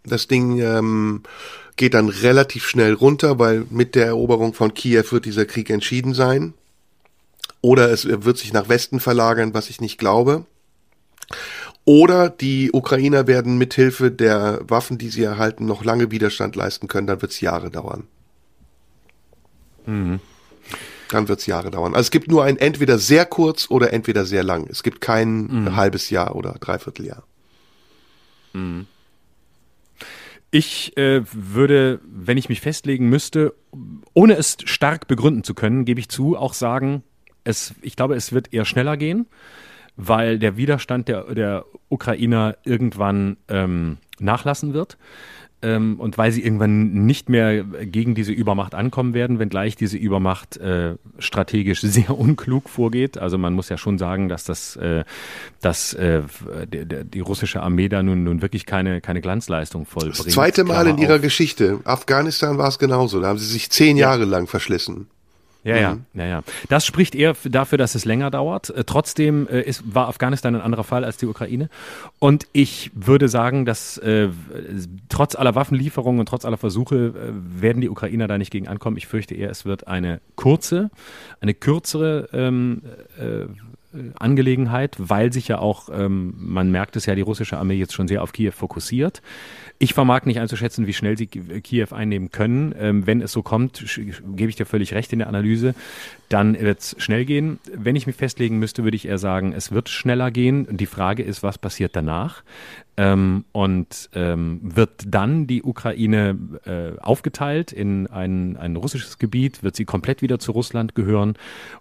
[0.04, 1.24] Das Ding ähm,
[1.76, 6.14] geht dann relativ schnell runter, weil mit der Eroberung von Kiew wird dieser Krieg entschieden
[6.14, 6.54] sein.
[7.68, 10.46] Oder es wird sich nach Westen verlagern, was ich nicht glaube.
[11.84, 17.08] Oder die Ukrainer werden mithilfe der Waffen, die sie erhalten, noch lange Widerstand leisten können.
[17.08, 18.08] Dann wird es Jahre dauern.
[19.86, 20.22] Mhm.
[21.10, 21.94] Dann wird es Jahre dauern.
[21.94, 24.70] Also es gibt nur ein entweder sehr kurz oder entweder sehr lang.
[24.70, 25.76] Es gibt kein mhm.
[25.76, 27.24] halbes Jahr oder Dreivierteljahr.
[28.54, 28.88] Mhm.
[30.52, 33.54] Ich äh, würde, wenn ich mich festlegen müsste,
[34.14, 37.04] ohne es stark begründen zu können, gebe ich zu, auch sagen,
[37.48, 39.28] es, ich glaube, es wird eher schneller gehen,
[39.96, 44.98] weil der Widerstand der, der Ukrainer irgendwann ähm, nachlassen wird.
[45.64, 50.58] Ähm, und weil sie irgendwann nicht mehr gegen diese Übermacht ankommen werden, wenngleich diese Übermacht
[50.58, 53.18] äh, strategisch sehr unklug vorgeht.
[53.18, 55.04] Also man muss ja schon sagen, dass das, äh,
[55.60, 56.22] dass äh,
[56.72, 60.28] die, die russische Armee da nun, nun wirklich keine, keine Glanzleistung vollbringt.
[60.28, 61.80] Das zweite Mal in ihrer Geschichte.
[61.86, 63.20] Afghanistan war es genauso.
[63.20, 64.12] Da haben sie sich zehn ja.
[64.12, 65.08] Jahre lang verschlissen.
[65.64, 66.06] Ja, ja, mhm.
[66.14, 66.44] ja, ja.
[66.70, 68.70] Das spricht eher dafür, dass es länger dauert.
[68.70, 71.70] Äh, trotzdem äh, ist, war Afghanistan ein anderer Fall als die Ukraine.
[72.20, 74.30] Und ich würde sagen, dass äh,
[75.10, 78.98] trotz aller Waffenlieferungen und trotz aller Versuche äh, werden die Ukrainer da nicht gegen ankommen.
[78.98, 80.90] Ich fürchte eher, es wird eine kurze,
[81.42, 82.82] eine kürzere ähm,
[83.20, 83.46] äh,
[84.20, 88.08] Angelegenheit, weil sich ja auch, ähm, man merkt es ja, die russische Armee jetzt schon
[88.08, 89.22] sehr auf Kiew fokussiert.
[89.80, 92.74] Ich vermag nicht einzuschätzen, wie schnell sie Kiew einnehmen können.
[92.80, 93.84] Ähm, wenn es so kommt,
[94.36, 95.76] gebe ich dir völlig recht in der Analyse,
[96.30, 97.60] dann wird es schnell gehen.
[97.72, 100.68] Wenn ich mich festlegen müsste, würde ich eher sagen, es wird schneller gehen.
[100.72, 102.44] Die Frage ist, was passiert danach?
[103.00, 109.62] Ähm, und ähm, wird dann die Ukraine äh, aufgeteilt in ein, ein russisches Gebiet?
[109.62, 111.36] Wird sie komplett wieder zu Russland gehören?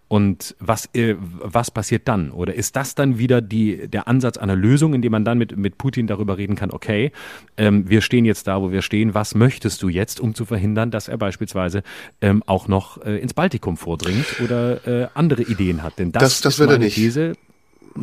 [0.08, 2.30] Und was, äh, was passiert dann?
[2.30, 5.56] Oder ist das dann wieder die, der Ansatz einer Lösung, in dem man dann mit,
[5.56, 7.12] mit Putin darüber reden kann, okay,
[7.56, 10.90] ähm, wir stehen jetzt da, wo wir stehen, was möchtest du jetzt, um zu verhindern,
[10.90, 11.82] dass er beispielsweise
[12.20, 15.98] ähm, auch noch äh, ins Baltikum vordringt oder äh, andere Ideen hat?
[15.98, 16.86] Denn das, das, das ist meine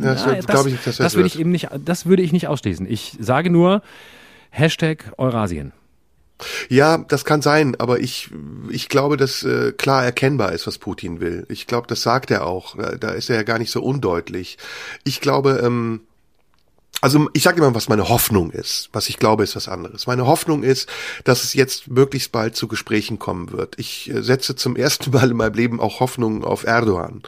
[0.00, 0.36] These.
[0.36, 2.86] Das, glaube ich, das, das würde ich eben nicht, das würde ich nicht ausschließen.
[2.90, 3.82] Ich sage nur
[4.50, 5.72] Hashtag Eurasien.
[6.68, 8.30] Ja, das kann sein, aber ich,
[8.70, 11.46] ich glaube, dass äh, klar erkennbar ist, was Putin will.
[11.48, 12.76] Ich glaube, das sagt er auch.
[12.98, 14.58] Da ist er ja gar nicht so undeutlich.
[15.04, 16.00] Ich glaube, ähm,
[17.04, 18.88] also ich sage immer, was meine Hoffnung ist.
[18.94, 20.06] Was ich glaube, ist was anderes.
[20.06, 20.88] Meine Hoffnung ist,
[21.24, 23.78] dass es jetzt möglichst bald zu Gesprächen kommen wird.
[23.78, 27.20] Ich äh, setze zum ersten Mal in meinem Leben auch Hoffnung auf Erdogan.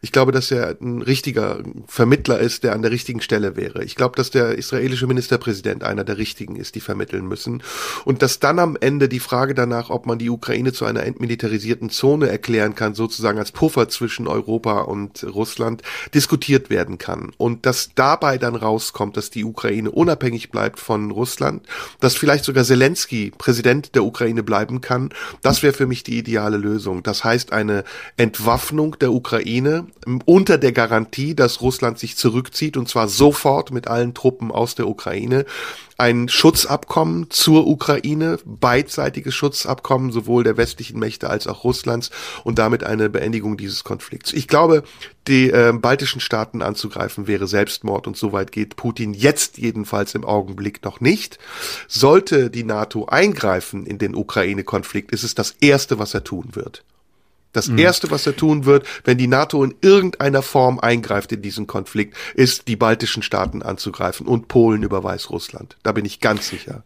[0.00, 1.58] Ich glaube, dass er ein richtiger
[1.88, 3.82] Vermittler ist, der an der richtigen Stelle wäre.
[3.82, 7.64] Ich glaube, dass der israelische Ministerpräsident einer der richtigen ist, die vermitteln müssen.
[8.04, 11.90] Und dass dann am Ende die Frage danach, ob man die Ukraine zu einer entmilitarisierten
[11.90, 15.82] Zone erklären kann, sozusagen als Puffer zwischen Europa und Russland,
[16.14, 17.32] diskutiert werden kann.
[17.38, 21.66] Und dass dabei dann rauskommt, dass die Ukraine unabhängig bleibt von Russland,
[22.00, 25.10] dass vielleicht sogar Zelensky Präsident der Ukraine bleiben kann,
[25.42, 27.02] das wäre für mich die ideale Lösung.
[27.02, 27.84] Das heißt eine
[28.16, 29.86] Entwaffnung der Ukraine
[30.24, 34.88] unter der Garantie, dass Russland sich zurückzieht und zwar sofort mit allen Truppen aus der
[34.88, 35.44] Ukraine
[35.98, 42.10] ein Schutzabkommen zur Ukraine, beidseitiges Schutzabkommen sowohl der westlichen Mächte als auch Russlands
[42.44, 44.32] und damit eine Beendigung dieses Konflikts.
[44.32, 44.82] Ich glaube,
[45.26, 50.84] die äh, baltischen Staaten anzugreifen wäre Selbstmord und soweit geht Putin jetzt jedenfalls im Augenblick
[50.84, 51.38] noch nicht.
[51.88, 56.84] Sollte die NATO eingreifen in den Ukraine-Konflikt, ist es das Erste, was er tun wird.
[57.52, 57.78] Das mhm.
[57.78, 62.16] Erste, was er tun wird, wenn die NATO in irgendeiner Form eingreift in diesen Konflikt,
[62.34, 65.76] ist, die baltischen Staaten anzugreifen und Polen über Weißrussland.
[65.82, 66.84] Da bin ich ganz sicher.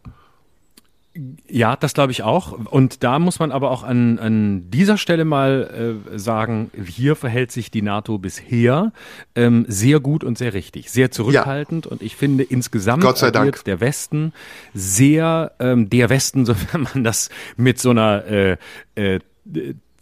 [1.49, 2.53] Ja, das glaube ich auch.
[2.53, 7.51] Und da muss man aber auch an, an dieser Stelle mal äh, sagen, hier verhält
[7.51, 8.93] sich die NATO bisher
[9.35, 11.85] ähm, sehr gut und sehr richtig, sehr zurückhaltend.
[11.85, 11.91] Ja.
[11.91, 13.61] Und ich finde insgesamt Gott sei Dank.
[13.65, 14.31] der Westen
[14.73, 18.57] sehr, ähm, der Westen, sofern man das mit so einer äh,
[18.95, 19.19] äh,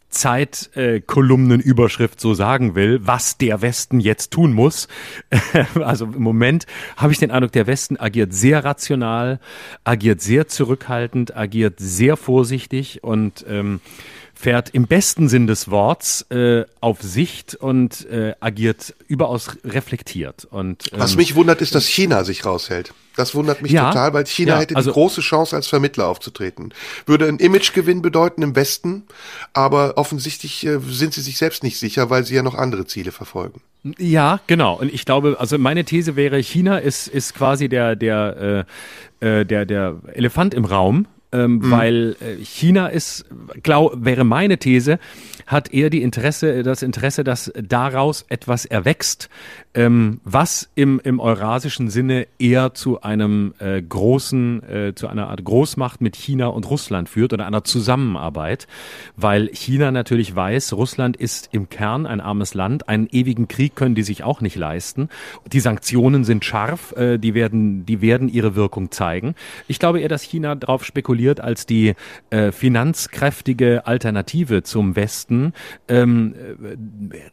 [0.09, 4.87] Zeitkolumnenüberschrift so sagen will, was der Westen jetzt tun muss.
[5.75, 6.65] also im Moment
[6.97, 9.39] habe ich den Eindruck, der Westen agiert sehr rational,
[9.83, 13.81] agiert sehr zurückhaltend, agiert sehr vorsichtig und ähm,
[14.39, 20.47] fährt im besten Sinn des Worts äh, auf Sicht und äh, agiert überaus reflektiert.
[20.49, 22.93] Und, ähm, Was mich wundert, ist, dass China sich raushält.
[23.17, 26.07] Das wundert mich ja, total, weil China ja, hätte also, die große Chance, als Vermittler
[26.07, 26.73] aufzutreten.
[27.05, 29.03] Würde ein Imagegewinn bedeuten im Westen,
[29.51, 33.11] aber offensichtlich äh, sind sie sich selbst nicht sicher, weil sie ja noch andere Ziele
[33.11, 33.59] verfolgen.
[33.97, 34.79] Ja, genau.
[34.79, 38.65] Und ich glaube, also meine These wäre, China ist, ist quasi der, der,
[39.21, 41.71] äh, äh der, der Elefant im Raum ähm, mhm.
[41.71, 43.25] weil äh, China ist,
[43.63, 44.99] glaub, wäre meine These,
[45.49, 49.29] hat eher die Interesse, das Interesse, dass daraus etwas erwächst,
[49.73, 55.43] ähm, was im, im eurasischen Sinne eher zu einem äh, großen, äh, zu einer Art
[55.43, 58.67] Großmacht mit China und Russland führt oder einer Zusammenarbeit,
[59.17, 63.95] weil China natürlich weiß, Russland ist im Kern ein armes Land, einen ewigen Krieg können
[63.95, 65.09] die sich auch nicht leisten.
[65.51, 69.33] Die Sanktionen sind scharf, äh, die werden, die werden ihre Wirkung zeigen.
[69.67, 71.95] Ich glaube eher, dass China darauf spekuliert, als die
[72.29, 75.53] äh, finanzkräftige Alternative zum Westen Westen
[75.87, 76.35] ähm,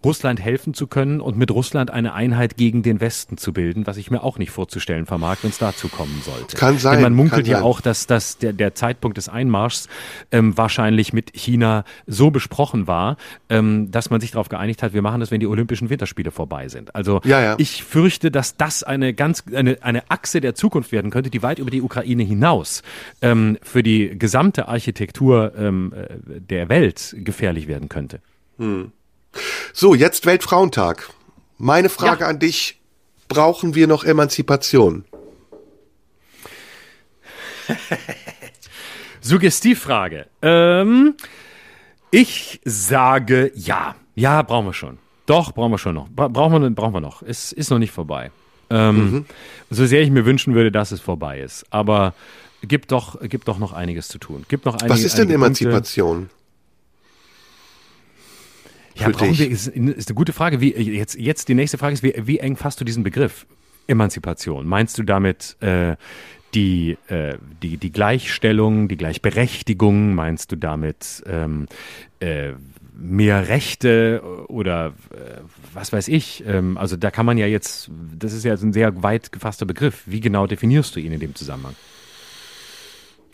[0.04, 3.96] Russland helfen zu können und mit Russland eine Einheit gegen den Westen zu bilden, was
[3.96, 6.56] ich mir auch nicht vorzustellen vermag, wenn es dazu kommen sollte.
[6.56, 6.94] Kann sein.
[6.94, 7.64] Denn man munkelt ja sein.
[7.64, 9.88] auch, dass, dass der, der Zeitpunkt des Einmarschs
[10.32, 13.16] ähm, wahrscheinlich mit China so besprochen war,
[13.48, 16.68] ähm, dass man sich darauf geeinigt hat, wir machen das, wenn die Olympischen Winterspiele vorbei
[16.68, 16.94] sind.
[16.94, 17.54] Also ja, ja.
[17.58, 21.58] ich fürchte, dass das eine ganz eine, eine Achse der Zukunft werden könnte, die weit
[21.58, 22.82] über die Ukraine hinaus
[23.22, 28.20] ähm, für die gesamte Architektur ähm, äh, der Welt gefährlich werden könnte könnte.
[28.58, 28.92] Hm.
[29.72, 31.08] So, jetzt Weltfrauentag.
[31.56, 32.28] Meine Frage ja.
[32.28, 32.78] an dich,
[33.26, 35.06] brauchen wir noch Emanzipation?
[39.22, 40.26] Suggestivfrage.
[40.42, 41.14] Ähm,
[42.10, 43.94] ich sage ja.
[44.14, 44.98] Ja, brauchen wir schon.
[45.24, 46.08] Doch, brauchen wir schon noch.
[46.10, 47.22] brauchen wir, brauchen wir noch.
[47.22, 48.30] Es ist noch nicht vorbei.
[48.68, 49.26] Ähm, mhm.
[49.70, 51.64] So sehr ich mir wünschen würde, dass es vorbei ist.
[51.70, 52.12] Aber
[52.60, 54.44] gibt doch, gibt doch noch einiges zu tun.
[54.48, 56.28] Gibt noch einige, Was ist denn Emanzipation?
[58.98, 60.60] Ja, brauchen wir, ist, ist eine gute Frage.
[60.60, 63.46] Wie, jetzt, jetzt die nächste Frage ist, wie, wie eng fasst du diesen Begriff
[63.86, 64.66] Emanzipation?
[64.66, 65.96] Meinst du damit äh,
[66.54, 70.14] die, äh, die, die Gleichstellung, die Gleichberechtigung?
[70.14, 71.66] Meinst du damit ähm,
[72.20, 72.52] äh,
[72.98, 75.40] mehr Rechte oder äh,
[75.74, 76.44] was weiß ich?
[76.46, 80.02] Ähm, also da kann man ja jetzt, das ist ja ein sehr weit gefasster Begriff.
[80.06, 81.74] Wie genau definierst du ihn in dem Zusammenhang?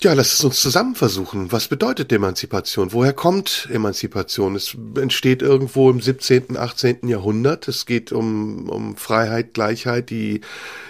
[0.02, 1.52] Ja, lass es uns zusammen versuchen.
[1.52, 2.92] Was bedeutet Emanzipation?
[2.92, 4.56] Woher kommt Emanzipation?
[4.56, 7.06] Es entsteht irgendwo im 17., 18.
[7.06, 7.68] Jahrhundert.
[7.68, 10.40] Es geht um, um Freiheit, Gleichheit, die,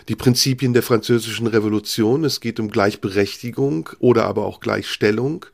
[0.09, 2.25] die Prinzipien der französischen Revolution.
[2.25, 5.45] Es geht um Gleichberechtigung oder aber auch Gleichstellung.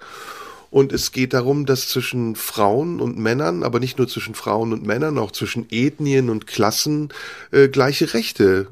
[0.71, 4.87] Und es geht darum, dass zwischen Frauen und Männern, aber nicht nur zwischen Frauen und
[4.87, 7.09] Männern, auch zwischen Ethnien und Klassen
[7.51, 8.69] äh, gleiche Rechte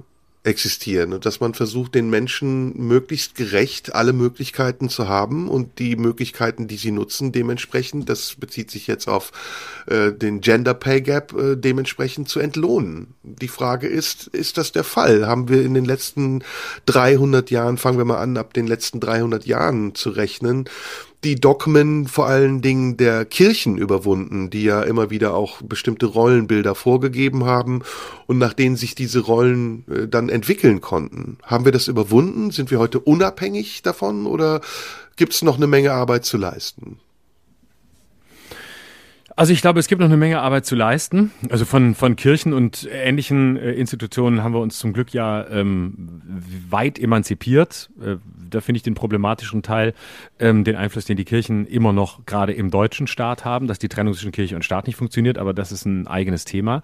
[0.46, 5.96] existieren und dass man versucht, den Menschen möglichst gerecht alle Möglichkeiten zu haben und die
[5.96, 9.32] Möglichkeiten, die sie nutzen, dementsprechend, das bezieht sich jetzt auf
[9.86, 13.14] äh, den Gender Pay Gap, äh, dementsprechend zu entlohnen.
[13.24, 15.26] Die Frage ist, ist das der Fall?
[15.26, 16.44] Haben wir in den letzten
[16.86, 20.68] 300 Jahren, fangen wir mal an, ab den letzten 300 Jahren zu rechnen,
[21.24, 26.74] die Dogmen vor allen Dingen der Kirchen überwunden, die ja immer wieder auch bestimmte Rollenbilder
[26.74, 27.82] vorgegeben haben
[28.26, 31.38] und nach denen sich diese Rollen äh, dann entwickeln konnten.
[31.42, 32.50] Haben wir das überwunden?
[32.50, 34.60] Sind wir heute unabhängig davon oder
[35.16, 36.98] gibt es noch eine Menge Arbeit zu leisten?
[39.38, 41.30] Also ich glaube, es gibt noch eine Menge Arbeit zu leisten.
[41.50, 46.22] Also von, von Kirchen und ähnlichen äh, Institutionen haben wir uns zum Glück ja ähm,
[46.70, 47.90] weit emanzipiert.
[48.00, 48.16] Äh,
[48.48, 49.92] da finde ich den problematischen Teil,
[50.38, 53.90] ähm, den Einfluss, den die Kirchen immer noch gerade im deutschen Staat haben, dass die
[53.90, 56.82] Trennung zwischen Kirche und Staat nicht funktioniert, aber das ist ein eigenes Thema.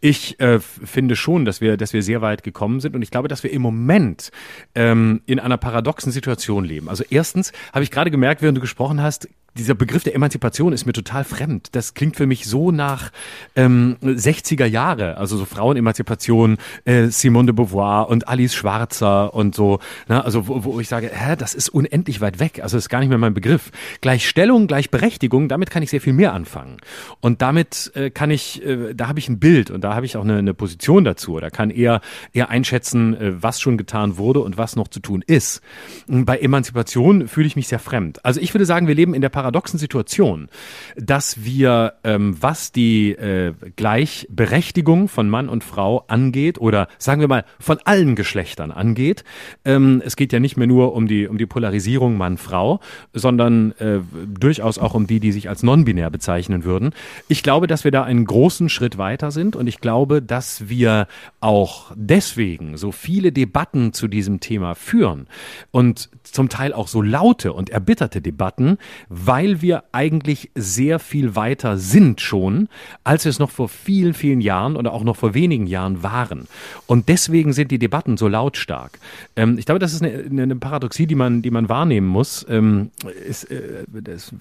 [0.00, 3.26] Ich äh, finde schon, dass wir, dass wir sehr weit gekommen sind und ich glaube,
[3.26, 4.30] dass wir im Moment
[4.76, 6.88] ähm, in einer paradoxen Situation leben.
[6.88, 9.28] Also erstens habe ich gerade gemerkt, während du gesprochen hast,
[9.58, 11.68] dieser Begriff der Emanzipation ist mir total fremd.
[11.72, 13.10] Das klingt für mich so nach
[13.56, 19.80] ähm, 60er Jahre, also so Frauenemanzipation, äh, Simone de Beauvoir und Alice Schwarzer und so.
[20.08, 20.24] Ne?
[20.24, 22.60] Also wo, wo ich sage, hä, das ist unendlich weit weg.
[22.62, 23.70] Also das ist gar nicht mehr mein Begriff.
[24.00, 26.78] Gleichstellung, Gleichberechtigung, damit kann ich sehr viel mehr anfangen.
[27.20, 30.16] Und damit äh, kann ich, äh, da habe ich ein Bild und da habe ich
[30.16, 32.00] auch eine, eine Position dazu oder kann eher
[32.32, 35.60] eher einschätzen, äh, was schon getan wurde und was noch zu tun ist.
[36.06, 38.24] Bei Emanzipation fühle ich mich sehr fremd.
[38.24, 40.48] Also ich würde sagen, wir leben in der paradoxen Situation,
[40.96, 47.28] dass wir, ähm, was die äh, Gleichberechtigung von Mann und Frau angeht, oder sagen wir
[47.28, 49.24] mal von allen Geschlechtern angeht,
[49.64, 52.80] ähm, es geht ja nicht mehr nur um die, um die Polarisierung Mann-Frau,
[53.14, 54.00] sondern äh,
[54.38, 56.90] durchaus auch um die, die sich als non-binär bezeichnen würden.
[57.28, 61.06] Ich glaube, dass wir da einen großen Schritt weiter sind und ich glaube, dass wir
[61.40, 65.26] auch deswegen so viele Debatten zu diesem Thema führen
[65.70, 68.78] und zum Teil auch so laute und erbitterte Debatten,
[69.08, 72.68] weil wir eigentlich sehr viel weiter sind schon,
[73.04, 76.48] als wir es noch vor vielen, vielen Jahren oder auch noch vor wenigen Jahren waren.
[76.86, 78.98] Und deswegen sind die Debatten so lautstark.
[79.36, 82.46] Ähm, ich glaube, das ist eine, eine, Paradoxie, die man, die man wahrnehmen muss.
[82.48, 82.90] Ähm,
[83.26, 83.84] ist, äh,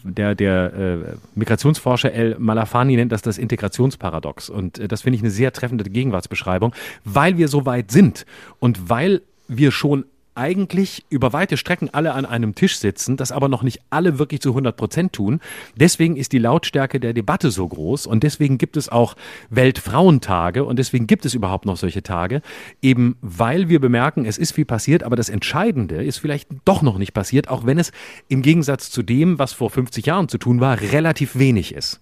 [0.03, 0.97] der der äh,
[1.35, 4.49] Migrationsforscher El Malafani nennt das das Integrationsparadox.
[4.49, 6.73] Und äh, das finde ich eine sehr treffende Gegenwartsbeschreibung,
[7.03, 8.26] weil wir so weit sind
[8.59, 10.05] und weil wir schon
[10.38, 14.41] eigentlich über weite Strecken alle an einem Tisch sitzen, das aber noch nicht alle wirklich
[14.41, 15.41] zu 100 Prozent tun.
[15.76, 19.15] Deswegen ist die Lautstärke der Debatte so groß und deswegen gibt es auch
[19.49, 22.41] Weltfrauentage und deswegen gibt es überhaupt noch solche Tage,
[22.81, 26.97] eben weil wir bemerken, es ist viel passiert, aber das Entscheidende ist vielleicht doch noch
[26.97, 27.91] nicht passiert, auch wenn es
[28.27, 31.99] im Gegensatz zu dem, was vor 50 Jahren zu tun war, relativ wenig ist.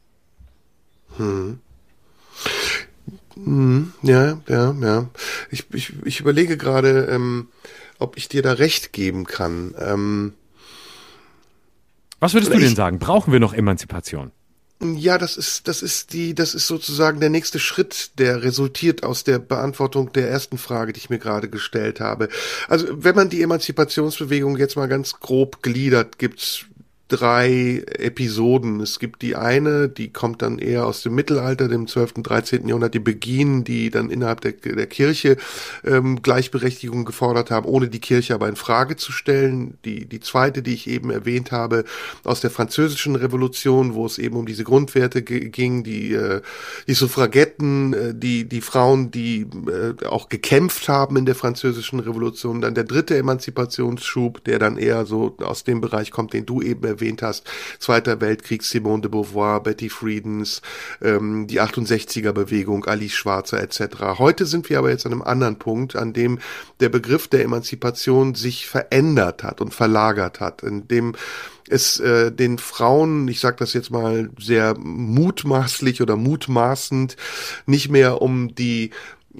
[1.17, 1.59] Hm.
[3.35, 5.09] Hm, ja, ja, ja.
[5.51, 7.47] Ich, ich, ich überlege gerade, ähm,
[7.99, 9.75] ob ich dir da recht geben kann.
[9.79, 10.33] Ähm,
[12.19, 12.99] Was würdest du denn sagen?
[12.99, 14.31] Brauchen wir noch Emanzipation?
[14.81, 19.23] Ja, das ist, das ist die, das ist sozusagen der nächste Schritt, der resultiert aus
[19.23, 22.27] der Beantwortung der ersten Frage, die ich mir gerade gestellt habe.
[22.67, 26.65] Also, wenn man die Emanzipationsbewegung jetzt mal ganz grob gliedert, gibt's
[27.07, 28.79] drei Episoden.
[28.79, 32.67] Es gibt die eine, die kommt dann eher aus dem Mittelalter, dem 12., 13.
[32.67, 35.37] Jahrhundert, die Beginn, die dann innerhalb der, der Kirche
[35.83, 39.77] ähm, Gleichberechtigung gefordert haben, ohne die Kirche aber in Frage zu stellen.
[39.85, 41.85] Die, die zweite, die ich eben erwähnt habe,
[42.23, 46.41] aus der französischen Revolution, wo es eben um diese Grundwerte ging, die, äh,
[46.87, 52.61] die Suffragetten, äh, die, die Frauen, die äh, auch gekämpft haben in der französischen Revolution.
[52.61, 56.94] Dann der dritte Emanzipationsschub, der dann eher so aus dem Bereich kommt, den du eben
[56.95, 57.45] erwähnt hast,
[57.79, 60.61] Zweiter Weltkrieg, Simone de Beauvoir, Betty Friedens,
[61.01, 64.19] ähm, die 68er-Bewegung, Alice Schwarzer etc.
[64.19, 66.39] Heute sind wir aber jetzt an einem anderen Punkt, an dem
[66.79, 71.15] der Begriff der Emanzipation sich verändert hat und verlagert hat, in dem
[71.67, 77.17] es äh, den Frauen, ich sage das jetzt mal sehr mutmaßlich oder mutmaßend,
[77.65, 78.91] nicht mehr um die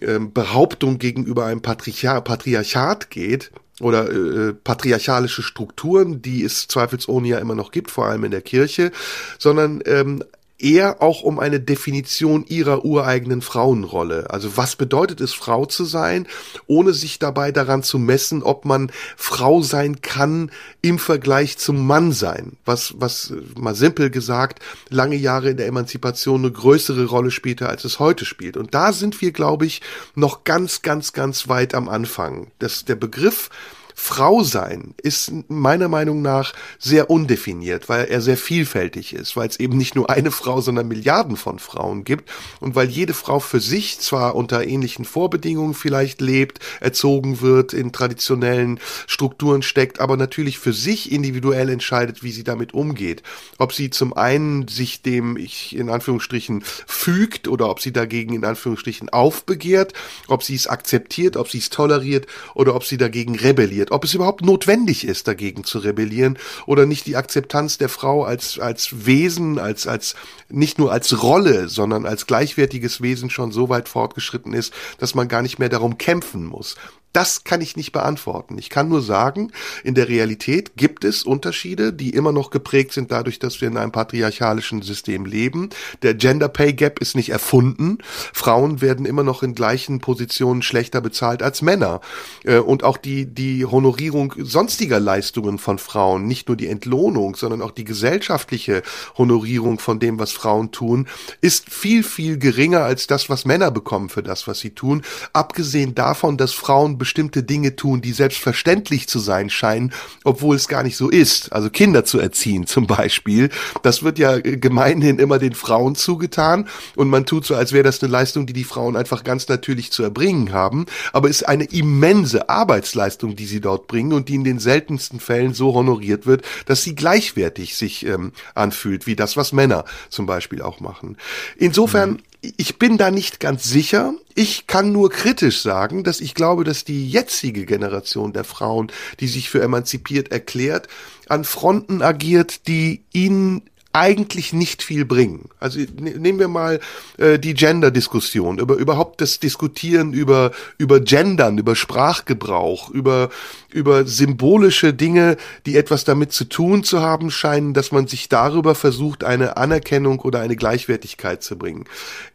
[0.01, 3.51] äh, Behauptung gegenüber einem Patriarch Patriarchat geht,
[3.81, 8.41] oder äh, patriarchalische Strukturen, die es zweifelsohne ja immer noch gibt, vor allem in der
[8.41, 8.91] Kirche,
[9.37, 10.23] sondern ähm,
[10.57, 14.29] eher auch um eine Definition ihrer ureigenen Frauenrolle.
[14.29, 16.27] Also was bedeutet es, Frau zu sein,
[16.67, 20.51] ohne sich dabei daran zu messen, ob man Frau sein kann
[20.81, 22.53] im Vergleich zum Mann sein.
[22.63, 24.59] Was, was mal simpel gesagt,
[24.89, 28.55] lange Jahre in der Emanzipation eine größere Rolle spielte, als es heute spielt.
[28.55, 29.81] Und da sind wir, glaube ich,
[30.15, 32.47] noch ganz, ganz, ganz weit am Anfang.
[32.59, 33.49] Das, der Begriff
[33.97, 39.57] Frau sein ist meiner Meinung nach sehr undefiniert, weil er sehr vielfältig ist, weil es
[39.57, 43.61] eben nicht nur eine Frau, sondern Milliarden von Frauen gibt und weil jede Frau für
[43.61, 50.59] sich zwar unter ähnlichen Vorbedingungen vielleicht lebt, erzogen wird, in traditionellen Strukturen steckt, aber natürlich
[50.59, 53.23] für sich individuell entscheidet, wie sie damit umgeht.
[53.57, 58.43] Ob sie zum einen sich dem, ich in Anführungsstrichen, fügt oder ob sie dagegen in
[58.43, 59.93] Anführungsstrichen aufbegehrt,
[60.27, 64.03] ob sie es akzeptiert, ob sie es toleriert oder ob sie dagegen rebelliert rebelliert, ob
[64.03, 69.05] es überhaupt notwendig ist, dagegen zu rebellieren oder nicht die Akzeptanz der Frau als, als
[69.05, 70.15] Wesen, als, als,
[70.49, 75.27] nicht nur als Rolle, sondern als gleichwertiges Wesen schon so weit fortgeschritten ist, dass man
[75.27, 76.75] gar nicht mehr darum kämpfen muss.
[77.15, 78.57] Das kann ich nicht beantworten.
[78.57, 79.53] Ich kann nur sagen,
[79.85, 83.77] in der Realität gibt es Unterschiede, die immer noch geprägt sind dadurch, dass wir in
[83.77, 85.69] einem patriarchalischen System leben.
[86.01, 87.99] Der Gender Pay Gap ist nicht erfunden.
[88.33, 92.01] Frauen werden immer noch in gleichen Positionen schlechter bezahlt als Männer.
[92.43, 97.61] Äh, und auch die, die Honorierung sonstiger Leistungen von Frauen, nicht nur die Entlohnung, sondern
[97.61, 98.83] auch die gesellschaftliche
[99.17, 101.07] Honorierung von dem, was Frauen tun,
[101.39, 105.01] ist viel, viel geringer als das, was Männer bekommen für das, was sie tun.
[105.31, 110.81] Abgesehen davon, dass Frauen bestimmte Dinge tun, die selbstverständlich zu sein scheinen, obwohl es gar
[110.81, 111.53] nicht so ist.
[111.53, 113.51] Also Kinder zu erziehen zum Beispiel.
[113.83, 118.01] Das wird ja gemeinhin immer den Frauen zugetan und man tut so, als wäre das
[118.01, 120.87] eine Leistung, die die Frauen einfach ganz natürlich zu erbringen haben.
[121.13, 125.19] Aber es ist eine immense Arbeitsleistung, die sie dort bringen und die in den seltensten
[125.19, 130.25] Fällen so honoriert wird, dass sie gleichwertig sich ähm, anfühlt, wie das, was Männer zum
[130.25, 131.17] Beispiel auch machen.
[131.55, 134.13] Insofern mhm ich bin da nicht ganz sicher.
[134.33, 139.27] Ich kann nur kritisch sagen, dass ich glaube, dass die jetzige Generation der Frauen, die
[139.27, 140.87] sich für emanzipiert erklärt,
[141.27, 143.63] an Fronten agiert, die ihnen
[143.95, 145.47] eigentlich nicht viel bringen.
[145.57, 146.81] Also ne, nehmen wir mal
[147.17, 153.29] äh, die Gender-Diskussion, über überhaupt das Diskutieren über über Gendern, über Sprachgebrauch, über
[153.75, 155.35] über symbolische Dinge,
[155.65, 160.19] die etwas damit zu tun zu haben scheinen, dass man sich darüber versucht, eine Anerkennung
[160.21, 161.83] oder eine Gleichwertigkeit zu bringen.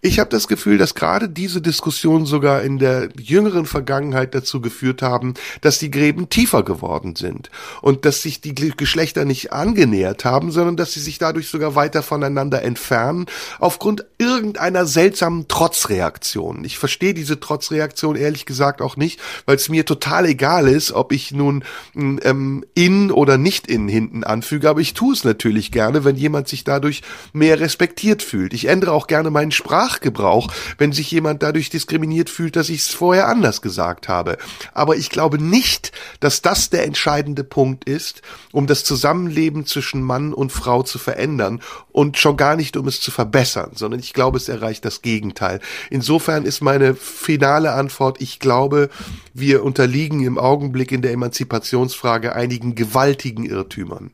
[0.03, 5.01] Ich habe das Gefühl, dass gerade diese Diskussionen sogar in der jüngeren Vergangenheit dazu geführt
[5.01, 7.51] haben, dass die Gräben tiefer geworden sind
[7.81, 12.03] und dass sich die Geschlechter nicht angenähert haben, sondern dass sie sich dadurch sogar weiter
[12.03, 13.27] voneinander entfernen,
[13.59, 16.65] aufgrund irgendeiner seltsamen Trotzreaktion.
[16.65, 21.13] Ich verstehe diese Trotzreaktion ehrlich gesagt auch nicht, weil es mir total egal ist, ob
[21.13, 21.65] ich nun
[21.97, 26.49] ähm, in oder nicht in hinten anfüge, aber ich tue es natürlich gerne, wenn jemand
[26.49, 27.03] sich dadurch
[27.33, 28.55] mehr respektiert fühlt.
[28.55, 32.89] Ich ändere auch gerne meinen Sprachgebrauch, wenn sich jemand dadurch diskriminiert fühlt, dass ich es
[32.89, 34.39] vorher anders gesagt habe.
[34.73, 40.33] Aber ich glaube nicht, dass das der entscheidende Punkt ist, um das Zusammenleben zwischen Mann
[40.33, 41.61] und Frau zu verändern
[41.93, 45.61] und schon gar nicht, um es zu verbessern, sondern ich glaube, es erreicht das Gegenteil.
[45.91, 48.91] Insofern ist meine finale Antwort, ich glaube,
[49.35, 54.11] wir unterliegen im Augenblick in der Emanzipationsfrage einigen gewaltigen Irrtümern.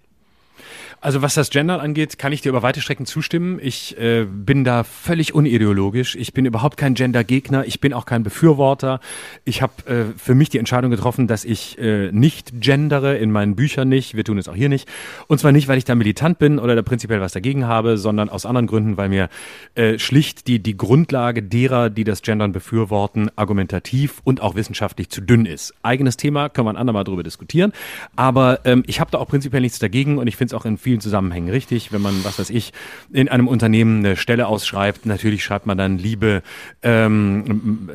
[1.00, 3.58] Also was das Gendern angeht, kann ich dir über weite Strecken zustimmen.
[3.62, 6.16] Ich äh, bin da völlig unideologisch.
[6.16, 7.66] Ich bin überhaupt kein Gender-Gegner.
[7.66, 9.00] Ich bin auch kein Befürworter.
[9.44, 13.56] Ich habe äh, für mich die Entscheidung getroffen, dass ich äh, nicht gendere, in meinen
[13.56, 14.16] Büchern nicht.
[14.16, 14.88] Wir tun es auch hier nicht.
[15.26, 18.28] Und zwar nicht, weil ich da militant bin oder da prinzipiell was dagegen habe, sondern
[18.28, 19.28] aus anderen Gründen, weil mir
[19.74, 25.20] äh, schlicht die, die Grundlage derer, die das Gendern befürworten, argumentativ und auch wissenschaftlich zu
[25.20, 25.74] dünn ist.
[25.82, 27.72] Eigenes Thema, können wir ein andermal drüber diskutieren.
[28.16, 30.78] Aber ähm, ich habe da auch prinzipiell nichts dagegen und ich finde es auch in
[30.86, 31.90] vielen Zusammenhängen richtig.
[31.90, 32.72] Wenn man, was weiß ich,
[33.12, 36.44] in einem Unternehmen eine Stelle ausschreibt, natürlich schreibt man dann liebe
[36.82, 37.90] ähm,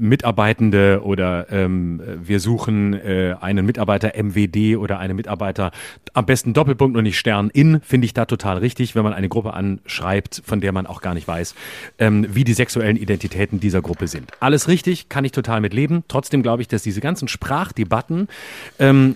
[0.00, 5.70] Mitarbeitende oder ähm, wir suchen äh, einen Mitarbeiter MWD oder einen Mitarbeiter
[6.14, 9.28] am besten Doppelpunkt und nicht Stern in, finde ich da total richtig, wenn man eine
[9.28, 11.54] Gruppe anschreibt, von der man auch gar nicht weiß,
[12.00, 14.32] ähm, wie die sexuellen Identitäten dieser Gruppe sind.
[14.40, 16.02] Alles richtig, kann ich total mit leben.
[16.08, 18.26] Trotzdem glaube ich, dass diese ganzen Sprachdebatten
[18.80, 19.14] ähm,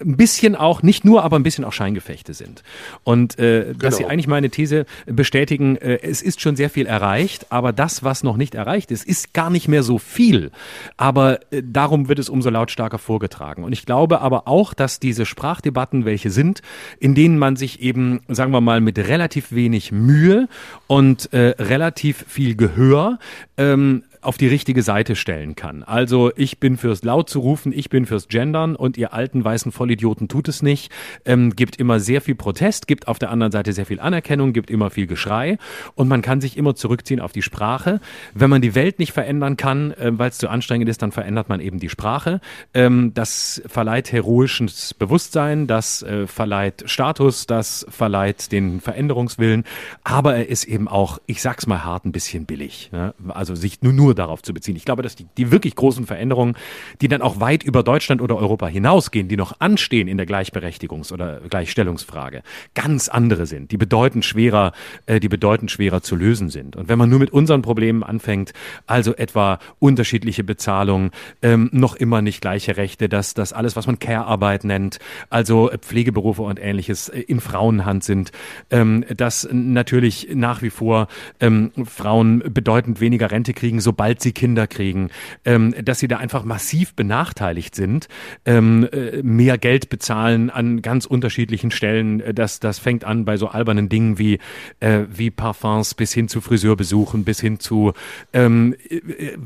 [0.00, 2.62] ein bisschen auch, nicht nur, aber ein bisschen auch Scheingefäß Gleichgeschlechtliche sind.
[3.04, 4.12] Und äh, dass Sie Genau.
[4.12, 8.36] eigentlich meine These bestätigen, äh, es ist schon sehr viel erreicht, aber das, was noch
[8.36, 10.50] nicht erreicht ist, ist gar nicht mehr so viel.
[10.96, 13.64] Aber äh, darum wird es umso lautstarker vorgetragen.
[13.64, 16.62] Und ich glaube aber auch, dass diese Sprachdebatten, welche sind,
[16.98, 20.48] in denen man sich eben, sagen wir mal, mit relativ wenig Mühe
[20.86, 23.18] und äh, relativ viel Gehör
[23.56, 25.82] ähm, auf die richtige Seite stellen kann.
[25.82, 29.72] Also ich bin fürs laut zu rufen, ich bin fürs Gendern und ihr alten weißen
[29.72, 30.92] Vollidioten tut es nicht.
[31.24, 34.70] Ähm, gibt immer sehr viel Protest, gibt auf der anderen Seite sehr viel Anerkennung, gibt
[34.70, 35.58] immer viel Geschrei
[35.96, 38.00] und man kann sich immer zurückziehen auf die Sprache.
[38.32, 41.48] Wenn man die Welt nicht verändern kann, äh, weil es zu anstrengend ist, dann verändert
[41.48, 42.40] man eben die Sprache.
[42.74, 49.64] Ähm, das verleiht heroisches Bewusstsein, das äh, verleiht Status, das verleiht den Veränderungswillen,
[50.04, 52.90] aber er ist eben auch, ich sag's mal hart, ein bisschen billig.
[52.92, 53.14] Ne?
[53.28, 54.76] Also sich nur, nur darauf zu beziehen.
[54.76, 56.56] Ich glaube, dass die, die wirklich großen Veränderungen,
[57.00, 61.12] die dann auch weit über Deutschland oder Europa hinausgehen, die noch anstehen in der Gleichberechtigungs-
[61.12, 62.42] oder Gleichstellungsfrage,
[62.74, 64.72] ganz andere sind, die bedeutend schwerer,
[65.06, 66.76] äh, die bedeutend schwerer zu lösen sind.
[66.76, 68.52] Und wenn man nur mit unseren Problemen anfängt,
[68.86, 71.10] also etwa unterschiedliche Bezahlung,
[71.42, 74.98] ähm, noch immer nicht gleiche Rechte, dass das alles, was man Care-Arbeit nennt,
[75.30, 78.32] also Pflegeberufe und ähnliches äh, in Frauenhand sind,
[78.70, 81.08] ähm, dass natürlich nach wie vor
[81.40, 85.10] ähm, Frauen bedeutend weniger Rente kriegen, sobald sie Kinder kriegen,
[85.44, 88.08] ähm, dass sie da einfach massiv benachteiligt sind,
[88.44, 92.20] ähm, äh, mehr Geld bezahlen an ganz unterschiedlichen Stellen.
[92.20, 94.38] Äh, Das, das fängt an bei so albernen Dingen wie,
[94.80, 97.92] äh, wie Parfums bis hin zu Friseurbesuchen, bis hin zu
[98.32, 99.36] ähm, äh,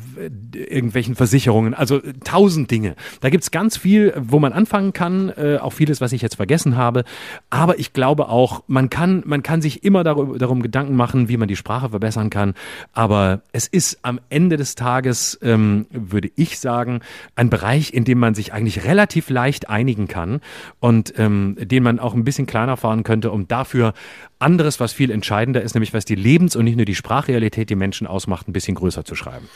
[0.57, 2.95] irgendwelchen Versicherungen, also tausend Dinge.
[3.21, 6.77] Da gibt's ganz viel, wo man anfangen kann, äh, auch vieles, was ich jetzt vergessen
[6.77, 7.05] habe.
[7.51, 11.37] Aber ich glaube auch, man kann, man kann sich immer darüber, darum Gedanken machen, wie
[11.37, 12.55] man die Sprache verbessern kann.
[12.93, 17.01] Aber es ist am Ende des Tages, ähm, würde ich sagen,
[17.35, 20.41] ein Bereich, in dem man sich eigentlich relativ leicht einigen kann
[20.79, 23.93] und ähm, den man auch ein bisschen kleiner fahren könnte, um dafür
[24.39, 27.75] anderes, was viel entscheidender ist, nämlich was die Lebens- und nicht nur die Sprachrealität die
[27.75, 29.49] Menschen ausmacht, ein bisschen größer zu schreiben.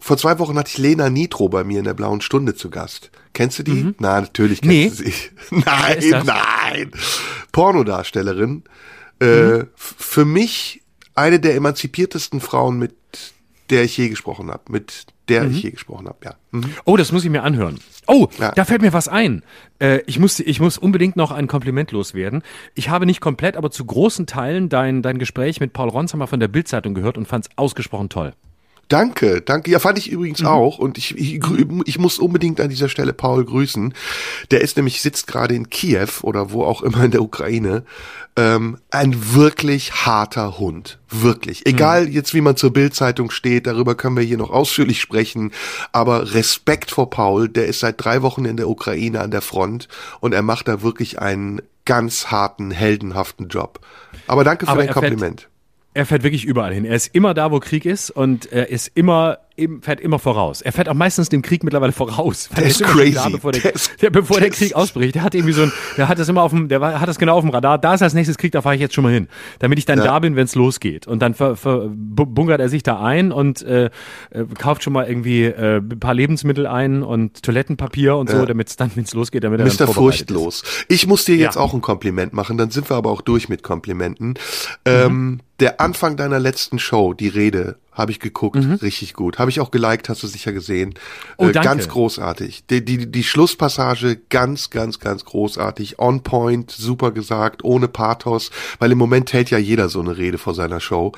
[0.00, 3.10] Vor zwei Wochen hatte ich Lena Nitro bei mir in der Blauen Stunde zu Gast.
[3.34, 3.94] Kennst du die?
[3.98, 5.06] Na, natürlich kennst Mhm.
[5.06, 5.10] Nee.
[5.50, 5.60] du sie.
[5.66, 6.90] Nein, nein.
[7.52, 8.62] Pornodarstellerin.
[9.20, 9.60] Äh, Mhm.
[9.76, 10.82] f- für mich
[11.16, 12.94] eine der emanzipiertesten Frauen, mit
[13.70, 14.62] der ich je gesprochen habe.
[14.70, 15.50] Mit der Mhm.
[15.50, 16.34] ich je gesprochen habe, ja.
[16.52, 16.70] Mhm.
[16.84, 17.78] Oh, das muss ich mir anhören.
[18.06, 18.52] Oh, Ja.
[18.52, 19.42] da fällt mir was ein.
[19.78, 22.42] Äh, ich, muss, ich muss unbedingt noch ein Kompliment loswerden.
[22.74, 26.40] Ich habe nicht komplett, aber zu großen Teilen dein, dein Gespräch mit Paul Ronsheimer von
[26.40, 28.32] der Bildzeitung gehört und fand es ausgesprochen toll.
[28.88, 29.70] Danke, danke.
[29.70, 30.46] Ja, fand ich übrigens Mhm.
[30.46, 30.78] auch.
[30.78, 31.40] Und ich, ich,
[31.84, 33.92] ich muss unbedingt an dieser Stelle Paul grüßen.
[34.50, 37.84] Der ist nämlich, sitzt gerade in Kiew oder wo auch immer in der Ukraine.
[38.36, 40.98] Ähm, ein wirklich harter Hund.
[41.10, 41.66] Wirklich.
[41.66, 45.52] Egal jetzt, wie man zur Bildzeitung steht, darüber können wir hier noch ausführlich sprechen.
[45.92, 49.88] Aber Respekt vor Paul, der ist seit drei Wochen in der Ukraine an der Front
[50.20, 53.80] und er macht da wirklich einen ganz harten, heldenhaften Job.
[54.26, 55.48] Aber danke für Aber dein er fährt- Kompliment.
[55.94, 56.84] Er fährt wirklich überall hin.
[56.84, 60.62] Er ist immer da, wo Krieg ist und er ist immer, eben, fährt immer voraus.
[60.62, 62.48] Er fährt auch meistens dem Krieg mittlerweile voraus.
[62.56, 63.12] Der ist crazy.
[63.14, 65.14] Da, bevor der, ist- der, bevor der der Krieg ausbricht.
[65.14, 67.36] Der hat irgendwie so ein, der hat das immer auf dem, der hat das genau
[67.36, 67.78] auf dem Radar.
[67.78, 69.28] Da ist als nächstes Krieg, da fahre ich jetzt schon mal hin.
[69.58, 70.04] Damit ich dann Ja.
[70.04, 71.06] da bin, wenn es losgeht.
[71.06, 73.86] Und dann ver, ver, bu- bunkert er sich da ein und äh,
[74.30, 78.46] äh, kauft schon mal irgendwie äh, ein paar Lebensmittel ein und Toilettenpapier und so, Ja.
[78.46, 79.92] damit es dann, wenn es losgeht, damit er dann Mr.
[79.92, 80.36] vorbereitet ist.
[80.36, 80.62] Furchtlos.
[80.88, 81.60] Ich muss dir jetzt Ja.
[81.60, 84.34] auch ein Kompliment machen, dann sind wir aber auch durch mit Komplimenten.
[84.84, 89.38] Ähm, der Anfang deiner letzten Show, die Rede, habe ich geguckt, richtig gut.
[89.38, 90.94] Habe ich auch geliked, hast du sicher gesehen.
[91.36, 91.68] Oh, äh, danke.
[91.68, 92.64] Ganz großartig.
[92.70, 95.98] Die, die, die Schlusspassage ganz, ganz, ganz großartig.
[95.98, 100.38] On point, super gesagt, ohne Pathos, weil im Moment hält ja jeder so eine Rede
[100.38, 101.12] vor seiner Show.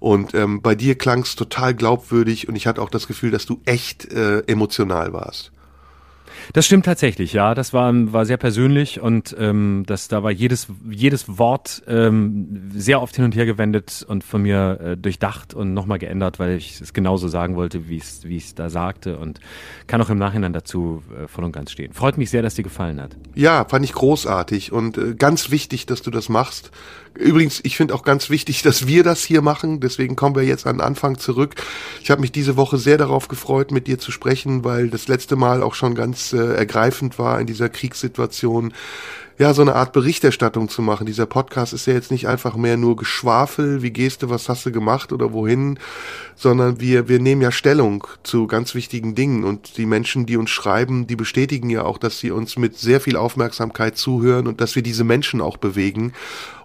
[0.00, 3.46] Und ähm, bei dir klang es total glaubwürdig und ich hatte auch das Gefühl, dass
[3.46, 5.53] du echt äh, emotional warst.
[6.52, 7.54] Das stimmt tatsächlich, ja.
[7.54, 13.00] Das war, war sehr persönlich und ähm, das, da war jedes, jedes Wort ähm, sehr
[13.00, 16.80] oft hin und her gewendet und von mir äh, durchdacht und nochmal geändert, weil ich
[16.80, 19.40] es genauso sagen wollte, wie ich es da sagte und
[19.86, 21.92] kann auch im Nachhinein dazu äh, voll und ganz stehen.
[21.92, 23.16] Freut mich sehr, dass dir gefallen hat.
[23.34, 26.70] Ja, fand ich großartig und äh, ganz wichtig, dass du das machst.
[27.16, 29.78] Übrigens, ich finde auch ganz wichtig, dass wir das hier machen.
[29.78, 31.54] Deswegen kommen wir jetzt an den Anfang zurück.
[32.02, 35.36] Ich habe mich diese Woche sehr darauf gefreut, mit dir zu sprechen, weil das letzte
[35.36, 38.74] Mal auch schon ganz äh, ergreifend war in dieser Kriegssituation.
[39.36, 41.06] Ja, so eine Art Berichterstattung zu machen.
[41.06, 44.64] Dieser Podcast ist ja jetzt nicht einfach mehr nur Geschwafel, wie gehst du, was hast
[44.64, 45.80] du gemacht oder wohin,
[46.36, 50.50] sondern wir, wir nehmen ja Stellung zu ganz wichtigen Dingen und die Menschen, die uns
[50.50, 54.76] schreiben, die bestätigen ja auch, dass sie uns mit sehr viel Aufmerksamkeit zuhören und dass
[54.76, 56.12] wir diese Menschen auch bewegen.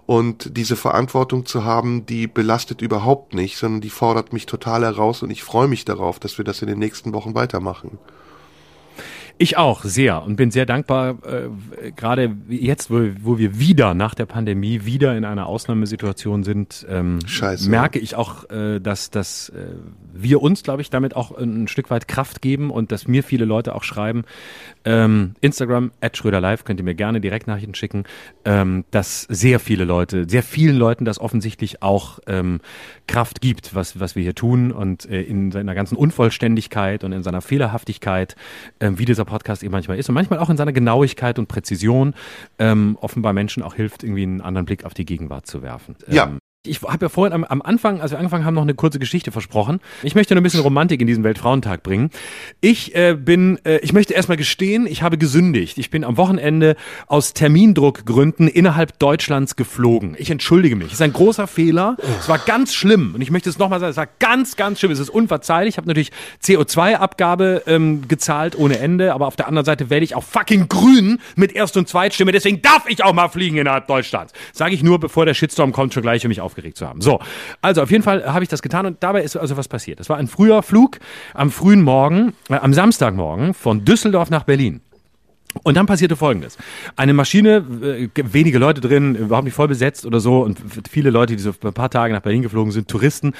[0.06, 5.24] Und diese Verantwortung zu haben, die belastet überhaupt nicht, sondern die fordert mich total heraus
[5.24, 7.98] und ich freue mich darauf, dass wir das in den nächsten Wochen weitermachen.
[9.42, 10.22] Ich auch, sehr.
[10.22, 15.16] Und bin sehr dankbar, äh, gerade jetzt, wo, wo wir wieder nach der Pandemie wieder
[15.16, 17.70] in einer Ausnahmesituation sind, ähm, Scheiße.
[17.70, 19.76] merke ich auch, äh, dass, dass äh,
[20.12, 23.46] wir uns, glaube ich, damit auch ein Stück weit Kraft geben und dass mir viele
[23.46, 24.24] Leute auch schreiben,
[24.84, 28.04] ähm, Instagram, at Schröder könnt ihr mir gerne Direktnachrichten schicken,
[28.44, 32.60] ähm, dass sehr viele Leute, sehr vielen Leuten das offensichtlich auch ähm,
[33.10, 37.24] Kraft gibt, was, was wir hier tun und äh, in seiner ganzen Unvollständigkeit und in
[37.24, 38.36] seiner Fehlerhaftigkeit,
[38.78, 42.14] äh, wie dieser Podcast eben manchmal ist und manchmal auch in seiner Genauigkeit und Präzision
[42.60, 45.96] ähm, offenbar Menschen auch hilft, irgendwie einen anderen Blick auf die Gegenwart zu werfen.
[46.06, 46.36] Ja.
[46.66, 49.32] Ich habe ja vorhin am, am Anfang, als wir angefangen haben, noch eine kurze Geschichte
[49.32, 49.80] versprochen.
[50.02, 52.10] Ich möchte nur ein bisschen Romantik in diesen Weltfrauentag bringen.
[52.60, 55.78] Ich äh, bin, äh, ich möchte erstmal gestehen, ich habe gesündigt.
[55.78, 56.76] Ich bin am Wochenende
[57.06, 60.14] aus Termindruckgründen innerhalb Deutschlands geflogen.
[60.18, 60.88] Ich entschuldige mich.
[60.88, 61.96] Es ist ein großer Fehler.
[62.18, 63.14] Es war ganz schlimm.
[63.14, 64.92] Und ich möchte es nochmal sagen, es war ganz, ganz schlimm.
[64.92, 65.76] Es ist unverzeihlich.
[65.76, 66.12] Ich habe natürlich
[66.44, 69.14] CO2-Abgabe ähm, gezahlt ohne Ende.
[69.14, 72.32] Aber auf der anderen Seite werde ich auch fucking grün mit Erst- und Zweitstimme.
[72.32, 74.34] Deswegen darf ich auch mal fliegen innerhalb Deutschlands.
[74.52, 77.00] Sage ich nur, bevor der Shitstorm kommt, schon gleich, um mich aufgeregt zu haben.
[77.00, 77.20] So,
[77.62, 80.00] also auf jeden Fall habe ich das getan und dabei ist also was passiert.
[80.00, 80.98] Es war ein früher Flug
[81.32, 84.80] am frühen Morgen, äh, am Samstagmorgen von Düsseldorf nach Berlin.
[85.64, 86.56] Und dann passierte Folgendes.
[86.94, 90.58] Eine Maschine, äh, wenige Leute drin, überhaupt nicht voll besetzt oder so und
[90.88, 93.32] viele Leute, die so ein paar Tage nach Berlin geflogen sind, Touristen.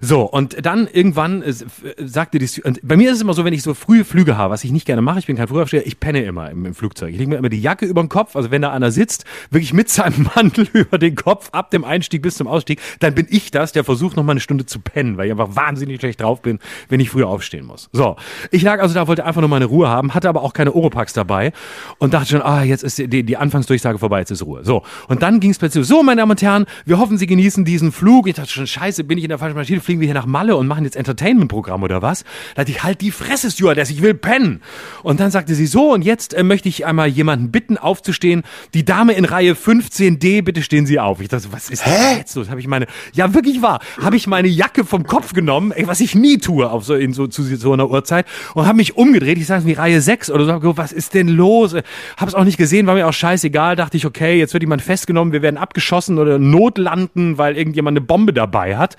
[0.00, 1.52] So, und dann irgendwann äh,
[1.98, 4.54] sagte die, und bei mir ist es immer so, wenn ich so frühe Flüge habe,
[4.54, 7.10] was ich nicht gerne mache, ich bin kein Frühaufsteher, ich penne immer im, im Flugzeug.
[7.10, 9.74] Ich lege mir immer die Jacke über den Kopf, also wenn da einer sitzt, wirklich
[9.74, 13.50] mit seinem Mantel über den Kopf, ab dem Einstieg bis zum Ausstieg, dann bin ich
[13.50, 16.40] das, der versucht noch mal eine Stunde zu pennen, weil ich einfach wahnsinnig schlecht drauf
[16.40, 17.90] bin, wenn ich früher aufstehen muss.
[17.92, 18.16] So,
[18.50, 21.12] ich lag also da, wollte einfach nur meine Ruhe haben, hatte aber auch keine Oropax
[21.12, 21.52] dabei
[21.98, 24.64] und dachte schon, ah, jetzt ist die, die Anfangsdurchsage vorbei, jetzt ist Ruhe.
[24.64, 27.64] So, und dann ging es plötzlich so, meine Damen und Herren, wir hoffen, Sie genießen
[27.64, 28.28] diesen Flug.
[28.28, 30.56] Ich dachte schon, scheiße, bin ich in der falschen Maschine, fliegen wir hier nach Malle
[30.56, 32.22] und machen jetzt Entertainment-Programm oder was?
[32.54, 34.60] Da dachte ich, halt die Fresse, Stewardess, ich will pennen.
[35.02, 38.42] Und dann sagte sie so, und jetzt äh, möchte ich einmal jemanden bitten, aufzustehen.
[38.74, 41.20] Die Dame in Reihe 15D, bitte stehen Sie auf.
[41.20, 42.18] Ich dachte, was ist Hä?
[42.18, 42.48] jetzt los?
[42.48, 46.00] Habe ich meine, ja wirklich wahr, habe ich meine Jacke vom Kopf genommen, ey, was
[46.00, 49.38] ich nie tue auf so, in so, zu so einer Uhrzeit und habe mich umgedreht.
[49.38, 51.47] Ich sage wie Reihe 6 oder so, was ist denn los?
[52.16, 53.76] Hab's auch nicht gesehen, war mir auch scheißegal.
[53.76, 58.06] Dachte ich, okay, jetzt wird jemand festgenommen, wir werden abgeschossen oder notlanden, weil irgendjemand eine
[58.06, 58.96] Bombe dabei hat.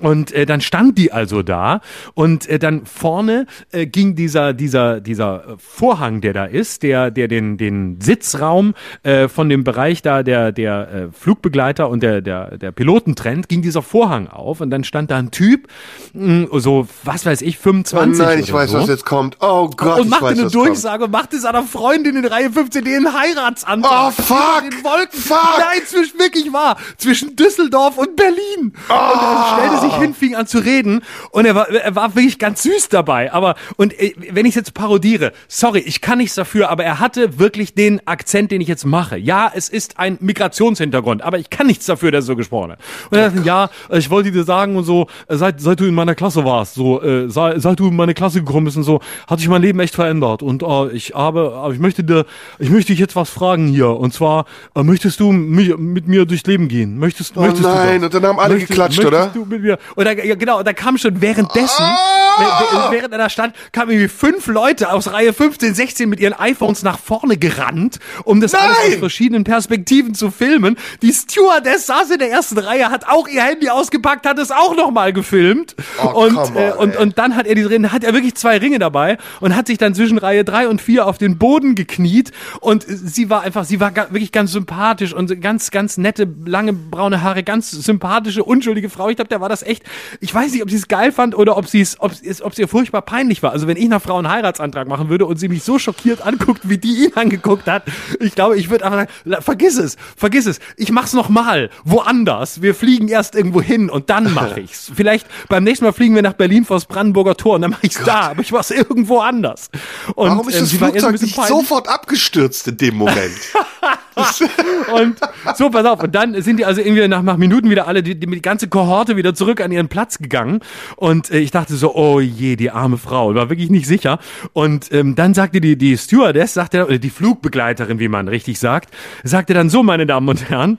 [0.00, 1.80] Und äh, dann stand die also da
[2.14, 7.28] und äh, dann vorne äh, ging dieser dieser dieser Vorhang, der da ist, der der
[7.28, 12.58] den den Sitzraum äh, von dem Bereich da der der äh, Flugbegleiter und der der
[12.58, 15.68] der Piloten trennt, ging dieser Vorhang auf und dann stand da ein Typ,
[16.14, 18.78] mh, so was weiß ich, 25 Oh nein, ich weiß, so.
[18.78, 19.36] was jetzt kommt.
[19.40, 20.66] Oh Gott, und ich machte weiß, eine was kommt.
[20.66, 21.62] Durchsage und machte seiner
[21.92, 24.14] Freundin in Reihe 15 den Heiratsantrag.
[24.18, 24.62] Oh, fuck!
[24.62, 25.20] Den Wolken.
[25.20, 25.58] Fuck!
[25.58, 26.78] Nein, zwischen, wirklich wahr.
[26.96, 28.38] Zwischen Düsseldorf und Berlin.
[28.58, 31.02] Und er stellte sich hin, fing an zu reden.
[31.32, 33.30] Und er war, er war wirklich ganz süß dabei.
[33.30, 36.98] Aber, und äh, wenn ich es jetzt parodiere, sorry, ich kann nichts dafür, aber er
[36.98, 39.18] hatte wirklich den Akzent, den ich jetzt mache.
[39.18, 42.78] Ja, es ist ein Migrationshintergrund, aber ich kann nichts dafür, dass er so gesprochen hat.
[43.10, 46.14] Und er sagte, ja, ich wollte dir sagen und so, seit, seit du in meiner
[46.14, 49.40] Klasse warst, so, äh, seit, seit du in meine Klasse gekommen bist und so, hat
[49.40, 50.42] sich mein Leben echt verändert.
[50.42, 52.24] Und äh, ich habe, aber ich möchte dir,
[52.58, 53.90] ich möchte dich jetzt was fragen hier.
[53.90, 56.98] Und zwar, äh, möchtest du mich, mit mir durchs Leben gehen?
[56.98, 59.26] Möchtest, Oh möchtest nein, du und dann haben alle geklatscht, möchtest oder?
[59.34, 59.78] Du mit mir?
[59.96, 62.21] Und da, ja, genau, da kam schon währenddessen, Ah!
[62.42, 66.34] Während- während er da stand, kamen irgendwie fünf Leute aus Reihe 15, 16 mit ihren
[66.34, 68.92] iPhones nach vorne gerannt, um das alles Nein!
[68.94, 70.76] aus verschiedenen Perspektiven zu filmen.
[71.02, 74.76] Die Stewardess saß in der ersten Reihe, hat auch ihr Handy ausgepackt, hat es auch
[74.76, 75.74] nochmal gefilmt.
[76.02, 77.02] Oh, und, äh, on, und, ey.
[77.02, 79.78] und dann hat er die drin, hat er wirklich zwei Ringe dabei und hat sich
[79.78, 83.80] dann zwischen Reihe drei und vier auf den Boden gekniet und sie war einfach, sie
[83.80, 89.08] war wirklich ganz sympathisch und ganz, ganz nette, lange braune Haare, ganz sympathische, unschuldige Frau.
[89.08, 89.82] Ich glaube, der war das echt.
[90.20, 92.52] Ich weiß nicht, ob sie es geil fand oder ob sie es, ob es, ob
[92.52, 93.52] es ihr furchtbar peinlich war.
[93.52, 96.68] Also wenn ich einer Frau einen Heiratsantrag machen würde und sie mich so schockiert anguckt,
[96.68, 97.84] wie die ihn angeguckt hat,
[98.20, 100.58] ich glaube, ich würde einfach sagen, vergiss es, vergiss es.
[100.76, 102.62] Ich mach's noch mal, woanders.
[102.62, 104.90] Wir fliegen erst irgendwo hin und dann mache ich's.
[104.94, 108.02] Vielleicht beim nächsten Mal fliegen wir nach Berlin vors Brandenburger Tor und dann mache ich's
[108.04, 109.70] da, aber ich mach's irgendwo anders.
[110.14, 111.48] Und, Warum ist ähm, das ein Flugzeug nicht peinlich.
[111.56, 113.16] sofort abgestürzt in dem Moment?
[114.92, 115.18] Und
[115.56, 116.02] so, pass auf.
[116.02, 119.16] Und dann sind die also irgendwie nach, nach Minuten wieder alle, die, die, ganze Kohorte
[119.16, 120.60] wieder zurück an ihren Platz gegangen.
[120.96, 123.34] Und äh, ich dachte so, oh je, die arme Frau.
[123.34, 124.18] War wirklich nicht sicher.
[124.52, 128.94] Und ähm, dann sagte die, die Stewardess, sagte, oder die Flugbegleiterin, wie man richtig sagt,
[129.24, 130.78] sagte dann so, meine Damen und Herren,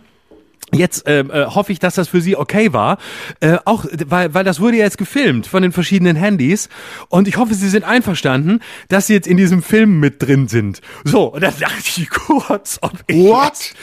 [0.73, 2.97] Jetzt äh, äh, hoffe ich, dass das für Sie okay war.
[3.39, 6.69] Äh, auch weil, weil das wurde ja jetzt gefilmt von den verschiedenen Handys.
[7.09, 8.59] Und ich hoffe, Sie sind einverstanden,
[8.89, 10.81] dass Sie jetzt in diesem Film mit drin sind.
[11.03, 13.73] So, und dann dachte ich kurz, ob ich What?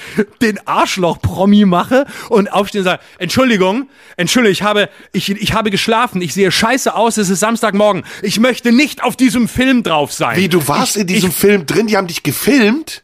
[0.42, 6.20] den Arschloch-Promi mache und aufstehen und sage, Entschuldigung, Entschuldigung, ich habe, ich, ich habe geschlafen,
[6.22, 8.04] ich sehe scheiße aus, es ist Samstagmorgen.
[8.22, 10.36] Ich möchte nicht auf diesem Film drauf sein.
[10.36, 13.02] Wie, du warst ich, in diesem ich, Film drin, die haben dich gefilmt?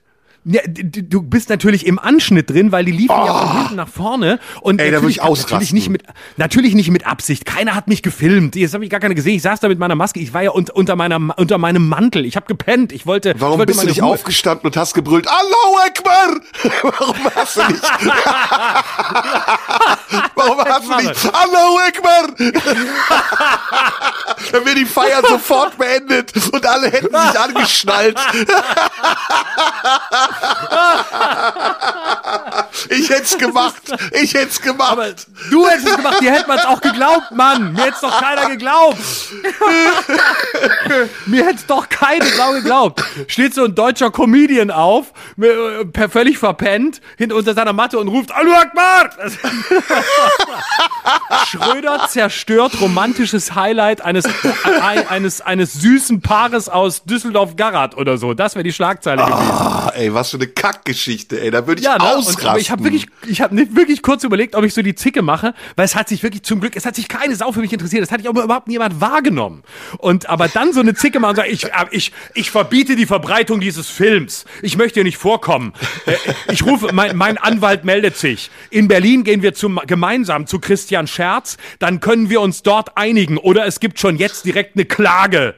[0.48, 4.38] Ja, du bist natürlich im Anschnitt drin, weil die liefen ja von hinten nach vorne
[4.60, 4.84] und Oh.
[4.84, 6.02] Ey, da würd ich natürlich, natürlich nicht mit
[6.36, 7.44] natürlich nicht mit Absicht.
[7.46, 8.54] Keiner hat mich gefilmt.
[8.56, 9.36] Jetzt habe ich gar keine gesehen.
[9.36, 10.20] Ich saß da mit meiner Maske.
[10.20, 12.24] Ich war ja unter, unter meiner unter meinem Mantel.
[12.26, 12.92] Ich habe gepennt.
[12.92, 14.10] Ich wollte Warum ich wollte bist du nicht Ruhe.
[14.12, 16.36] aufgestanden und hast gebrüllt, Allahu Akbar?
[16.98, 17.82] Warum hast du nicht,
[20.34, 22.26] warum hast du nicht, Allahu Akbar?
[24.52, 28.18] Dann wäre die Feier sofort beendet und alle hätten sich angeschnallt.
[32.90, 33.82] Ich hätt's gemacht.
[34.12, 34.92] Ich hätt's gemacht.
[34.92, 35.06] Aber
[35.50, 37.72] du hättest es gemacht, dir hätte man es auch geglaubt, Mann.
[37.72, 38.98] Mir hätte doch keiner geglaubt.
[41.26, 43.02] Mir hätte doch keine Sau geglaubt.
[43.26, 48.32] Steht so ein deutscher Comedian auf, äh, völlig verpennt, hinter unter seiner Matte und ruft
[48.32, 49.10] Allahu Akbar!
[51.46, 54.24] Schröder zerstört romantisches Highlight eines,
[55.08, 58.34] eines, eines süßen Paares aus Düsseldorf-Garat oder so.
[58.34, 59.50] Das wäre die Schlagzeile gewesen.
[59.50, 61.50] Ah, ey, was für eine Kackgeschichte, ey.
[61.50, 62.04] Da würde ich Ja, ne?
[62.04, 62.46] Und, ausrasten.
[62.48, 65.22] aber ich habe wirklich, ich habe nicht wirklich kurz überlegt, ob ich so die Zicke
[65.22, 67.72] mache, weil es hat sich wirklich zum Glück, es hat sich keine Sau für mich
[67.72, 69.62] interessiert, es hat sich aber überhaupt niemand wahrgenommen.
[69.98, 73.06] Und aber dann so eine Zicke machen und sagen, ich, äh, ich, ich verbiete die
[73.06, 74.44] Verbreitung dieses Films.
[74.62, 75.72] Ich möchte hier nicht vorkommen.
[76.06, 76.14] Äh,
[76.52, 78.50] Ich rufe, mein, mein Anwalt meldet sich.
[78.70, 83.36] In Berlin gehen wir zum, gemeinsam zu Christian Scherz, dann können wir uns dort einigen.
[83.38, 85.54] Oder es gibt schon jetzt direkt eine Klage.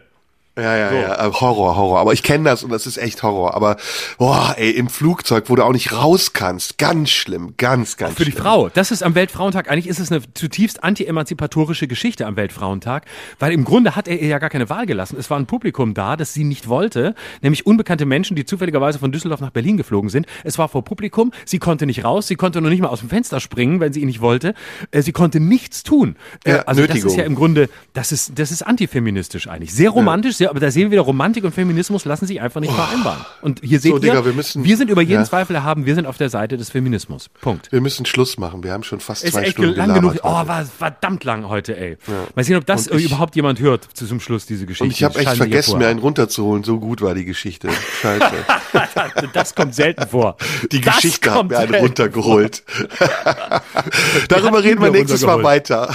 [0.58, 2.00] Ja, ja, ja, äh, Horror, Horror.
[2.00, 3.54] Aber ich kenne das und das ist echt Horror.
[3.54, 3.76] Aber,
[4.18, 6.78] boah, ey, im Flugzeug, wo du auch nicht raus kannst.
[6.78, 8.42] Ganz schlimm, ganz, ganz Für die schlimm.
[8.42, 8.68] Frau.
[8.68, 13.04] Das ist am Weltfrauentag, eigentlich ist es eine zutiefst anti-emanzipatorische Geschichte am Weltfrauentag,
[13.38, 15.16] weil im Grunde hat er ihr ja gar keine Wahl gelassen.
[15.18, 19.12] Es war ein Publikum da, das sie nicht wollte, nämlich unbekannte Menschen, die zufälligerweise von
[19.12, 20.26] Düsseldorf nach Berlin geflogen sind.
[20.44, 23.08] Es war vor Publikum, sie konnte nicht raus, sie konnte noch nicht mal aus dem
[23.08, 24.54] Fenster springen, wenn sie ihn nicht wollte.
[24.90, 26.16] Äh, Sie konnte nichts tun.
[26.44, 27.10] Äh, Ja, also das Nötigung.
[27.10, 29.72] ist ja im Grunde, das ist, das ist antifeministisch eigentlich.
[29.72, 32.72] Sehr romantisch, sehr, aber da sehen wir wieder, Romantik und Feminismus lassen sich einfach nicht
[32.72, 33.24] vereinbaren.
[33.42, 35.24] Und hier seht So, ihr, Digga, wir müssen- wir sind über jeden Ja.
[35.26, 37.28] Zweifel erhaben, wir sind auf der Seite des Feminismus.
[37.40, 37.70] Punkt.
[37.72, 38.62] Wir müssen Schluss machen.
[38.64, 40.16] Wir haben schon fast Ist zwei echt Stunden lang genug.
[40.22, 41.96] Oh, war verdammt lang heute, ey.
[42.34, 44.84] Mal sehen, ob das ich- überhaupt jemand hört zu- zum Schluss, diese Geschichte.
[44.84, 46.64] Und ich habe echt vergessen, mir einen runterzuholen.
[46.64, 47.68] So gut war die Geschichte.
[48.02, 48.24] Scheiße.
[49.32, 50.36] Das kommt selten vor.
[50.72, 52.62] Die Das Geschichte hat mir einen runtergeholt.
[54.28, 55.94] Darüber reden wir nächstes Mal weiter.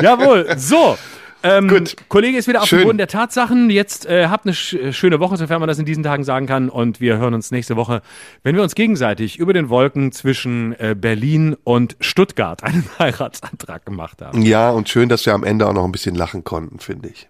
[0.00, 0.54] Jawohl.
[0.56, 0.96] So.
[1.42, 1.96] Ähm, Gut.
[2.08, 2.82] Kollege ist wieder auf dem.
[2.82, 3.70] Boden der Tatsachen.
[3.70, 6.68] Jetzt äh, habt eine sch schöne Woche, sofern man das in diesen Tagen sagen kann.
[6.68, 8.02] Und wir hören uns nächste Woche,
[8.42, 14.22] wenn wir uns gegenseitig über den Wolken zwischen äh, Berlin und Stuttgart einen Heiratsantrag gemacht
[14.22, 14.42] haben.
[14.42, 17.28] Ja, und schön, dass wir am Ende auch noch ein bisschen lachen konnten, finde ich.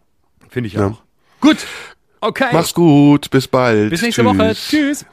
[0.48, 1.02] Finde ich auch.
[1.40, 1.66] Gut.
[2.20, 2.48] Okay.
[2.52, 3.30] Mach's gut.
[3.30, 3.90] Bis bald.
[3.90, 4.38] Bis nächste Tschüss.
[4.38, 4.54] Woche.
[4.54, 5.06] Tschüss.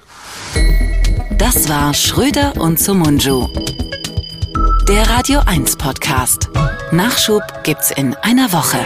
[1.37, 3.47] Das war Schröder und Sumunju.
[4.87, 6.49] Der Radio 1 Podcast.
[6.91, 8.79] Nachschub gibt's in einer Woche.